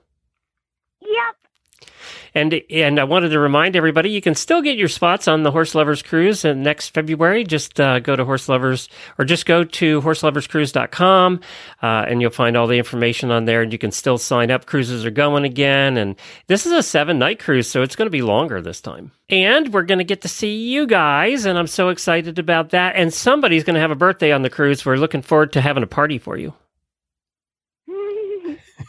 And 2.36 2.60
and 2.68 3.00
I 3.00 3.04
wanted 3.04 3.30
to 3.30 3.38
remind 3.38 3.76
everybody 3.76 4.10
you 4.10 4.20
can 4.20 4.34
still 4.34 4.60
get 4.60 4.76
your 4.76 4.88
spots 4.88 5.26
on 5.26 5.42
the 5.42 5.50
Horse 5.50 5.74
Lovers 5.74 6.02
Cruise 6.02 6.44
next 6.44 6.90
February. 6.90 7.44
Just 7.44 7.80
uh, 7.80 7.98
go 7.98 8.14
to 8.14 8.26
Horse 8.26 8.46
Lovers 8.46 8.90
or 9.16 9.24
just 9.24 9.46
go 9.46 9.64
to 9.64 10.02
horseloverscruise.com 10.02 11.40
uh, 11.82 11.86
and 11.86 12.20
you'll 12.20 12.30
find 12.30 12.54
all 12.54 12.66
the 12.66 12.76
information 12.76 13.30
on 13.30 13.46
there. 13.46 13.62
And 13.62 13.72
you 13.72 13.78
can 13.78 13.90
still 13.90 14.18
sign 14.18 14.50
up. 14.50 14.66
Cruises 14.66 15.06
are 15.06 15.10
going 15.10 15.44
again. 15.44 15.96
And 15.96 16.14
this 16.46 16.66
is 16.66 16.72
a 16.72 16.82
seven 16.82 17.18
night 17.18 17.38
cruise, 17.38 17.70
so 17.70 17.80
it's 17.80 17.96
going 17.96 18.04
to 18.04 18.10
be 18.10 18.20
longer 18.20 18.60
this 18.60 18.82
time. 18.82 19.12
And 19.30 19.72
we're 19.72 19.84
going 19.84 20.00
to 20.00 20.04
get 20.04 20.20
to 20.20 20.28
see 20.28 20.68
you 20.68 20.86
guys. 20.86 21.46
And 21.46 21.58
I'm 21.58 21.66
so 21.66 21.88
excited 21.88 22.38
about 22.38 22.68
that. 22.68 22.96
And 22.96 23.14
somebody's 23.14 23.64
going 23.64 23.76
to 23.76 23.80
have 23.80 23.90
a 23.90 23.94
birthday 23.96 24.32
on 24.32 24.42
the 24.42 24.50
cruise. 24.50 24.84
We're 24.84 24.96
looking 24.96 25.22
forward 25.22 25.54
to 25.54 25.62
having 25.62 25.82
a 25.82 25.86
party 25.86 26.18
for 26.18 26.36
you. 26.36 26.52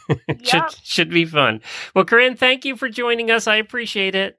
Yep. 0.08 0.20
should 0.42 0.62
should 0.82 1.10
be 1.10 1.24
fun. 1.24 1.60
Well, 1.94 2.04
Corrin, 2.04 2.38
thank 2.38 2.64
you 2.64 2.76
for 2.76 2.88
joining 2.88 3.30
us. 3.30 3.46
I 3.46 3.56
appreciate 3.56 4.14
it. 4.14 4.38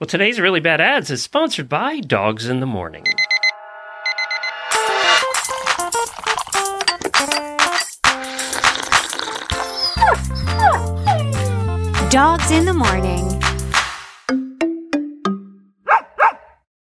Well, 0.00 0.06
today's 0.06 0.38
really 0.38 0.60
bad 0.60 0.80
ads 0.80 1.10
is 1.10 1.22
sponsored 1.22 1.68
by 1.68 2.00
Dogs 2.00 2.48
in 2.48 2.60
the 2.60 2.66
Morning. 2.66 3.04
Dogs 12.10 12.50
in 12.50 12.64
the 12.64 12.72
morning. 12.74 13.37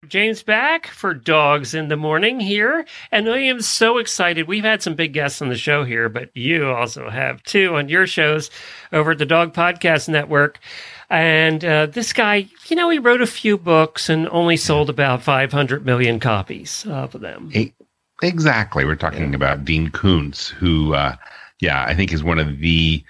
James 0.10 0.41
back 0.41 0.88
for 0.88 1.14
Dogs 1.14 1.76
in 1.76 1.88
the 1.88 1.95
Morning 1.95 2.39
here, 2.39 2.84
and 3.12 3.30
I 3.30 3.38
am 3.39 3.62
so 3.62 3.99
excited. 3.99 4.47
We've 4.47 4.64
had 4.64 4.82
some 4.82 4.95
big 4.95 5.14
guests 5.14 5.39
on 5.39 5.49
the 5.49 5.55
show 5.55 5.84
here, 5.84 6.10
but 6.10 6.36
you 6.36 6.68
also 6.68 7.12
have 7.12 7.43
too 7.43 7.76
on 7.76 7.89
your 7.89 8.07
shows 8.07 8.49
over 8.91 9.12
at 9.12 9.20
the 9.20 9.26
Dog 9.28 9.53
Podcast 9.53 10.10
Network. 10.10 10.60
And 11.12 11.64
uh, 11.64 11.86
this 11.86 12.12
guy, 12.12 12.47
you 12.68 12.76
know, 12.76 12.89
he 12.89 12.97
wrote 12.97 13.22
a 13.22 13.28
few 13.28 13.55
books 13.55 14.10
and 14.10 14.28
only 14.30 14.57
sold 14.57 14.89
about 14.89 15.22
500 15.22 15.86
million 15.86 16.20
copies 16.20 16.88
of 16.88 17.12
them. 17.20 17.51
Exactly. 18.24 18.86
We're 18.86 18.95
talking 18.95 19.36
about 19.36 19.64
Dean 19.64 19.91
Koontz, 19.91 20.49
who, 20.49 20.95
uh, 20.95 21.16
yeah, 21.60 21.86
I 21.88 21.93
think 21.93 22.12
is 22.12 22.24
one 22.24 22.39
of 22.39 22.60
the 22.60 23.03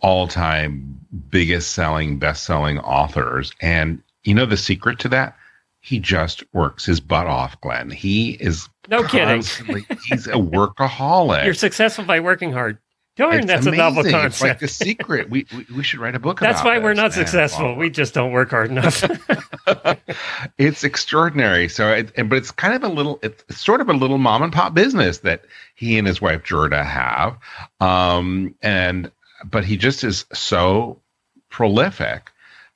all 0.00 0.26
time 0.26 0.98
biggest 1.30 1.72
selling, 1.72 2.18
best 2.18 2.42
selling 2.42 2.80
authors. 2.80 3.52
And 3.60 4.02
you 4.24 4.34
know 4.34 4.46
the 4.46 4.56
secret 4.56 4.98
to 5.00 5.08
that? 5.10 5.36
He 5.84 5.98
just 5.98 6.44
works 6.54 6.84
his 6.86 7.00
butt 7.00 7.26
off, 7.26 7.60
Glenn. 7.60 7.90
He 7.90 8.30
is 8.30 8.68
No 8.88 9.02
kidding. 9.02 9.42
he's 10.08 10.28
a 10.28 10.32
workaholic. 10.38 11.44
You're 11.44 11.54
successful 11.54 12.04
by 12.04 12.20
working 12.20 12.52
hard. 12.52 12.78
Darn, 13.16 13.40
It's 13.40 13.46
that's 13.46 13.66
a 13.66 13.72
novel 13.72 14.00
amazing. 14.00 14.20
concept. 14.20 14.32
It's 14.32 14.42
like 14.42 14.58
the 14.60 14.68
secret. 14.68 15.28
We, 15.28 15.44
we 15.54 15.66
we 15.76 15.82
should 15.82 16.00
write 16.00 16.14
a 16.14 16.18
book 16.18 16.40
That's 16.40 16.64
why 16.64 16.78
we're 16.78 16.94
not 16.94 17.12
successful. 17.12 17.74
We 17.74 17.90
just 17.90 18.14
don't 18.14 18.32
work 18.32 18.50
hard 18.50 18.70
enough. 18.70 19.04
it's 20.58 20.82
extraordinary. 20.84 21.68
So, 21.68 21.90
it, 21.92 22.12
but 22.28 22.38
it's 22.38 22.50
kind 22.50 22.74
of 22.74 22.84
a 22.84 22.88
little, 22.88 23.18
it's 23.22 23.60
sort 23.60 23.82
of 23.82 23.90
a 23.90 23.92
little 23.92 24.16
mom 24.18 24.42
and 24.42 24.52
pop 24.52 24.72
business 24.72 25.18
that 25.18 25.42
he 25.74 25.98
and 25.98 26.06
his 26.06 26.22
wife 26.22 26.42
Gerda 26.44 26.84
have. 26.84 27.36
Um, 27.80 28.54
and 28.62 29.10
but 29.44 29.64
he 29.64 29.76
just 29.76 30.04
is 30.04 30.24
so 30.32 31.00
prolific. 31.50 32.30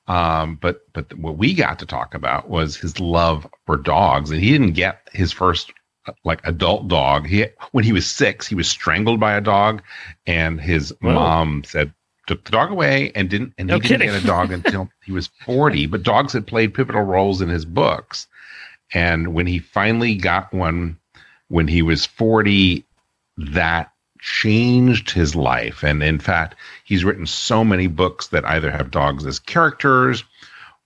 Um, 0.07 0.55
but 0.61 0.81
but 0.93 1.13
what 1.17 1.37
we 1.37 1.53
got 1.53 1.79
to 1.79 1.85
talk 1.85 2.13
about 2.13 2.49
was 2.49 2.77
his 2.77 2.99
love 2.99 3.47
for 3.65 3.77
dogs, 3.77 4.31
and 4.31 4.41
he 4.41 4.51
didn't 4.51 4.73
get 4.73 5.07
his 5.11 5.31
first 5.31 5.73
uh, 6.07 6.13
like 6.23 6.39
adult 6.45 6.87
dog. 6.87 7.27
He 7.27 7.45
when 7.73 7.83
he 7.83 7.91
was 7.91 8.09
six, 8.09 8.47
he 8.47 8.55
was 8.55 8.69
strangled 8.69 9.19
by 9.19 9.33
a 9.33 9.41
dog, 9.41 9.81
and 10.25 10.61
his 10.61 10.93
Whoa. 11.01 11.13
mom 11.13 11.63
said 11.65 11.93
took 12.27 12.43
the 12.43 12.51
dog 12.51 12.69
away 12.69 13.11
and 13.15 13.29
didn't 13.29 13.53
and 13.57 13.69
No 13.69 13.75
he 13.75 13.87
didn't 13.87 14.07
get 14.07 14.23
a 14.23 14.27
dog 14.27 14.51
until 14.51 14.89
he 15.03 15.11
was 15.13 15.29
40 15.45 15.87
but 15.87 16.03
dogs 16.03 16.33
had 16.33 16.45
played 16.45 16.73
pivotal 16.73 17.01
roles 17.01 17.41
in 17.41 17.49
his 17.49 17.65
books. 17.65 18.27
And 18.93 19.33
when 19.33 19.47
he 19.47 19.59
finally 19.59 20.15
got 20.15 20.53
one 20.53 20.97
when 21.47 21.67
he 21.67 21.81
was 21.81 22.05
40 22.05 22.85
that 23.37 23.91
changed 24.19 25.11
his 25.11 25.35
life. 25.35 25.83
And 25.83 26.01
in 26.03 26.19
fact 26.19 26.55
he's 26.83 27.03
written 27.05 27.25
so 27.25 27.63
many 27.63 27.87
books 27.87 28.27
that 28.27 28.45
either 28.45 28.71
have 28.71 28.91
dogs 28.91 29.25
as 29.25 29.39
characters 29.39 30.23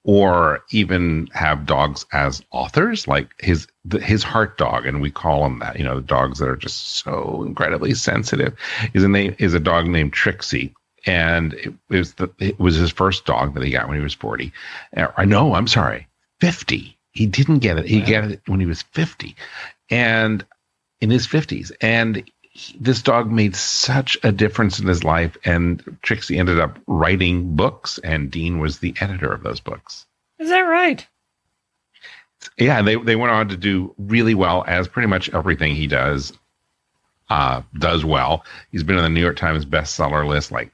or 0.04 0.64
even 0.72 1.28
have 1.34 1.66
dogs 1.68 2.06
as 2.12 2.42
authors 2.52 3.08
like 3.08 3.30
his 3.40 3.68
the, 3.86 4.00
his 4.00 4.24
heart 4.24 4.58
dog. 4.58 4.86
And 4.86 5.02
we 5.02 5.12
call 5.12 5.44
them 5.44 5.60
that 5.60 5.78
you 5.78 5.84
know 5.84 5.96
the 5.96 6.02
dogs 6.02 6.40
that 6.40 6.50
are 6.50 6.56
just 6.56 6.98
so 7.04 7.44
incredibly 7.46 7.94
sensitive. 7.94 8.56
Is 8.94 9.04
a 9.04 9.08
name 9.10 9.36
is 9.40 9.54
a 9.54 9.60
dog 9.60 9.88
named 9.88 10.14
Trixie. 10.14 10.74
And 11.06 11.54
it 11.56 11.74
was 11.90 12.14
the 12.16 12.30
it 12.40 12.60
was 12.60 12.76
his 12.76 12.92
first 12.92 13.26
dog 13.26 13.54
that 13.56 13.64
he 13.64 13.72
got 13.72 13.88
when 13.88 13.98
he 13.98 14.04
was 14.04 14.14
40 14.14 14.52
Uh, 14.96 15.08
I 15.18 15.26
know 15.26 15.56
I'm 15.56 15.68
sorry 15.68 16.08
50 16.40 16.98
he 17.12 17.26
didn't 17.26 17.60
get 17.60 17.78
it. 17.78 17.86
He 17.86 18.00
Wow. 18.00 18.06
got 18.22 18.32
it 18.32 18.42
when 18.48 18.60
he 18.60 18.66
was 18.66 18.84
50 18.84 19.36
and 19.90 20.46
in 21.02 21.10
his 21.10 21.28
50s 21.28 21.72
and 21.82 22.24
this 22.80 23.02
dog 23.02 23.32
made 23.32 23.56
such 23.56 24.18
a 24.24 24.32
difference 24.32 24.80
in 24.80 24.88
his 24.88 25.04
life 25.04 25.38
and 25.46 25.98
Trixie 26.02 26.38
ended 26.38 26.60
up 26.60 26.78
writing 26.88 27.56
books 27.56 27.98
and 28.04 28.30
Dean 28.30 28.60
was 28.60 28.80
the 28.80 28.94
editor 29.00 29.32
of 29.32 29.42
those 29.44 29.60
books 29.62 30.06
Is 30.40 30.50
that 30.50 30.62
right? 30.62 31.08
yeah 32.58 32.82
they, 32.82 32.96
they 32.96 33.16
went 33.16 33.32
on 33.32 33.48
to 33.50 33.56
do 33.58 33.94
really 33.98 34.34
well 34.36 34.64
as 34.68 34.88
pretty 34.88 35.08
much 35.08 35.30
everything 35.34 35.76
he 35.76 35.88
does 35.88 36.34
uh, 37.30 37.62
does 37.80 38.04
well 38.04 38.44
he's 38.72 38.84
been 38.84 38.98
on 38.98 39.04
the 39.04 39.10
new 39.10 39.22
york 39.22 39.38
times 39.38 39.66
bestseller 39.66 40.28
list 40.28 40.52
like 40.52 40.72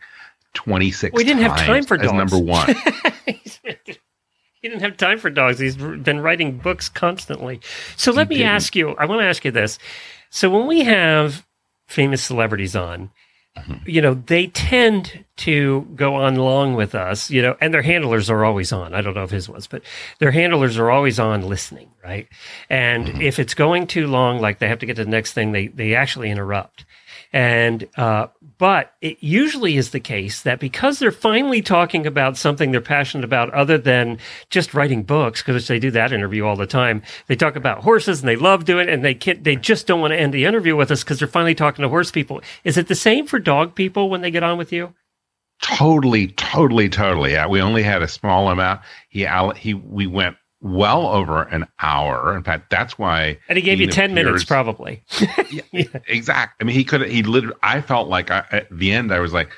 26 0.55 1.13
We 1.15 1.23
didn't 1.23 1.43
have 1.43 1.57
time 1.57 1.67
times 1.67 1.87
for 1.87 1.95
as 1.95 2.01
dogs. 2.09 2.13
number 2.31 2.39
one 2.39 2.73
he 3.25 4.69
didn't 4.69 4.81
have 4.81 4.97
time 4.97 5.19
for 5.19 5.29
dogs. 5.29 5.59
He's 5.59 5.75
been 5.77 6.19
writing 6.21 6.57
books 6.57 6.89
constantly. 6.89 7.59
So 7.95 8.11
let 8.11 8.27
me 8.27 8.37
didn't. 8.37 8.49
ask 8.51 8.75
you. 8.75 8.95
I 8.97 9.05
want 9.05 9.21
to 9.21 9.25
ask 9.25 9.45
you 9.45 9.51
this. 9.51 9.77
So 10.31 10.49
when 10.49 10.65
we 10.65 10.81
have 10.83 11.45
famous 11.87 12.23
celebrities 12.23 12.75
on, 12.75 13.11
Mm-hmm. 13.57 13.89
you 13.89 14.01
know, 14.03 14.13
they 14.13 14.45
tend 14.47 15.25
to 15.37 15.87
go 15.95 16.13
on 16.13 16.35
long 16.35 16.75
with 16.75 16.93
us, 16.93 17.31
you 17.31 17.41
know, 17.41 17.57
and 17.59 17.73
their 17.73 17.81
handlers 17.81 18.29
are 18.29 18.45
always 18.45 18.71
on. 18.71 18.93
I 18.93 19.01
don't 19.01 19.15
know 19.15 19.23
if 19.23 19.31
his 19.31 19.49
was, 19.49 19.65
but 19.65 19.81
their 20.19 20.29
handlers 20.29 20.77
are 20.77 20.91
always 20.91 21.17
on 21.17 21.41
listening, 21.41 21.89
right? 22.03 22.27
And 22.69 23.07
Mm-hmm. 23.07 23.21
if 23.21 23.39
it's 23.39 23.55
going 23.55 23.87
too 23.87 24.05
long, 24.05 24.39
like 24.39 24.59
they 24.59 24.67
have 24.67 24.77
to 24.79 24.85
get 24.85 24.97
to 24.97 25.05
the 25.05 25.09
next 25.09 25.33
thing, 25.33 25.53
they 25.53 25.67
they 25.69 25.95
actually 25.95 26.29
interrupt. 26.29 26.85
And 27.33 27.87
uh, 27.97 28.27
but 28.57 28.93
it 29.01 29.17
usually 29.21 29.77
is 29.77 29.91
the 29.91 29.99
case 29.99 30.41
that 30.41 30.59
because 30.59 30.99
they're 30.99 31.11
finally 31.11 31.61
talking 31.61 32.05
about 32.05 32.37
something 32.37 32.71
they're 32.71 32.81
passionate 32.81 33.23
about, 33.23 33.53
other 33.53 33.77
than 33.77 34.17
just 34.49 34.73
writing 34.73 35.03
books, 35.03 35.41
because 35.41 35.67
they 35.67 35.79
do 35.79 35.91
that 35.91 36.11
interview 36.11 36.45
all 36.45 36.55
the 36.55 36.67
time. 36.67 37.01
They 37.27 37.35
talk 37.35 37.55
about 37.55 37.83
horses 37.83 38.19
and 38.19 38.27
they 38.27 38.35
love 38.35 38.65
doing 38.65 38.87
it, 38.87 38.93
and 38.93 39.03
they 39.03 39.13
can't, 39.13 39.43
they 39.43 39.55
just 39.55 39.87
don't 39.87 40.01
want 40.01 40.11
to 40.11 40.19
end 40.19 40.33
the 40.33 40.45
interview 40.45 40.75
with 40.75 40.91
us 40.91 41.03
because 41.03 41.19
they're 41.19 41.27
finally 41.27 41.55
talking 41.55 41.83
to 41.83 41.89
horse 41.89 42.11
people. 42.11 42.41
Is 42.63 42.77
it 42.77 42.87
the 42.87 42.95
same 42.95 43.27
for 43.27 43.39
dog 43.39 43.75
people 43.75 44.09
when 44.09 44.21
they 44.21 44.31
get 44.31 44.43
on 44.43 44.57
with 44.57 44.71
you? 44.71 44.93
Totally, 45.61 46.27
totally, 46.29 46.87
totally. 46.87 47.31
Yeah, 47.31 47.47
we 47.47 47.61
only 47.61 47.83
had 47.83 48.03
a 48.03 48.07
small 48.07 48.49
amount. 48.49 48.81
He 49.09 49.27
he 49.55 49.73
we 49.73 50.05
went 50.05 50.37
well 50.61 51.07
over 51.07 51.43
an 51.43 51.65
hour. 51.79 52.35
In 52.35 52.43
fact, 52.43 52.69
that's 52.69 52.97
why. 52.97 53.37
And 53.47 53.57
he 53.57 53.61
gave 53.61 53.79
you 53.79 53.87
Dean 53.87 53.93
10 53.93 54.13
minutes, 54.13 54.43
appears- 54.43 54.45
probably. 54.45 55.03
Exact. 56.07 56.61
I 56.61 56.63
mean, 56.63 56.75
he 56.75 56.83
could. 56.83 57.07
He 57.07 57.23
literally. 57.23 57.55
I 57.63 57.81
felt 57.81 58.07
like 58.07 58.31
I, 58.31 58.45
at 58.51 58.67
the 58.71 58.91
end, 58.91 59.11
I 59.13 59.19
was 59.19 59.33
like, 59.33 59.49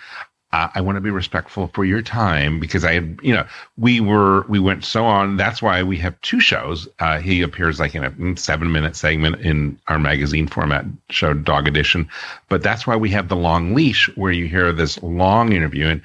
uh, 0.52 0.68
I 0.74 0.82
want 0.82 0.95
to 0.95 1.02
be 1.02 1.12
respectful 1.12 1.70
for 1.74 1.86
your 1.86 2.02
time 2.02 2.60
because 2.60 2.84
I, 2.84 2.93
you 3.22 3.34
know, 3.34 3.45
we 3.78 4.00
were 4.00 4.45
we 4.50 4.60
went 4.60 4.84
so 4.84 5.06
on. 5.06 5.38
That's 5.38 5.62
why 5.62 5.84
we 5.84 5.97
have 5.97 6.20
two 6.22 6.39
shows. 6.39 6.88
Uh, 7.00 7.20
he 7.20 7.41
appears 7.43 7.80
like 7.80 7.93
in 7.93 8.04
a 8.04 8.38
seven 8.38 8.72
minute 8.72 8.95
segment 8.95 9.41
in 9.41 9.80
our 9.88 10.00
magazine 10.00 10.47
format 10.47 10.86
show, 11.10 11.34
Dog 11.34 11.68
Edition, 11.68 12.10
but 12.47 12.64
that's 12.64 12.88
why 12.88 12.95
we 12.95 13.10
have 13.12 13.28
the 13.28 13.36
long 13.36 13.76
leash 13.76 14.10
where 14.16 14.32
you 14.32 14.47
hear 14.47 14.72
this 14.74 15.02
long 15.04 15.54
interview 15.54 15.88
and. 15.88 16.02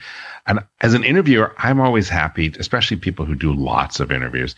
And 0.46 0.60
as 0.82 0.92
an 0.92 1.04
interviewer, 1.04 1.54
I'm 1.56 1.80
always 1.80 2.06
happy, 2.10 2.52
especially 2.58 2.98
people 2.98 3.24
who 3.24 3.34
do 3.34 3.54
lots 3.54 3.98
of 3.98 4.12
interviews, 4.12 4.54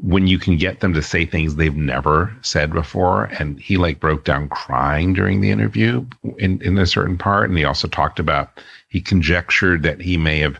when 0.00 0.26
you 0.26 0.38
can 0.38 0.56
get 0.56 0.80
them 0.80 0.94
to 0.94 1.02
say 1.02 1.26
things 1.26 1.56
they've 1.56 1.76
never 1.76 2.34
said 2.40 2.72
before. 2.72 3.24
And 3.24 3.60
he 3.60 3.76
like 3.76 4.00
broke 4.00 4.24
down 4.24 4.48
crying 4.48 5.12
during 5.12 5.42
the 5.42 5.50
interview 5.50 6.06
in, 6.38 6.62
in 6.62 6.78
a 6.78 6.86
certain 6.86 7.18
part. 7.18 7.50
And 7.50 7.58
he 7.58 7.66
also 7.66 7.86
talked 7.86 8.18
about, 8.18 8.48
he 8.96 9.02
conjectured 9.02 9.82
that 9.82 10.00
he 10.00 10.16
may 10.16 10.38
have 10.38 10.58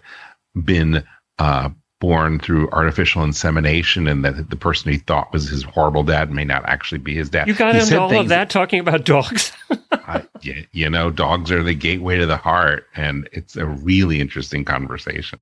been 0.62 1.02
uh, 1.38 1.70
born 2.00 2.38
through 2.38 2.68
artificial 2.70 3.24
insemination 3.24 4.06
and 4.06 4.22
that 4.26 4.50
the 4.50 4.56
person 4.56 4.92
he 4.92 4.98
thought 4.98 5.32
was 5.32 5.48
his 5.48 5.62
horrible 5.62 6.02
dad 6.02 6.30
may 6.30 6.44
not 6.44 6.62
actually 6.66 6.98
be 6.98 7.14
his 7.14 7.30
dad. 7.30 7.48
You 7.48 7.54
got 7.54 7.72
He 7.74 7.78
into 7.80 7.86
said 7.92 7.98
all 7.98 8.14
of 8.20 8.28
that 8.28 8.50
talking 8.50 8.78
about 8.78 9.06
dogs. 9.06 9.52
I, 9.90 10.22
yeah, 10.42 10.60
you 10.72 10.90
know, 10.90 11.10
dogs 11.10 11.50
are 11.50 11.62
the 11.62 11.72
gateway 11.72 12.18
to 12.18 12.26
the 12.26 12.36
heart, 12.36 12.84
and 12.94 13.26
it's 13.32 13.56
a 13.56 13.64
really 13.64 14.20
interesting 14.20 14.66
conversation. 14.66 15.40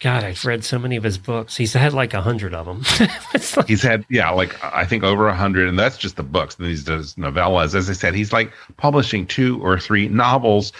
God, 0.00 0.22
I've 0.22 0.44
read 0.44 0.64
so 0.64 0.78
many 0.78 0.96
of 0.96 1.04
his 1.04 1.16
books. 1.16 1.56
He's 1.56 1.72
had 1.72 1.94
like 1.94 2.12
a 2.12 2.20
hundred 2.20 2.52
of 2.52 2.66
them. 2.66 2.82
Like- 3.56 3.68
He's 3.68 3.82
had, 3.82 4.04
yeah, 4.10 4.28
like 4.30 4.62
I 4.62 4.84
think 4.84 5.02
over 5.02 5.28
a 5.28 5.34
hundred, 5.34 5.66
and 5.68 5.78
that's 5.78 5.96
just 5.96 6.16
the 6.16 6.22
books. 6.22 6.56
Then 6.56 6.68
he 6.68 6.76
does 6.76 7.14
novellas. 7.14 7.74
As 7.74 7.88
I 7.88 7.94
said, 7.94 8.14
he's 8.14 8.34
like 8.34 8.52
publishing 8.76 9.26
two 9.26 9.62
or 9.62 9.78
three 9.78 10.08
novels 10.08 10.72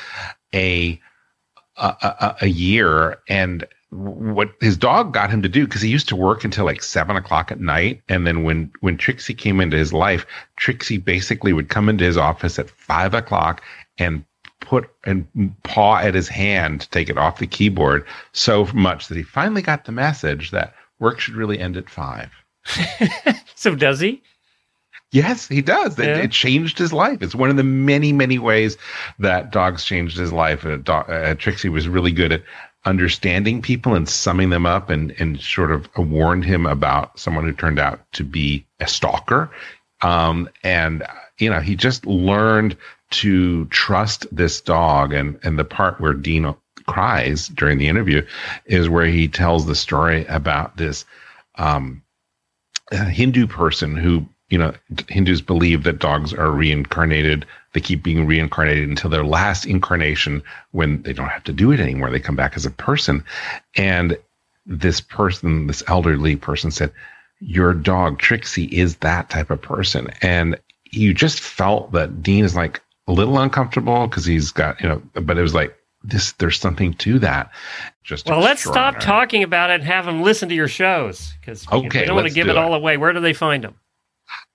a 0.55 1.01
a, 1.83 2.37
a, 2.43 2.47
year, 2.47 3.19
and 3.29 3.67
what 3.91 4.51
his 4.61 4.77
dog 4.77 5.13
got 5.13 5.31
him 5.31 5.43
to 5.43 5.49
do 5.49 5.67
because 5.67 5.83
he 5.83 5.89
used 5.89 6.09
to 6.09 6.17
work 6.17 6.45
until 6.45 6.65
like 6.65 6.83
seven 6.83 7.17
o'clock 7.17 7.51
at 7.51 7.61
night. 7.61 8.03
And 8.09 8.27
then 8.27 8.45
when 8.45 8.73
when 8.81 8.97
trixie 8.97 9.35
came 9.35 9.61
into 9.61 9.77
his 9.77 9.93
life 9.93 10.27
trixie 10.57 10.99
basically 10.99 11.53
would 11.53 11.69
come 11.69 11.89
into 11.89 12.05
his 12.05 12.17
office 12.17 12.59
at 12.59 12.71
five 12.71 13.15
o'clock 13.15 13.63
and 13.99 14.25
put 14.61 14.89
and 15.05 15.27
paw 15.65 15.99
at 15.99 16.15
his 16.15 16.29
hand 16.29 16.83
to 16.83 16.91
take 16.91 17.09
it 17.11 17.19
off 17.19 17.39
the 17.39 17.47
keyboard 17.47 18.07
so 18.33 18.67
much 18.73 19.09
that 19.09 19.17
he 19.17 19.23
finally 19.23 19.63
got 19.63 19.85
the 19.85 19.93
message 19.93 20.53
that 20.53 20.75
work 20.99 21.19
should 21.19 21.35
really 21.35 21.59
end 21.59 21.77
at 21.77 21.91
five. 21.91 22.31
So 23.63 23.77
does 23.77 24.01
he? 24.01 24.25
Yes, 25.13 25.47
he 25.47 25.61
does. 25.61 25.99
It, 25.99 26.07
Yeah. 26.07 26.17
it 26.17 26.31
changed 26.33 26.79
his 26.79 26.93
life. 26.93 27.21
It's 27.23 27.35
one 27.35 27.51
of 27.51 27.57
the 27.57 27.63
many, 27.63 28.13
many 28.13 28.39
ways 28.39 28.79
that 29.19 29.53
dogs 29.53 29.85
changed 29.85 30.17
his 30.17 30.33
life. 30.33 30.65
Uh, 30.65 30.77
do- 30.79 30.93
uh, 30.93 31.35
Trixie 31.35 31.69
was 31.69 31.87
really 31.87 32.13
good 32.13 32.33
at 32.33 32.43
understanding 32.85 33.63
people 33.63 33.95
and 33.95 34.09
summing 34.09 34.51
them 34.51 34.67
up 34.67 34.91
and, 34.91 35.15
and 35.19 35.41
sort 35.41 35.71
of 35.71 35.89
warned 35.97 36.45
him 36.45 36.67
about 36.67 37.17
someone 37.19 37.45
who 37.45 37.53
turned 37.53 37.79
out 37.79 38.01
to 38.13 38.25
be 38.25 38.67
a 38.81 38.89
stalker. 38.89 39.51
Um, 40.01 40.49
and, 40.65 41.05
you 41.39 41.49
know, 41.51 41.61
he 41.61 41.77
just 41.77 42.07
learned 42.07 42.77
to 43.11 43.67
trust 43.67 44.27
this 44.35 44.61
dog. 44.63 45.13
And, 45.13 45.39
and 45.45 45.59
the 45.59 45.65
part 45.65 46.01
where 46.01 46.15
Dean 46.15 46.55
cries 46.87 47.49
during 47.49 47.79
the 47.79 47.87
interview 47.87 48.27
is 48.65 48.89
where 48.89 49.07
he 49.07 49.29
tells 49.29 49.67
the 49.67 49.77
story 49.77 50.25
about 50.27 50.77
this, 50.79 51.05
um, 51.57 52.03
Hindu 52.91 53.47
person 53.47 53.95
who, 53.97 54.27
you 54.53 54.59
know, 54.59 54.75
Hindus 55.09 55.41
believe 55.41 55.85
that 55.85 55.99
dogs 55.99 56.35
are 56.35 56.51
reincarnated. 56.51 57.47
They 57.73 57.81
keep 57.81 58.03
being 58.03 58.27
reincarnated 58.27 58.87
until 58.87 59.09
their 59.09 59.25
last 59.25 59.65
incarnation 59.65 60.43
when 60.73 61.01
they 61.05 61.15
don't 61.15 61.31
have 61.31 61.45
to 61.45 61.55
do 61.55 61.73
it 61.73 61.81
anymore. 61.81 62.11
They 62.11 62.21
come 62.21 62.37
back 62.37 62.55
as 62.55 62.67
a 62.67 62.71
person. 62.71 63.25
And 63.77 64.19
this 64.67 65.01
person, 65.01 65.69
this 65.69 65.83
elderly 65.87 66.37
person 66.37 66.71
said, 66.71 66.93
Your 67.41 67.73
dog, 67.73 68.19
Trixie, 68.19 68.67
is 68.67 68.97
that 68.97 69.31
type 69.31 69.51
of 69.51 69.63
person. 69.63 70.09
And 70.21 70.61
you 70.91 71.15
just 71.15 71.41
felt 71.41 71.93
that 71.93 72.23
Dean 72.23 72.45
is 72.45 72.55
like 72.55 72.83
a 73.09 73.13
little 73.13 73.39
uncomfortable 73.39 74.07
because 74.07 74.27
he's 74.27 74.53
got, 74.53 74.79
you 74.83 74.89
know, 74.91 75.01
but 75.15 75.39
it 75.39 75.43
was 75.43 75.55
like, 75.55 75.75
this, 76.05 76.33
there's 76.33 76.61
something 76.61 76.93
to 76.95 77.19
that. 77.21 77.51
Just 78.05 78.29
Well, 78.29 78.41
let's 78.41 78.61
stop 78.63 79.01
talking 79.01 79.45
about 79.45 79.71
it 79.71 79.75
and 79.75 79.85
have 79.85 80.05
them 80.05 80.21
listen 80.23 80.51
to 80.51 80.55
your 80.55 80.69
shows 80.69 81.33
because 81.41 81.67
Okay, 81.73 82.05
don't 82.05 82.17
want 82.17 82.29
to 82.29 82.35
give 82.35 82.49
it 82.49 82.51
it. 82.51 82.57
all 82.59 82.75
away. 82.75 82.99
Where 82.99 83.15
do 83.15 83.21
they 83.21 83.33
find 83.33 83.65
them? 83.65 83.77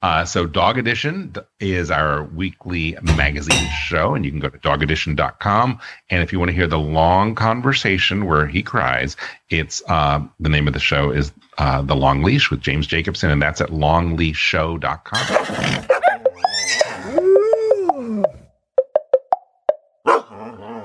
Uh, 0.01 0.23
so 0.23 0.45
Dog 0.45 0.77
Edition 0.77 1.33
is 1.59 1.89
our 1.89 2.23
weekly 2.23 2.95
magazine 3.01 3.67
show, 3.85 4.13
and 4.13 4.23
you 4.23 4.31
can 4.31 4.39
go 4.39 4.49
to 4.49 4.57
dogedition.com. 4.59 5.79
And 6.09 6.21
if 6.21 6.31
you 6.31 6.39
want 6.39 6.49
to 6.49 6.55
hear 6.55 6.67
the 6.67 6.77
long 6.77 7.33
conversation 7.33 8.25
where 8.25 8.45
he 8.45 8.61
cries, 8.61 9.17
it's 9.49 9.81
uh, 9.87 10.21
the 10.39 10.49
name 10.49 10.67
of 10.67 10.73
the 10.73 10.79
show 10.79 11.09
is 11.09 11.31
uh, 11.57 11.81
The 11.81 11.95
Long 11.95 12.21
Leash 12.21 12.51
with 12.51 12.61
James 12.61 12.85
Jacobson, 12.85 13.31
and 13.31 13.41
that's 13.41 13.59
at 13.59 13.69
longleashshow.com. 13.69 15.87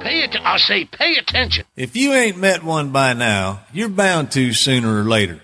Pay 0.01 0.23
it. 0.25 0.37
I 0.43 0.57
say, 0.57 0.85
pay 0.87 1.17
attention. 1.17 1.65
If 1.77 1.95
you 1.97 2.13
ain't 2.13 2.37
met 2.39 2.65
one 2.65 2.91
by 2.91 3.13
now, 3.13 3.61
you're 3.73 3.89
bound 3.89 4.33
to 4.33 4.53
sooner 4.53 5.01
or 5.01 5.05
later. 5.05 5.41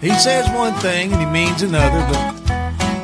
He 0.00 0.10
says 0.14 0.48
one 0.54 0.72
thing 0.74 1.12
and 1.12 1.20
he 1.20 1.26
means 1.26 1.62
another, 1.62 2.00
but 2.12 2.43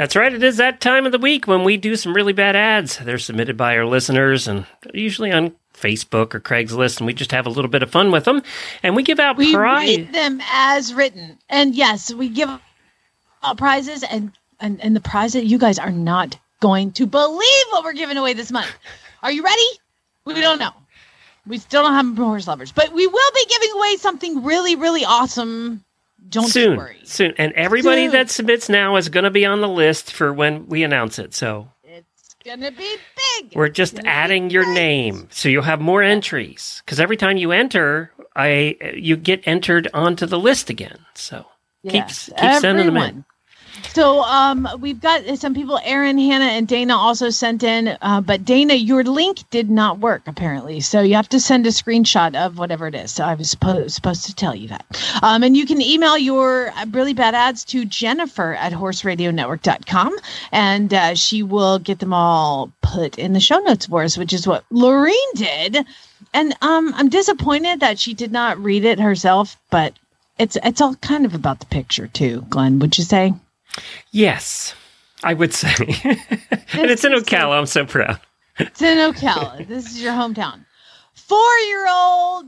That's 0.00 0.16
right. 0.16 0.32
It 0.32 0.42
is 0.42 0.56
that 0.56 0.80
time 0.80 1.04
of 1.04 1.12
the 1.12 1.18
week 1.18 1.46
when 1.46 1.62
we 1.62 1.76
do 1.76 1.94
some 1.94 2.16
really 2.16 2.32
bad 2.32 2.56
ads. 2.56 2.96
They're 2.96 3.18
submitted 3.18 3.58
by 3.58 3.76
our 3.76 3.84
listeners 3.84 4.48
and 4.48 4.64
usually 4.94 5.30
on 5.30 5.54
Facebook 5.74 6.34
or 6.34 6.40
Craigslist, 6.40 7.00
and 7.00 7.06
we 7.06 7.12
just 7.12 7.32
have 7.32 7.44
a 7.44 7.50
little 7.50 7.70
bit 7.70 7.82
of 7.82 7.90
fun 7.90 8.10
with 8.10 8.24
them. 8.24 8.42
And 8.82 8.96
we 8.96 9.02
give 9.02 9.20
out 9.20 9.36
We 9.36 9.52
prize. 9.52 9.98
read 9.98 10.14
them 10.14 10.40
as 10.50 10.94
written, 10.94 11.36
and 11.50 11.74
yes, 11.74 12.14
we 12.14 12.30
give 12.30 12.48
out 13.42 13.58
prizes, 13.58 14.02
and 14.02 14.32
and 14.58 14.80
and 14.82 14.96
the 14.96 15.02
prize 15.02 15.34
that 15.34 15.44
you 15.44 15.58
guys 15.58 15.78
are 15.78 15.90
not 15.92 16.38
going 16.60 16.92
to 16.92 17.04
believe 17.04 17.64
what 17.68 17.84
we're 17.84 17.92
giving 17.92 18.16
away 18.16 18.32
this 18.32 18.50
month. 18.50 18.74
Are 19.22 19.30
you 19.30 19.44
ready? 19.44 19.68
We 20.24 20.32
don't 20.32 20.58
know. 20.58 20.72
We 21.46 21.58
still 21.58 21.82
don't 21.82 21.92
have 21.92 22.16
horse 22.16 22.46
lovers, 22.46 22.72
but 22.72 22.90
we 22.94 23.06
will 23.06 23.30
be 23.34 23.46
giving 23.50 23.72
away 23.76 23.96
something 23.96 24.44
really, 24.44 24.76
really 24.76 25.04
awesome. 25.04 25.84
Don't 26.28 26.48
soon, 26.48 26.76
worry. 26.76 26.98
soon, 27.04 27.34
and 27.38 27.52
everybody 27.54 28.04
Soon. 28.04 28.12
that 28.12 28.30
submits 28.30 28.68
now 28.68 28.96
is 28.96 29.08
going 29.08 29.24
to 29.24 29.30
be 29.30 29.44
on 29.44 29.60
the 29.60 29.68
list 29.68 30.12
for 30.12 30.32
when 30.32 30.66
we 30.68 30.82
announce 30.84 31.18
it. 31.18 31.34
So 31.34 31.68
It's 31.82 32.34
gonna 32.44 32.70
be 32.70 32.96
big. 33.40 33.52
we're 33.56 33.68
just 33.68 33.94
It's 33.94 34.02
gonna 34.02 34.12
be 34.12 34.16
adding 34.16 34.50
your 34.50 34.64
big. 34.64 34.74
name, 34.74 35.28
so 35.30 35.48
you'll 35.48 35.62
have 35.64 35.80
more 35.80 36.02
entries. 36.02 36.82
Because 36.84 37.00
every 37.00 37.16
time 37.16 37.36
you 37.36 37.50
enter, 37.52 38.12
I 38.36 38.76
you 38.94 39.16
get 39.16 39.42
entered 39.46 39.88
onto 39.92 40.24
the 40.26 40.38
list 40.38 40.70
again. 40.70 40.98
So 41.14 41.46
keep 41.84 41.94
Yes, 41.94 42.30
keep 42.38 42.60
sending 42.60 42.86
them 42.86 42.96
in. 42.98 43.24
So 43.92 44.22
um, 44.22 44.68
we've 44.80 45.00
got 45.00 45.24
some 45.36 45.52
people. 45.52 45.80
Aaron, 45.82 46.16
Hannah, 46.16 46.44
and 46.44 46.68
Dana 46.68 46.96
also 46.96 47.28
sent 47.30 47.64
in, 47.64 47.96
uh, 48.00 48.20
but 48.20 48.44
Dana, 48.44 48.74
your 48.74 49.02
link 49.02 49.42
did 49.50 49.68
not 49.68 49.98
work 49.98 50.22
apparently. 50.26 50.80
So 50.80 51.00
you 51.00 51.16
have 51.16 51.28
to 51.30 51.40
send 51.40 51.66
a 51.66 51.70
screenshot 51.70 52.36
of 52.36 52.56
whatever 52.56 52.86
it 52.86 52.94
is. 52.94 53.10
So 53.10 53.24
I 53.24 53.34
was 53.34 53.52
suppo- 53.52 53.90
supposed 53.90 54.26
to 54.26 54.34
tell 54.34 54.54
you 54.54 54.68
that. 54.68 54.86
Um, 55.22 55.42
and 55.42 55.56
you 55.56 55.66
can 55.66 55.82
email 55.82 56.16
your 56.16 56.70
uh, 56.70 56.86
really 56.92 57.14
bad 57.14 57.34
ads 57.34 57.64
to 57.66 57.84
Jennifer 57.84 58.54
at 58.54 58.72
horseradionetwork.com, 58.72 60.16
and 60.52 60.94
uh, 60.94 61.14
she 61.16 61.42
will 61.42 61.80
get 61.80 61.98
them 61.98 62.12
all 62.12 62.70
put 62.82 63.18
in 63.18 63.32
the 63.32 63.40
show 63.40 63.58
notes 63.58 63.86
for 63.86 64.04
us, 64.04 64.16
which 64.16 64.32
is 64.32 64.46
what 64.46 64.64
Lorene 64.70 65.34
did. 65.34 65.84
And 66.32 66.54
um, 66.62 66.94
I'm 66.94 67.08
disappointed 67.08 67.80
that 67.80 67.98
she 67.98 68.14
did 68.14 68.30
not 68.30 68.62
read 68.62 68.84
it 68.84 69.00
herself, 69.00 69.56
but 69.68 69.94
it's 70.38 70.56
it's 70.62 70.80
all 70.80 70.94
kind 70.94 71.26
of 71.26 71.34
about 71.34 71.58
the 71.58 71.66
picture 71.66 72.06
too. 72.06 72.46
Glenn, 72.48 72.78
would 72.78 72.96
you 72.96 73.04
say? 73.04 73.34
Yes, 74.10 74.74
I 75.22 75.34
would 75.34 75.52
say, 75.52 75.74
and 76.72 76.90
it's 76.90 77.04
in 77.04 77.12
Ocala. 77.12 77.58
I'm 77.58 77.66
so 77.66 77.84
proud. 77.84 78.20
It's 78.58 78.82
in 78.82 78.98
Ocala. 78.98 79.66
this 79.66 79.86
is 79.86 80.02
your 80.02 80.12
hometown. 80.12 80.64
Four 81.14 81.58
year 81.68 81.86
old 81.88 82.46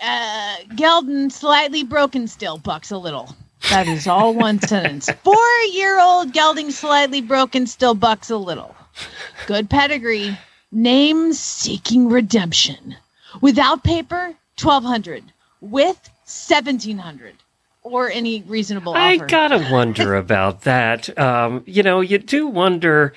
uh, 0.00 0.56
Gelding 0.74 1.30
slightly 1.30 1.84
broken 1.84 2.26
still 2.26 2.58
bucks 2.58 2.90
a 2.90 2.98
little. 2.98 3.34
That 3.70 3.86
is 3.88 4.06
all 4.06 4.34
one 4.34 4.60
sentence. 4.68 5.08
Four 5.22 5.50
year 5.72 6.00
old 6.00 6.32
gelding 6.32 6.70
slightly 6.70 7.20
broken 7.20 7.66
still 7.66 7.94
bucks 7.94 8.30
a 8.30 8.36
little. 8.36 8.74
Good 9.46 9.70
pedigree. 9.70 10.36
Name 10.70 11.32
seeking 11.32 12.08
redemption. 12.08 12.96
Without 13.40 13.84
paper, 13.84 14.34
1200. 14.60 15.24
With 15.60 16.10
1700. 16.26 17.34
Or 17.84 18.10
any 18.10 18.42
reasonable 18.42 18.94
I 18.94 19.16
offer. 19.16 19.26
gotta 19.26 19.68
wonder 19.70 20.14
about 20.16 20.62
that. 20.62 21.16
Um, 21.18 21.62
you 21.66 21.82
know, 21.82 22.00
you 22.00 22.18
do 22.18 22.46
wonder. 22.46 23.12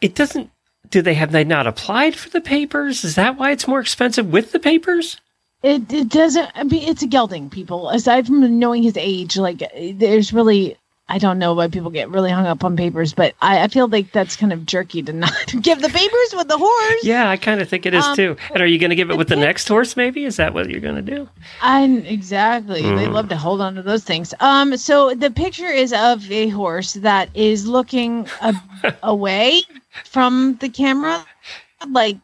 It 0.00 0.14
doesn't. 0.14 0.50
Do 0.90 1.00
they 1.00 1.14
have 1.14 1.32
they 1.32 1.44
not 1.44 1.66
applied 1.66 2.14
for 2.16 2.28
the 2.28 2.40
papers? 2.40 3.04
Is 3.04 3.14
that 3.14 3.38
why 3.38 3.52
it's 3.52 3.66
more 3.68 3.80
expensive 3.80 4.30
with 4.30 4.52
the 4.52 4.58
papers? 4.58 5.18
It, 5.62 5.92
it 5.92 6.08
doesn't. 6.08 6.50
I 6.54 6.64
mean, 6.64 6.88
it's 6.88 7.02
a 7.02 7.06
gelding. 7.06 7.48
People, 7.48 7.88
aside 7.90 8.26
from 8.26 8.58
knowing 8.58 8.82
his 8.82 8.96
age, 8.96 9.36
like 9.36 9.62
there's 9.94 10.32
really, 10.32 10.76
I 11.12 11.18
don't 11.18 11.38
know 11.38 11.52
why 11.52 11.68
people 11.68 11.90
get 11.90 12.08
really 12.08 12.30
hung 12.30 12.46
up 12.46 12.64
on 12.64 12.74
papers, 12.74 13.12
but 13.12 13.34
I, 13.42 13.64
I 13.64 13.68
feel 13.68 13.86
like 13.86 14.12
that's 14.12 14.34
kind 14.34 14.50
of 14.50 14.64
jerky 14.64 15.02
to 15.02 15.12
not 15.12 15.30
give 15.60 15.82
the 15.82 15.90
papers 15.90 16.34
with 16.34 16.48
the 16.48 16.56
horse. 16.56 17.04
Yeah, 17.04 17.28
I 17.28 17.36
kind 17.36 17.60
of 17.60 17.68
think 17.68 17.84
it 17.84 17.92
is 17.92 18.02
Um, 18.02 18.16
too. 18.16 18.36
And 18.54 18.62
are 18.62 18.66
you 18.66 18.78
going 18.78 18.88
to 18.88 18.96
give 18.96 19.10
it 19.10 19.18
with 19.18 19.28
the 19.28 19.36
next 19.36 19.68
horse? 19.68 19.94
Maybe 19.94 20.24
is 20.24 20.36
that 20.38 20.54
what 20.54 20.70
you're 20.70 20.80
going 20.80 20.94
to 20.96 21.02
do? 21.02 21.28
I 21.60 21.84
exactly. 21.84 22.80
They 22.80 22.88
Mm. 23.06 23.12
love 23.12 23.28
to 23.28 23.36
hold 23.36 23.60
on 23.60 23.74
to 23.74 23.82
those 23.82 24.04
things. 24.04 24.32
Um, 24.40 24.74
so 24.78 25.14
the 25.14 25.30
picture 25.30 25.66
is 25.66 25.92
of 25.92 26.30
a 26.32 26.48
horse 26.48 26.94
that 26.94 27.28
is 27.34 27.66
looking 27.66 28.26
a, 28.40 28.54
away 29.02 29.60
from 30.06 30.56
the 30.62 30.70
camera, 30.70 31.26
like, 31.90 32.16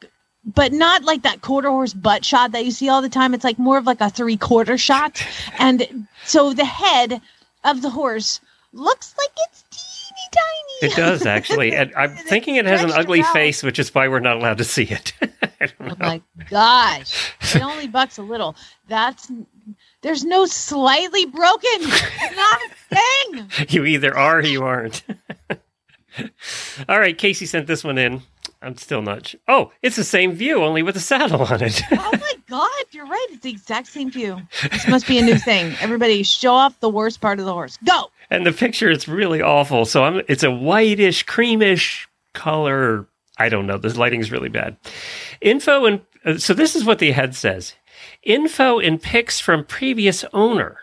but 0.55 0.73
not 0.73 1.05
like 1.05 1.23
that 1.25 1.43
quarter 1.43 1.69
horse 1.69 1.93
butt 1.93 2.25
shot 2.25 2.53
that 2.53 2.65
you 2.65 2.71
see 2.71 2.89
all 2.89 3.03
the 3.03 3.11
time. 3.11 3.35
It's 3.35 3.45
like 3.45 3.59
more 3.59 3.77
of 3.77 3.85
like 3.85 4.01
a 4.01 4.09
three 4.09 4.39
quarter 4.39 4.79
shot, 4.79 5.23
and 5.59 6.07
so 6.25 6.55
the 6.55 6.65
head 6.65 7.21
of 7.65 7.83
the 7.83 7.91
horse 7.91 8.41
looks 8.73 9.15
like 9.19 9.31
it's 9.49 9.65
teeny 9.71 10.09
tiny. 10.33 10.93
It 10.93 10.97
does 10.97 11.27
actually. 11.27 11.73
And 11.79 11.93
I'm 11.95 12.11
thinking 12.17 12.57
it 12.57 12.67
has 12.67 12.83
an 12.83 12.91
ugly 12.93 13.23
out. 13.23 13.33
face, 13.33 13.63
which 13.63 13.79
is 13.79 13.95
why 13.95 14.09
we're 14.09 14.21
not 14.21 14.37
allowed 14.37 14.59
to 14.59 14.65
see 14.65 14.85
it. 14.85 15.13
I 15.61 15.67
don't 15.67 15.75
oh 15.81 15.87
know. 15.87 15.95
Oh 16.01 16.07
my 16.07 16.23
gosh, 16.51 17.33
it 17.55 17.63
only 17.63 17.87
bucks 17.89 18.19
a 18.19 18.23
little. 18.23 18.57
That's 18.89 19.31
there's 20.03 20.25
no 20.25 20.47
slightly 20.47 21.27
broken. 21.27 21.81
Not 21.83 22.61
a 22.63 22.95
thing. 22.97 23.67
you 23.69 23.85
either 23.85 24.17
are 24.17 24.39
or 24.39 24.43
you 24.43 24.65
aren't. 24.65 25.03
All 26.89 26.99
right, 26.99 27.17
Casey 27.17 27.47
sent 27.47 27.67
this 27.67 27.85
one 27.85 27.99
in. 27.99 28.23
I'm 28.61 28.77
still 28.77 29.03
not. 29.03 29.29
Sh- 29.29 29.37
oh, 29.47 29.73
it's 29.83 29.97
the 29.97 30.05
same 30.05 30.33
view, 30.33 30.65
only 30.65 30.83
with 30.83 30.97
a 30.97 31.01
saddle 31.01 31.43
on 31.43 31.63
it. 31.63 31.81
Oh 31.93 32.11
my 32.13 32.33
god, 32.49 32.85
you're 32.91 33.07
right. 33.07 33.27
It's 33.31 33.43
the 33.43 33.51
exact 33.51 33.87
same 33.87 34.11
view. 34.11 34.41
This 34.71 34.89
must 34.89 35.07
be 35.07 35.19
a 35.19 35.23
new 35.23 35.37
thing. 35.37 35.77
Everybody, 35.81 36.25
show 36.25 36.55
off 36.55 36.81
the 36.81 36.89
worst 36.89 37.21
part 37.21 37.39
of 37.39 37.45
the 37.45 37.53
horse. 37.53 37.79
Go. 37.85 38.11
And 38.31 38.47
the 38.47 38.53
picture 38.53 38.91
is 38.91 39.09
really 39.09 39.43
awful. 39.43 39.85
So 39.85 40.05
I'm. 40.05 40.23
It's 40.29 40.43
a 40.43 40.51
whitish, 40.51 41.25
creamish 41.27 42.07
color. 42.35 43.07
I 43.39 43.49
don't 43.49 43.67
know. 43.67 43.79
This 43.79 43.97
lighting's 43.97 44.33
really 44.33 44.49
bad. 44.49 44.77
Info 45.41 45.85
and 45.85 46.01
uh, 46.25 46.39
so 46.39 46.55
this 46.55 46.75
is 46.75 46.85
what 46.85 46.99
the 46.99 47.13
head 47.13 47.35
says. 47.35 47.75
Info 48.23 48.79
and 48.79 49.01
pics 49.01 49.41
from 49.41 49.65
previous 49.65 50.25
owner. 50.33 50.79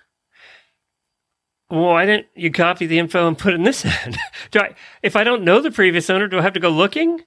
Why 1.67 2.05
didn't 2.05 2.27
you 2.35 2.51
copy 2.51 2.85
the 2.85 2.99
info 2.99 3.27
and 3.27 3.37
put 3.37 3.53
it 3.53 3.57
in 3.57 3.63
this 3.63 3.85
ad? 3.85 4.17
do 4.51 4.59
I, 4.59 4.75
if 5.01 5.15
I 5.15 5.23
don't 5.23 5.43
know 5.43 5.61
the 5.61 5.71
previous 5.71 6.09
owner, 6.09 6.27
do 6.27 6.39
I 6.39 6.41
have 6.41 6.53
to 6.53 6.59
go 6.59 6.69
looking? 6.69 7.21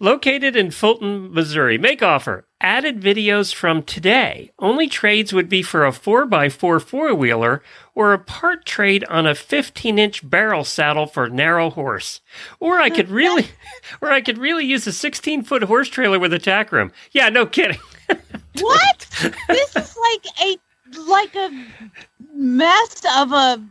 Located 0.00 0.56
in 0.56 0.70
Fulton, 0.70 1.32
Missouri. 1.32 1.78
Make 1.78 2.02
offer. 2.02 2.46
Added 2.60 3.00
videos 3.00 3.54
from 3.54 3.82
today. 3.82 4.50
Only 4.58 4.88
trades 4.88 5.32
would 5.32 5.48
be 5.48 5.62
for 5.62 5.84
a 5.84 5.90
4x4 5.90 6.82
four 6.82 7.14
wheeler 7.14 7.62
or 7.94 8.12
a 8.12 8.18
part 8.18 8.64
trade 8.64 9.04
on 9.04 9.26
a 9.26 9.34
15 9.34 9.98
inch 9.98 10.28
barrel 10.28 10.64
saddle 10.64 11.06
for 11.06 11.28
narrow 11.28 11.70
horse. 11.70 12.20
Or 12.60 12.80
I 12.80 12.90
could 12.90 13.10
really, 13.10 13.48
or 14.00 14.10
I 14.10 14.20
could 14.20 14.38
really 14.38 14.64
use 14.64 14.86
a 14.86 14.92
16 14.92 15.42
foot 15.44 15.62
horse 15.64 15.88
trailer 15.88 16.18
with 16.18 16.32
a 16.32 16.38
tack 16.38 16.72
room. 16.72 16.92
Yeah, 17.12 17.28
no 17.28 17.46
kidding. 17.46 17.78
What? 18.60 19.06
this 19.48 19.74
is 19.74 19.96
like 19.96 20.26
a 20.44 20.56
like 21.08 21.34
a 21.34 21.66
mess 22.32 23.02
of 23.16 23.32
a. 23.32 23.64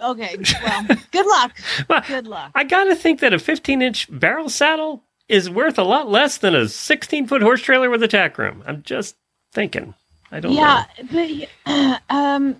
Okay, 0.00 0.36
well, 0.62 0.86
good 1.10 1.26
luck. 1.26 1.58
Well, 1.88 2.04
Good 2.06 2.28
luck. 2.28 2.52
I 2.54 2.62
gotta 2.62 2.94
think 2.94 3.18
that 3.20 3.32
a 3.32 3.38
15 3.40 3.82
inch 3.82 4.06
barrel 4.10 4.48
saddle 4.48 5.02
is 5.28 5.50
worth 5.50 5.78
a 5.78 5.82
lot 5.84 6.08
less 6.10 6.38
than 6.38 6.54
a 6.54 6.68
16 6.68 7.26
foot 7.26 7.42
horse 7.42 7.60
trailer 7.62 7.90
with 7.90 8.02
a 8.02 8.08
tack 8.08 8.38
room. 8.38 8.62
I'm 8.66 8.82
just 8.82 9.16
thinking. 9.52 9.94
I 10.30 10.40
don't 10.40 10.52
Yeah, 10.52 10.84
know. 11.12 11.46
but 11.64 12.00
um, 12.10 12.56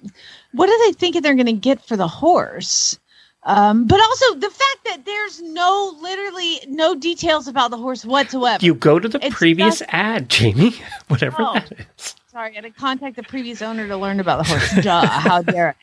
what 0.52 0.66
do 0.68 0.82
they 0.86 0.92
think 0.92 1.22
they're 1.22 1.34
going 1.34 1.46
to 1.46 1.52
get 1.52 1.84
for 1.86 1.96
the 1.96 2.08
horse? 2.08 2.98
Um, 3.44 3.86
but 3.86 4.00
also 4.00 4.34
the 4.34 4.50
fact 4.50 4.78
that 4.86 5.04
there's 5.06 5.40
no, 5.40 5.96
literally 6.02 6.60
no 6.66 6.94
details 6.94 7.46
about 7.48 7.70
the 7.70 7.76
horse 7.78 8.04
whatsoever. 8.04 8.64
You 8.64 8.74
go 8.74 8.98
to 8.98 9.08
the 9.08 9.24
It's 9.24 9.34
previous 9.36 9.78
just- 9.80 9.90
ad, 9.94 10.28
Jamie, 10.28 10.74
whatever 11.08 11.36
that 11.54 11.72
is. 11.98 12.14
Sorry, 12.38 12.52
I 12.52 12.54
had 12.54 12.62
to 12.62 12.70
contact 12.70 13.16
the 13.16 13.24
previous 13.24 13.62
owner 13.62 13.88
to 13.88 13.96
learn 13.96 14.20
about 14.20 14.44
the 14.44 14.48
horse. 14.48 14.84
Duh, 14.84 15.04
how 15.08 15.42
dare 15.42 15.74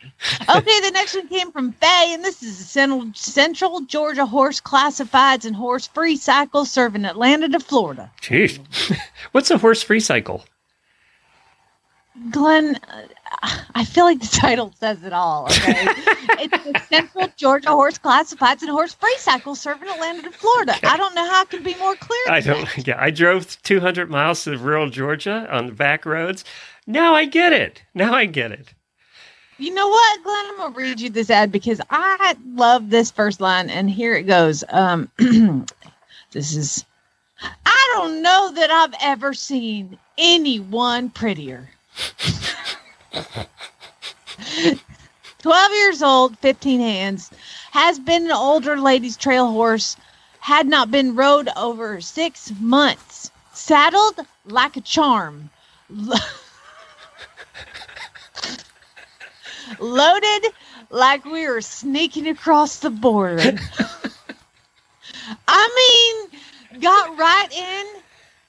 I? 0.48 0.58
Okay, 0.58 0.80
the 0.80 0.92
next 0.92 1.14
one 1.14 1.28
came 1.28 1.52
from 1.52 1.74
Faye, 1.74 2.14
and 2.14 2.24
this 2.24 2.42
is 2.42 2.58
Central, 2.58 3.12
Central 3.14 3.82
Georgia 3.82 4.26
Horse 4.26 4.62
Classifieds 4.62 5.44
and 5.44 5.54
Horse 5.54 5.88
Free 5.88 6.16
Cycle 6.16 6.64
serving 6.64 7.04
Atlanta 7.04 7.50
to 7.50 7.60
Florida. 7.60 8.10
Jeez. 8.22 8.58
What's 9.34 9.52
a 9.52 9.58
horse 9.58 9.84
free 9.84 10.00
cycle? 10.00 10.46
Glenn, 12.32 12.80
uh, 12.88 13.02
I 13.74 13.84
feel 13.86 14.06
like 14.06 14.20
the 14.20 14.28
title 14.28 14.74
says 14.80 15.04
it 15.04 15.14
all. 15.14 15.46
Okay, 15.46 15.74
it's 16.40 16.64
the 16.64 16.80
Central 16.88 17.28
Georgia 17.36 17.70
Horse 17.70 17.98
Classifieds 17.98 18.62
and 18.62 18.70
Horse 18.70 18.94
Free 18.94 19.16
Cycle 19.18 19.56
serving 19.56 19.90
Atlanta 19.90 20.24
to 20.24 20.32
Florida. 20.32 20.76
I 20.84 20.98
don't 20.98 21.16
know 21.16 21.30
how 21.30 21.42
it 21.44 21.50
can 21.50 21.64
be 21.64 21.76
more 21.76 21.96
clear. 21.96 22.20
I 22.28 22.40
don't. 22.40 22.68
that. 22.76 22.88
Yeah, 22.88 22.98
I 23.00 23.12
drove 23.12 23.62
200 23.64 24.10
miles 24.10 24.44
to 24.44 24.58
rural 24.58 24.90
Georgia 24.90 25.48
on 25.52 25.68
the 25.68 25.74
back 25.74 26.06
roads. 26.06 26.46
Now 26.88 27.16
I 27.16 27.26
get 27.26 27.54
it. 27.54 27.84
Now 27.94 28.14
I 28.14 28.26
get 28.26 28.52
it. 28.52 28.74
You 29.58 29.74
know 29.74 29.88
what, 29.88 30.24
Glenn? 30.24 30.46
I'm 30.50 30.58
gonna 30.58 30.76
read 30.76 31.00
you 31.00 31.10
this 31.10 31.30
ad 31.30 31.52
because 31.52 31.80
I 31.90 32.36
love 32.54 32.90
this 32.90 33.10
first 33.12 33.40
line, 33.40 33.70
and 33.70 33.90
here 33.90 34.14
it 34.16 34.24
goes. 34.24 34.64
Um, 34.70 35.10
this 36.32 36.56
is. 36.56 36.86
I 37.66 37.92
don't 37.94 38.22
know 38.22 38.52
that 38.54 38.72
I've 38.72 38.94
ever 39.02 39.34
seen 39.34 39.98
anyone 40.18 41.10
prettier. 41.10 41.70
12 45.40 45.72
years 45.74 46.02
old, 46.02 46.38
15 46.40 46.80
hands, 46.80 47.30
has 47.72 48.00
been 48.00 48.26
an 48.26 48.32
older 48.32 48.78
lady's 48.78 49.18
trail 49.18 49.52
horse, 49.52 49.96
had 50.40 50.68
not 50.68 50.92
been 50.92 51.16
rode 51.16 51.50
over 51.56 52.02
six 52.02 52.52
months, 52.60 53.32
saddled 53.54 54.20
like 54.46 54.78
a 54.78 54.82
charm. 54.82 55.50
loaded 59.80 60.46
like 60.90 61.26
we 61.26 61.48
were 61.48 61.62
sneaking 61.62 62.28
across 62.28 62.80
the 62.80 62.90
border. 62.90 63.58
I 65.48 66.28
mean, 66.72 66.82
got 66.82 67.18
right 67.18 67.52
in 67.52 67.86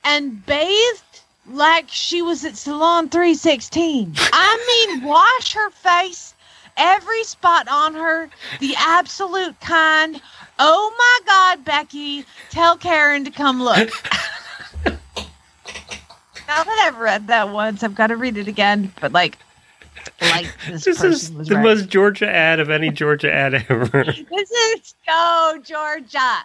and 0.04 0.46
bathed 0.46 1.02
like 1.50 1.86
she 1.88 2.22
was 2.22 2.44
at 2.44 2.56
Salon 2.56 3.08
316. 3.08 4.12
I 4.32 4.88
mean, 4.90 5.04
wash 5.04 5.52
her 5.54 5.70
face, 5.70 6.34
every 6.76 7.24
spot 7.24 7.68
on 7.68 7.94
her, 7.94 8.28
the 8.60 8.74
absolute 8.78 9.58
kind. 9.60 10.20
Oh 10.58 10.94
my 10.98 11.20
God, 11.26 11.64
Becky, 11.64 12.24
tell 12.50 12.76
Karen 12.76 13.24
to 13.24 13.30
come 13.30 13.62
look. 13.62 13.90
now 14.86 14.96
that 16.64 16.82
I've 16.86 16.98
read 16.98 17.28
that 17.28 17.50
once, 17.50 17.82
I've 17.82 17.94
got 17.94 18.08
to 18.08 18.16
read 18.16 18.36
it 18.36 18.48
again, 18.48 18.92
but 19.00 19.12
like, 19.12 19.38
like 20.20 20.46
this, 20.68 20.84
This 20.84 21.00
person 21.00 21.40
is 21.40 21.48
the 21.48 21.56
right. 21.56 21.64
most 21.64 21.88
Georgia 21.88 22.28
ad 22.28 22.60
of 22.60 22.70
any 22.70 22.90
Georgia 22.90 23.32
ad 23.32 23.54
ever. 23.54 24.04
This 24.30 24.50
is 24.50 24.94
go 25.06 25.58
Georgia. 25.64 26.38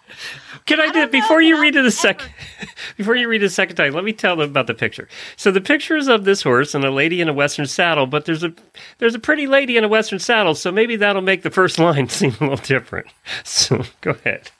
Can 0.66 0.80
I, 0.80 0.90
do 0.92 1.00
it 1.00 1.12
before 1.12 1.40
you 1.42 1.60
read 1.60 1.76
it 1.76 1.84
a 1.84 1.90
second? 1.90 2.28
Before 2.96 3.16
you 3.16 3.28
read 3.28 3.42
it 3.42 3.46
a 3.46 3.50
second 3.50 3.76
time, 3.76 3.94
let 3.94 4.04
me 4.04 4.12
tell 4.12 4.36
them 4.36 4.50
about 4.50 4.66
the 4.66 4.74
picture. 4.74 5.08
So 5.36 5.50
the 5.50 5.60
picture 5.60 5.96
is 5.96 6.08
of 6.08 6.24
this 6.24 6.42
horse 6.42 6.74
and 6.74 6.84
a 6.84 6.90
lady 6.90 7.20
in 7.20 7.28
a 7.28 7.32
western 7.32 7.66
saddle, 7.66 8.06
but 8.06 8.24
there's 8.26 8.44
a 8.44 8.52
there's 8.98 9.14
a 9.14 9.18
pretty 9.18 9.46
lady 9.46 9.76
in 9.76 9.84
a 9.84 9.88
western 9.88 10.18
saddle, 10.18 10.54
so 10.54 10.70
maybe 10.70 10.96
that'll 10.96 11.22
make 11.22 11.42
the 11.42 11.50
first 11.50 11.78
line 11.78 12.08
seem 12.08 12.34
a 12.40 12.44
little 12.44 12.56
different. 12.56 13.06
So 13.44 13.82
go 14.02 14.10
ahead. 14.12 14.50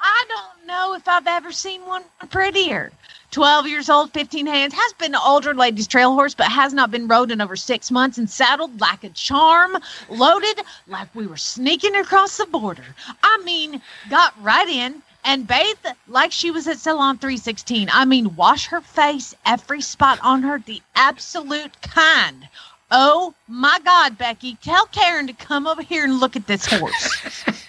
I 0.00 0.24
don't 0.28 0.66
know 0.66 0.94
if 0.94 1.06
I've 1.06 1.26
ever 1.26 1.52
seen 1.52 1.82
one 1.86 2.04
prettier. 2.30 2.90
12 3.34 3.66
years 3.66 3.90
old, 3.90 4.12
15 4.12 4.46
hands, 4.46 4.72
has 4.72 4.92
been 4.92 5.12
an 5.12 5.20
older 5.20 5.52
lady's 5.54 5.88
trail 5.88 6.14
horse, 6.14 6.36
but 6.36 6.46
has 6.46 6.72
not 6.72 6.92
been 6.92 7.08
rode 7.08 7.32
in 7.32 7.40
over 7.40 7.56
six 7.56 7.90
months 7.90 8.16
and 8.16 8.30
saddled 8.30 8.80
like 8.80 9.02
a 9.02 9.08
charm, 9.08 9.76
loaded 10.08 10.60
like 10.86 11.12
we 11.16 11.26
were 11.26 11.36
sneaking 11.36 11.96
across 11.96 12.36
the 12.36 12.46
border. 12.46 12.84
I 13.24 13.38
mean, 13.38 13.82
got 14.08 14.40
right 14.40 14.68
in, 14.68 15.02
and 15.24 15.48
bathe 15.48 15.84
like 16.06 16.30
she 16.30 16.52
was 16.52 16.68
at 16.68 16.78
Salon 16.78 17.18
316. 17.18 17.90
I 17.92 18.04
mean, 18.04 18.36
wash 18.36 18.66
her 18.68 18.80
face, 18.80 19.34
every 19.44 19.80
spot 19.80 20.20
on 20.22 20.44
her, 20.44 20.60
the 20.60 20.80
absolute 20.94 21.82
kind. 21.82 22.48
Oh 22.92 23.34
my 23.48 23.80
God, 23.84 24.16
Becky, 24.16 24.56
tell 24.62 24.86
Karen 24.86 25.26
to 25.26 25.32
come 25.32 25.66
over 25.66 25.82
here 25.82 26.04
and 26.04 26.20
look 26.20 26.36
at 26.36 26.46
this 26.46 26.66
horse. 26.66 27.44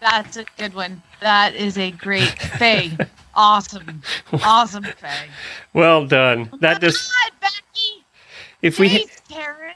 That's 0.00 0.36
a 0.36 0.44
good 0.58 0.74
one. 0.74 1.02
That 1.20 1.54
is 1.54 1.76
a 1.78 1.90
great 1.90 2.28
Faye. 2.28 2.96
Awesome. 3.32 4.02
Awesome, 4.42 4.82
Faye. 4.82 5.28
Well 5.72 6.04
done. 6.04 6.50
That 6.60 6.80
just 6.80 7.12
God, 7.12 7.32
Becky. 7.40 8.04
if 8.60 8.80
we 8.80 9.06
Karen. 9.28 9.74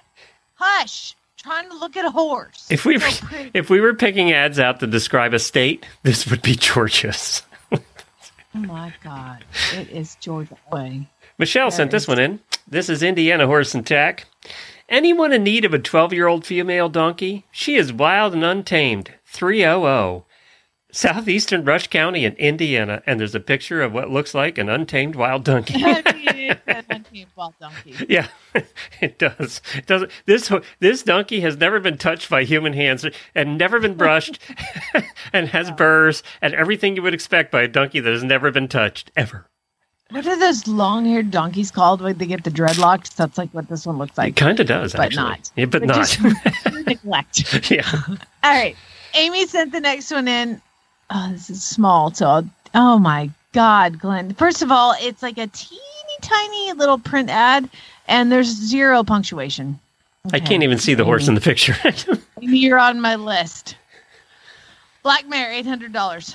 Hush. 0.57 1.15
Trying 1.37 1.69
to 1.71 1.77
look 1.77 1.97
at 1.97 2.05
a 2.05 2.11
horse. 2.11 2.67
if 2.71 2.85
we 2.85 2.95
were, 2.95 3.11
So 3.11 3.27
if 3.55 3.71
we 3.71 3.81
were 3.81 3.95
picking 3.95 4.33
ads 4.33 4.59
out 4.59 4.81
to 4.81 4.87
describe 4.89 5.35
a 5.35 5.39
state, 5.39 5.87
this 6.03 6.27
would 6.27 6.43
be 6.43 6.57
Georgia's. 6.57 7.43
Oh 7.71 7.79
my 8.55 8.93
God. 9.05 9.45
It 9.73 9.91
is 9.91 10.17
Georgia 10.17 10.57
way. 10.73 11.07
Michelle 11.39 11.71
sent 11.71 11.91
this 11.91 12.09
one 12.09 12.19
in. 12.19 12.41
This 12.67 12.89
is 12.89 13.03
Indiana 13.03 13.47
Horse 13.47 13.75
and 13.75 13.87
Tack. 13.87 14.27
Anyone 14.89 15.33
in 15.33 15.45
need 15.45 15.65
of 15.65 15.75
a 15.75 15.79
12 15.79 16.13
year 16.13 16.27
old 16.27 16.45
female 16.45 16.89
donkey? 16.89 17.45
She 17.53 17.77
is 17.77 17.93
wild 17.93 18.33
and 18.33 18.45
untamed. 18.45 19.13
300. 19.35 20.23
Southeastern 20.93 21.65
Rush 21.65 21.89
County 21.89 22.25
in 22.25 22.35
Indiana. 22.35 23.03
And 23.05 23.19
there's 23.19 23.35
a 23.35 23.41
picture 23.41 23.83
of 23.83 23.93
what 23.93 24.11
looks 24.11 24.33
like 24.33 24.59
an 24.59 24.69
untamed 24.69 25.17
wild 25.17 25.45
donkey. 25.45 25.83
Wild 27.37 27.55
donkey. 27.61 28.07
yeah, 28.09 28.29
it 29.01 29.19
does. 29.19 29.61
It 29.75 29.87
does. 29.87 30.05
This 30.27 30.53
this 30.81 31.03
donkey 31.03 31.41
has 31.41 31.57
never 31.57 31.81
been 31.81 31.97
touched 31.99 32.29
by 32.31 32.45
human 32.45 32.73
hands 32.73 33.05
and 33.35 33.59
never 33.59 33.81
been 33.81 33.95
brushed 33.95 34.39
and 35.33 35.49
has 35.49 35.71
burrs 35.73 36.23
and 36.43 36.55
everything 36.55 36.97
you 36.97 37.03
would 37.03 37.15
expect 37.15 37.51
by 37.51 37.63
a 37.63 37.69
donkey 37.69 38.01
that 38.01 38.13
has 38.13 38.23
never 38.25 38.51
been 38.51 38.69
touched 38.69 39.11
ever. 39.17 39.47
What 40.11 40.27
are 40.27 40.39
those 40.39 40.67
long-haired 40.69 41.31
donkeys 41.31 41.71
called 41.71 42.01
when 42.03 42.19
they 42.19 42.27
get 42.27 42.45
the 42.45 42.51
dreadlocks? 42.51 43.15
That's 43.15 43.39
like 43.39 43.51
what 43.51 43.69
this 43.69 43.87
one 43.87 43.99
looks 43.99 44.17
like. 44.19 44.31
It 44.31 44.37
kind 44.37 44.61
of 44.61 44.67
does, 44.67 44.93
but 44.93 45.07
actually. 45.07 45.23
not. 45.23 45.51
Yeah, 45.57 45.65
but 45.67 45.87
But 45.87 45.89
not. 45.89 46.85
neglect. 46.87 47.71
yeah. 47.71 47.89
All 48.09 48.17
right. 48.45 48.77
Amy 49.15 49.47
sent 49.47 49.73
the 49.73 49.81
next 49.81 50.11
one 50.11 50.29
in. 50.29 50.61
Oh, 51.11 51.29
this 51.33 51.51
is 51.51 51.63
small. 51.63 52.13
So, 52.13 52.27
I'll, 52.27 52.51
oh 52.75 52.99
my 52.99 53.31
God, 53.53 53.99
Glenn. 53.99 54.35
First 54.35 54.63
of 54.63 54.71
all, 54.73 54.95
it's 55.01 55.23
like 55.23 55.39
a 55.39 55.47
teeny 55.47 55.81
tiny 56.21 56.73
little 56.73 56.99
print 56.99 57.31
ad, 57.31 57.69
and 58.09 58.31
there's 58.31 58.49
zero 58.49 59.03
punctuation. 59.05 59.79
I 60.33 60.41
can't 60.41 60.63
even 60.63 60.79
see 60.79 60.95
the 60.95 61.05
horse 61.05 61.29
in 61.29 61.35
the 61.35 61.41
picture. 61.41 61.77
You're 62.41 62.79
on 62.79 63.01
my 63.01 63.15
list. 63.15 63.77
Black 65.03 65.29
Mare, 65.29 65.53
eight 65.53 65.67
hundred 65.67 65.93
dollars. 65.93 66.35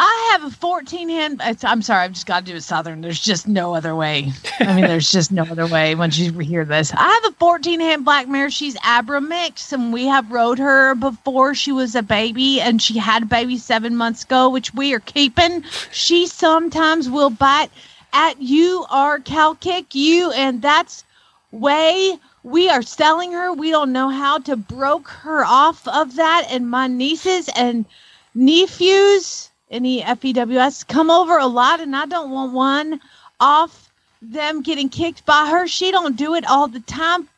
I 0.00 0.28
have 0.30 0.44
a 0.44 0.54
14 0.54 1.08
hand. 1.08 1.42
I'm 1.64 1.82
sorry, 1.82 2.04
I've 2.04 2.12
just 2.12 2.26
got 2.26 2.46
to 2.46 2.52
do 2.52 2.56
it 2.56 2.62
Southern. 2.62 3.00
There's 3.00 3.18
just 3.18 3.48
no 3.48 3.74
other 3.74 3.96
way. 3.96 4.30
I 4.60 4.76
mean, 4.76 4.84
there's 4.84 5.10
just 5.10 5.32
no 5.32 5.42
other 5.42 5.66
way 5.66 5.96
once 5.96 6.16
you 6.16 6.30
hear 6.38 6.64
this. 6.64 6.92
I 6.94 7.20
have 7.20 7.32
a 7.32 7.36
14 7.36 7.80
hand 7.80 8.04
black 8.04 8.28
mare. 8.28 8.48
She's 8.48 8.76
Abra 8.84 9.20
mix, 9.20 9.72
and 9.72 9.92
we 9.92 10.06
have 10.06 10.30
rode 10.30 10.60
her 10.60 10.94
before 10.94 11.52
she 11.56 11.72
was 11.72 11.96
a 11.96 12.02
baby, 12.02 12.60
and 12.60 12.80
she 12.80 12.96
had 12.96 13.24
a 13.24 13.26
baby 13.26 13.58
seven 13.58 13.96
months 13.96 14.22
ago, 14.22 14.48
which 14.48 14.72
we 14.72 14.94
are 14.94 15.00
keeping. 15.00 15.64
She 15.90 16.28
sometimes 16.28 17.10
will 17.10 17.30
bite 17.30 17.72
at 18.12 18.40
you 18.40 18.86
or 18.94 19.18
cow 19.18 19.54
kick 19.54 19.96
you, 19.96 20.30
and 20.30 20.62
that's 20.62 21.02
way 21.50 22.16
we 22.44 22.70
are 22.70 22.82
selling 22.82 23.32
her. 23.32 23.52
We 23.52 23.72
don't 23.72 23.92
know 23.92 24.10
how 24.10 24.38
to 24.38 24.56
broke 24.56 25.08
her 25.08 25.44
off 25.44 25.88
of 25.88 26.14
that, 26.14 26.46
and 26.50 26.70
my 26.70 26.86
nieces 26.86 27.50
and 27.56 27.84
nephews 28.32 29.47
N 29.70 29.84
E 29.84 30.02
F 30.02 30.24
E 30.24 30.32
W 30.32 30.58
S 30.58 30.84
come 30.84 31.10
over 31.10 31.38
a 31.38 31.46
lot, 31.46 31.80
and 31.80 31.94
I 31.94 32.06
don't 32.06 32.30
want 32.30 32.52
one 32.52 33.00
off 33.40 33.90
them 34.22 34.62
getting 34.62 34.88
kicked 34.88 35.24
by 35.26 35.46
her. 35.48 35.66
She 35.66 35.90
don't 35.90 36.16
do 36.16 36.34
it 36.34 36.44
all 36.46 36.68
the 36.68 36.80
time, 36.80 37.28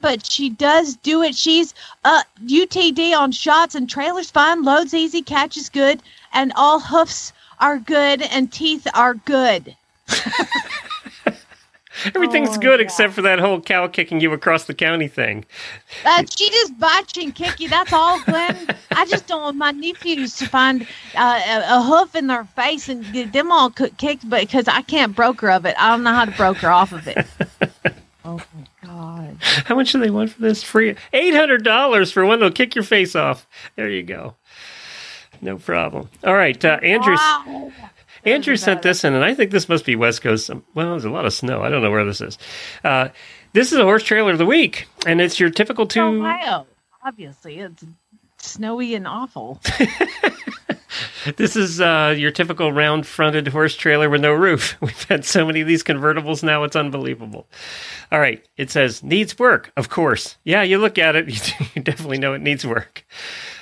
but 0.00 0.24
she 0.24 0.50
does 0.50 0.96
do 0.96 1.22
it. 1.22 1.34
She's 1.34 1.74
uh 2.04 2.22
UTD 2.44 3.16
on 3.16 3.32
shots 3.32 3.74
and 3.74 3.88
trailers 3.88 4.30
fine, 4.30 4.62
loads 4.62 4.94
easy, 4.94 5.22
catches 5.22 5.68
good, 5.68 6.02
and 6.32 6.52
all 6.56 6.80
hoofs 6.80 7.32
are 7.58 7.78
good 7.78 8.22
and 8.22 8.52
teeth 8.52 8.86
are 8.94 9.14
good. 9.14 9.76
Everything's 12.14 12.56
Oh, 12.56 12.60
good 12.60 12.80
except 12.80 13.12
for 13.12 13.22
that 13.22 13.38
whole 13.38 13.60
cow 13.60 13.86
kicking 13.86 14.20
you 14.20 14.32
across 14.32 14.64
the 14.64 14.74
county 14.74 15.08
thing. 15.08 15.44
Uh, 16.04 16.24
she 16.36 16.50
just 16.50 16.72
you 17.16 17.22
and 17.24 17.34
kick 17.34 17.60
you. 17.60 17.68
That's 17.68 17.92
all, 17.92 18.22
Glenn. 18.24 18.56
I 18.92 19.06
just 19.06 19.26
don't 19.26 19.42
want 19.42 19.56
my 19.56 19.70
nephews 19.70 20.36
to 20.36 20.48
find 20.48 20.86
uh, 21.14 21.40
a, 21.46 21.78
a 21.78 21.82
hoof 21.82 22.14
in 22.14 22.26
their 22.26 22.44
face 22.44 22.88
and 22.88 23.04
get 23.12 23.32
them 23.32 23.52
all 23.52 23.70
kicked, 23.70 24.28
but 24.28 24.40
because 24.42 24.68
I 24.68 24.82
can't 24.82 25.14
broker 25.14 25.50
of 25.50 25.64
it, 25.66 25.74
I 25.78 25.90
don't 25.90 26.02
know 26.02 26.12
how 26.12 26.24
to 26.24 26.32
broker 26.32 26.68
off 26.68 26.92
of 26.92 27.06
it. 27.06 27.26
oh 28.24 28.40
my 28.54 28.66
god! 28.86 29.36
How 29.40 29.74
much 29.74 29.92
do 29.92 29.98
they 29.98 30.10
want 30.10 30.30
for 30.30 30.40
this? 30.40 30.62
Free 30.62 30.96
eight 31.12 31.34
hundred 31.34 31.64
dollars 31.64 32.10
for 32.10 32.24
one 32.26 32.40
that'll 32.40 32.52
kick 32.52 32.74
your 32.74 32.84
face 32.84 33.14
off. 33.14 33.46
There 33.76 33.88
you 33.90 34.02
go. 34.02 34.34
No 35.40 35.58
problem. 35.58 36.08
All 36.24 36.34
right, 36.34 36.62
uh, 36.64 36.78
Andrew. 36.82 37.14
Wow. 37.14 37.72
Andrew 38.24 38.56
sent 38.56 38.82
this 38.82 39.04
in, 39.04 39.14
and 39.14 39.24
I 39.24 39.34
think 39.34 39.50
this 39.50 39.68
must 39.68 39.84
be 39.84 39.96
West 39.96 40.22
Coast. 40.22 40.50
Well, 40.74 40.90
there's 40.90 41.04
a 41.04 41.10
lot 41.10 41.26
of 41.26 41.32
snow. 41.32 41.62
I 41.62 41.68
don't 41.68 41.82
know 41.82 41.90
where 41.90 42.04
this 42.04 42.20
is. 42.20 42.38
Uh, 42.82 43.08
this 43.52 43.72
is 43.72 43.78
a 43.78 43.84
horse 43.84 44.02
trailer 44.02 44.32
of 44.32 44.38
the 44.38 44.46
week, 44.46 44.86
and 45.06 45.20
it's 45.20 45.38
your 45.38 45.50
typical 45.50 45.86
two. 45.86 46.00
Ohio, 46.00 46.66
obviously, 47.04 47.60
it's 47.60 47.84
snowy 48.38 48.94
and 48.94 49.06
awful. 49.06 49.60
This 51.36 51.56
is 51.56 51.80
uh, 51.80 52.14
your 52.16 52.30
typical 52.30 52.72
round-fronted 52.72 53.48
horse 53.48 53.74
trailer 53.74 54.10
with 54.10 54.20
no 54.20 54.32
roof. 54.32 54.76
We've 54.80 55.04
had 55.04 55.24
so 55.24 55.46
many 55.46 55.60
of 55.60 55.66
these 55.66 55.82
convertibles 55.82 56.42
now; 56.42 56.64
it's 56.64 56.76
unbelievable. 56.76 57.48
All 58.12 58.20
right, 58.20 58.46
it 58.56 58.70
says 58.70 59.02
needs 59.02 59.38
work. 59.38 59.72
Of 59.76 59.88
course, 59.88 60.36
yeah. 60.44 60.62
You 60.62 60.78
look 60.78 60.98
at 60.98 61.16
it, 61.16 61.28
you 61.74 61.82
definitely 61.82 62.18
know 62.18 62.34
it 62.34 62.42
needs 62.42 62.66
work. 62.66 63.04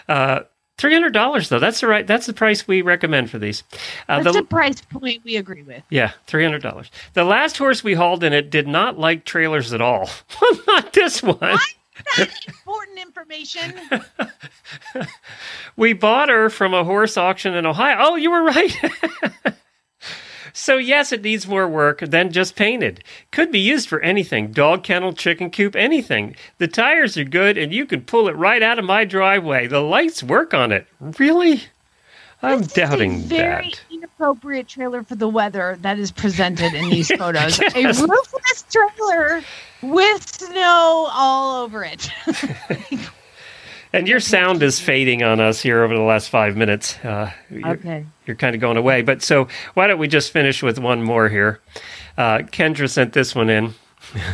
Uh, 0.08 0.40
Three 0.78 0.92
hundred 0.94 1.12
dollars 1.12 1.48
though. 1.48 1.58
That's 1.58 1.80
the 1.80 1.86
right. 1.86 2.06
That's 2.06 2.26
the 2.26 2.32
price 2.32 2.66
we 2.66 2.82
recommend 2.82 3.30
for 3.30 3.38
these. 3.38 3.62
Uh, 4.08 4.22
That's 4.22 4.36
the- 4.36 4.42
a 4.42 4.44
price 4.44 4.80
point 4.80 5.22
we 5.24 5.36
agree 5.36 5.62
with. 5.62 5.82
yeah, 5.90 6.12
three 6.26 6.42
hundred 6.42 6.62
dollars. 6.62 6.90
The 7.12 7.24
last 7.24 7.56
horse 7.58 7.84
we 7.84 7.94
hauled 7.94 8.24
in 8.24 8.32
it 8.32 8.50
did 8.50 8.66
not 8.66 8.98
like 8.98 9.24
trailers 9.24 9.72
at 9.72 9.80
all. 9.80 10.08
not 10.66 10.92
this 10.92 11.22
one. 11.22 11.58
Important 12.18 12.98
information. 12.98 13.74
We 15.76 15.92
bought 15.94 16.28
her 16.28 16.50
from 16.50 16.74
a 16.74 16.84
horse 16.84 17.16
auction 17.16 17.54
in 17.54 17.64
Ohio. 17.64 17.96
Oh, 17.98 18.16
you 18.16 18.30
were 18.30 18.42
right. 18.42 18.74
so 20.53 20.76
yes, 20.76 21.12
it 21.12 21.22
needs 21.22 21.46
more 21.46 21.68
work 21.68 22.00
than 22.00 22.32
just 22.32 22.57
painted. 22.57 23.03
Could 23.30 23.50
be 23.53 23.59
used 23.61 23.88
for 23.88 24.00
anything: 24.00 24.53
dog 24.53 24.82
kennel, 24.84 25.12
chicken 25.12 25.50
coop, 25.50 25.74
anything. 25.76 26.34
The 26.59 26.68
tires 26.68 27.16
are 27.16 27.24
good, 27.24 27.57
and 27.59 27.72
you 27.72 27.86
can 27.86 28.03
pull 28.03 28.28
it 28.28 28.36
right 28.36 28.62
out 28.62 28.78
of 28.78 28.84
my 28.84 29.05
driveway. 29.05 29.66
The 29.66 29.80
lights 29.80 30.22
work 30.22 30.55
on 30.55 30.72
it. 30.72 30.86
Really? 31.00 31.64
I'm 32.44 32.62
doubting 32.62 33.12
is 33.12 33.24
a 33.26 33.28
Very 33.28 33.70
that. 33.70 33.80
inappropriate 33.90 34.66
trailer 34.66 35.05
for 35.05 35.14
the 35.14 35.28
weather 35.28 35.78
that 35.82 35.98
is 36.00 36.11
presented 36.11 36.74
in 36.74 36.90
these 36.90 37.09
photos. 37.16 37.61
Yes. 37.61 38.00
A 38.00 38.07
roofless 38.07 38.64
trailer 38.68 39.42
with 39.80 40.28
snow 40.28 41.09
all 41.12 41.62
over 41.62 41.84
it. 41.84 42.11
And 43.93 44.09
your 44.09 44.20
sound 44.20 44.62
is 44.62 44.80
fading 44.80 45.22
on 45.22 45.38
us 45.38 45.61
here 45.61 45.82
over 45.82 45.95
the 45.95 46.03
last 46.03 46.30
five 46.30 46.57
minutes. 46.57 46.97
Uh, 47.05 47.30
you're, 47.51 47.68
Okay. 47.68 48.07
You're 48.26 48.36
kind 48.36 48.55
of 48.55 48.61
going 48.61 48.76
away. 48.78 49.03
But 49.03 49.22
so 49.22 49.49
why 49.74 49.86
don't 49.86 49.99
we 49.99 50.09
just 50.09 50.32
finish 50.32 50.62
with 50.62 50.78
one 50.78 51.03
more 51.03 51.28
here? 51.28 51.61
Uh, 52.16 52.38
Kendra 52.38 52.88
sent 52.88 53.12
this 53.12 53.34
one 53.34 53.51
in. 53.51 53.74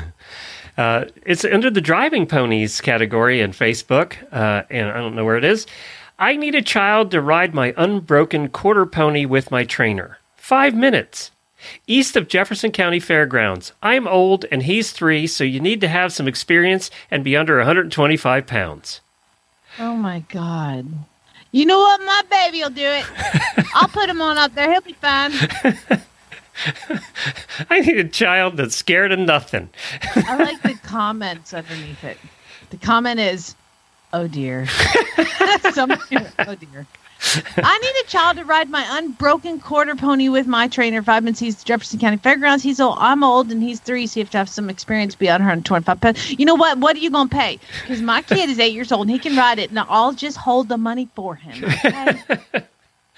uh, 0.78 1.06
it's 1.26 1.44
under 1.44 1.70
the 1.70 1.80
driving 1.80 2.26
ponies 2.26 2.80
category 2.80 3.40
in 3.40 3.50
Facebook, 3.50 4.16
uh, 4.32 4.62
and 4.70 4.88
I 4.88 4.98
don't 4.98 5.16
know 5.16 5.24
where 5.24 5.36
it 5.36 5.44
is. 5.44 5.66
I 6.18 6.36
need 6.36 6.54
a 6.54 6.62
child 6.62 7.10
to 7.12 7.20
ride 7.20 7.54
my 7.54 7.74
unbroken 7.76 8.48
quarter 8.48 8.86
pony 8.86 9.24
with 9.24 9.50
my 9.50 9.64
trainer. 9.64 10.18
Five 10.36 10.74
minutes. 10.74 11.30
East 11.86 12.16
of 12.16 12.28
Jefferson 12.28 12.70
County 12.70 13.00
Fairgrounds. 13.00 13.72
I'm 13.82 14.06
old 14.06 14.44
and 14.52 14.62
he's 14.62 14.92
three, 14.92 15.26
so 15.26 15.42
you 15.42 15.58
need 15.60 15.80
to 15.80 15.88
have 15.88 16.12
some 16.12 16.28
experience 16.28 16.90
and 17.10 17.24
be 17.24 17.36
under 17.36 17.56
125 17.56 18.46
pounds. 18.46 19.00
Oh 19.78 19.94
my 19.94 20.20
god. 20.30 20.86
You 21.52 21.64
know 21.64 21.78
what? 21.78 22.00
My 22.00 22.22
baby 22.30 22.62
will 22.62 22.70
do 22.70 22.82
it. 22.84 23.04
I'll 23.74 23.88
put 23.88 24.08
him 24.08 24.20
on 24.20 24.36
up 24.36 24.54
there. 24.54 24.70
He'll 24.70 24.80
be 24.80 24.92
fine. 24.94 25.32
I 27.70 27.80
need 27.80 27.98
a 27.98 28.08
child 28.08 28.56
that's 28.56 28.74
scared 28.74 29.12
of 29.12 29.18
nothing. 29.20 29.70
I 30.16 30.36
like 30.36 30.60
the 30.62 30.74
comments 30.82 31.54
underneath 31.54 32.02
it. 32.02 32.18
The 32.70 32.76
comment 32.78 33.20
is, 33.20 33.54
"Oh 34.12 34.26
dear." 34.26 34.66
Some, 35.72 35.92
oh 35.92 36.54
dear. 36.56 36.86
I 37.56 37.78
need 37.78 38.04
a 38.04 38.08
child 38.08 38.36
to 38.36 38.44
ride 38.44 38.70
my 38.70 38.86
unbroken 38.98 39.60
quarter 39.60 39.96
pony 39.96 40.28
with 40.28 40.46
my 40.46 40.68
trainer. 40.68 41.02
Five 41.02 41.24
months. 41.24 41.40
He's 41.40 41.62
Jefferson 41.64 41.98
County 41.98 42.16
Fairgrounds. 42.16 42.62
He's 42.62 42.80
old. 42.80 42.96
I'm 42.98 43.24
old, 43.24 43.50
and 43.50 43.62
he's 43.62 43.80
three. 43.80 44.06
So 44.06 44.20
you 44.20 44.24
have 44.24 44.30
to 44.30 44.38
have 44.38 44.48
some 44.48 44.70
experience 44.70 45.14
beyond 45.14 45.40
125 45.42 46.00
pounds. 46.00 46.30
You 46.38 46.46
know 46.46 46.54
what? 46.54 46.78
What 46.78 46.96
are 46.96 47.00
you 47.00 47.10
gonna 47.10 47.28
pay? 47.28 47.58
Because 47.82 48.00
my 48.00 48.22
kid 48.22 48.48
is 48.48 48.58
eight 48.58 48.72
years 48.72 48.92
old 48.92 49.02
and 49.02 49.10
he 49.10 49.18
can 49.18 49.36
ride 49.36 49.58
it, 49.58 49.70
and 49.70 49.78
I'll 49.78 50.12
just 50.12 50.36
hold 50.36 50.68
the 50.68 50.78
money 50.78 51.08
for 51.14 51.34
him. 51.34 51.64
Okay? 51.64 52.22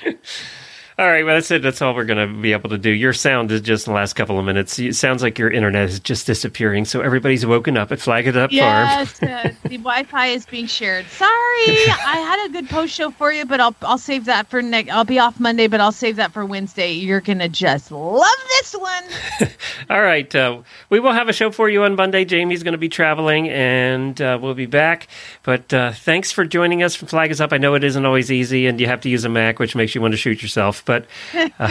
All 1.01 1.07
right, 1.07 1.25
well, 1.25 1.37
that's 1.37 1.51
it. 1.51 1.63
That's 1.63 1.81
all 1.81 1.95
we're 1.95 2.05
going 2.05 2.29
to 2.29 2.43
be 2.43 2.53
able 2.53 2.69
to 2.69 2.77
do. 2.77 2.91
Your 2.91 3.15
sound 3.15 3.51
is 3.53 3.63
just 3.63 3.87
in 3.87 3.95
the 3.95 3.97
last 3.97 4.13
couple 4.13 4.39
of 4.39 4.45
minutes. 4.45 4.79
It 4.79 4.95
sounds 4.97 5.23
like 5.23 5.39
your 5.39 5.51
internet 5.51 5.89
is 5.89 5.99
just 5.99 6.27
disappearing. 6.27 6.85
So 6.85 7.01
everybody's 7.01 7.47
woken 7.47 7.79
up 7.79 7.91
at 7.91 8.01
Flag 8.01 8.27
Is 8.27 8.37
Up 8.37 8.51
Farm. 8.51 8.53
yes, 8.53 9.23
uh, 9.23 9.51
the 9.63 9.79
Wi-Fi 9.79 10.27
is 10.27 10.45
being 10.45 10.67
shared. 10.67 11.07
Sorry, 11.07 11.31
I 11.31 12.19
had 12.19 12.51
a 12.51 12.53
good 12.53 12.69
post 12.69 12.93
show 12.93 13.11
for 13.13 13.33
you, 13.33 13.47
but 13.47 13.61
I'll 13.61 13.75
I'll 13.81 13.97
save 13.97 14.27
that 14.27 14.49
for 14.49 14.61
next. 14.61 14.91
I'll 14.91 15.07
be 15.07 15.19
off 15.19 15.41
Monday, 15.41 15.69
but 15.69 15.81
I'll 15.81 15.91
save 15.91 16.17
that 16.17 16.33
for 16.33 16.45
Wednesday. 16.45 16.93
You're 16.93 17.23
gonna 17.23 17.49
just 17.49 17.91
love 17.91 18.27
this 18.49 18.75
one. 18.75 19.05
All 19.91 20.03
right. 20.03 20.33
Uh, 20.35 20.63
we 20.91 21.01
will 21.01 21.13
have 21.13 21.29
a 21.29 21.33
show 21.33 21.51
for 21.51 21.69
you 21.69 21.83
on 21.85 21.97
Monday. 21.97 22.25
Jamie's 22.25 22.63
going 22.63 22.73
to 22.73 22.79
be 22.79 22.89
traveling 22.89 23.49
and 23.49 24.21
uh, 24.21 24.39
we'll 24.41 24.55
be 24.55 24.67
back. 24.67 25.09
But 25.43 25.73
uh, 25.73 25.93
thanks 25.93 26.31
for 26.31 26.45
joining 26.45 26.83
us 26.83 26.95
from 26.95 27.09
Flag 27.09 27.31
Is 27.31 27.41
Up. 27.41 27.53
I 27.53 27.59
know 27.59 27.75
it 27.75 27.85
isn't 27.85 28.05
always 28.05 28.31
easy 28.31 28.67
and 28.67 28.79
you 28.81 28.87
have 28.87 29.01
to 29.03 29.09
use 29.09 29.25
a 29.25 29.29
Mac, 29.29 29.59
which 29.59 29.75
makes 29.75 29.95
you 29.95 30.01
want 30.01 30.13
to 30.13 30.19
shoot 30.19 30.43
yourself. 30.43 30.85
But 30.91 31.07
uh, 31.61 31.69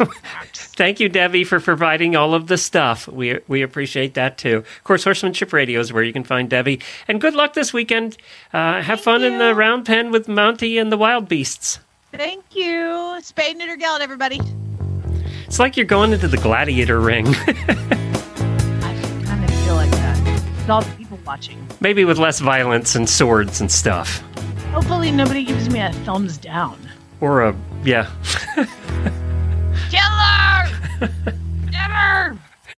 thank 0.52 0.98
you, 0.98 1.08
Debbie, 1.08 1.44
for 1.44 1.60
providing 1.60 2.16
all 2.16 2.34
of 2.34 2.48
the 2.48 2.58
stuff. 2.58 3.06
We, 3.06 3.38
we 3.46 3.62
appreciate 3.62 4.14
that 4.14 4.38
too. 4.38 4.56
Of 4.56 4.82
course, 4.82 5.04
Horsemanship 5.04 5.52
Radio 5.52 5.78
is 5.78 5.92
where 5.92 6.02
you 6.02 6.12
can 6.12 6.24
find 6.24 6.50
Debbie. 6.50 6.80
And 7.06 7.20
good 7.20 7.36
luck 7.36 7.54
this 7.54 7.72
weekend. 7.72 8.16
Uh, 8.52 8.82
have 8.82 9.00
fun 9.00 9.22
in 9.22 9.38
the 9.38 9.54
round 9.54 9.86
pen 9.86 10.10
with 10.10 10.26
Monty 10.26 10.78
and 10.78 10.90
the 10.90 10.96
wild 10.96 11.28
beasts. 11.28 11.78
Thank 12.10 12.42
you, 12.56 13.20
Spade 13.22 13.56
Knitter 13.56 13.76
Geld, 13.76 14.02
everybody. 14.02 14.40
It's 15.44 15.60
like 15.60 15.76
you're 15.76 15.86
going 15.86 16.12
into 16.12 16.26
the 16.26 16.36
gladiator 16.36 16.98
ring. 16.98 17.28
I 17.36 17.52
kind 19.26 19.44
of 19.44 19.50
feel 19.60 19.76
like 19.76 19.92
that. 19.92 20.42
With 20.56 20.70
all 20.70 20.82
the 20.82 20.96
people 20.96 21.20
watching. 21.24 21.64
Maybe 21.80 22.04
with 22.04 22.18
less 22.18 22.40
violence 22.40 22.96
and 22.96 23.08
swords 23.08 23.60
and 23.60 23.70
stuff. 23.70 24.24
Hopefully, 24.72 25.12
nobody 25.12 25.44
gives 25.44 25.70
me 25.70 25.78
a 25.78 25.92
thumbs 26.04 26.36
down. 26.36 26.76
Or 27.20 27.42
a, 27.42 27.56
yeah. 27.86 28.10
Killer! 29.90 31.08
Never! 31.70 32.36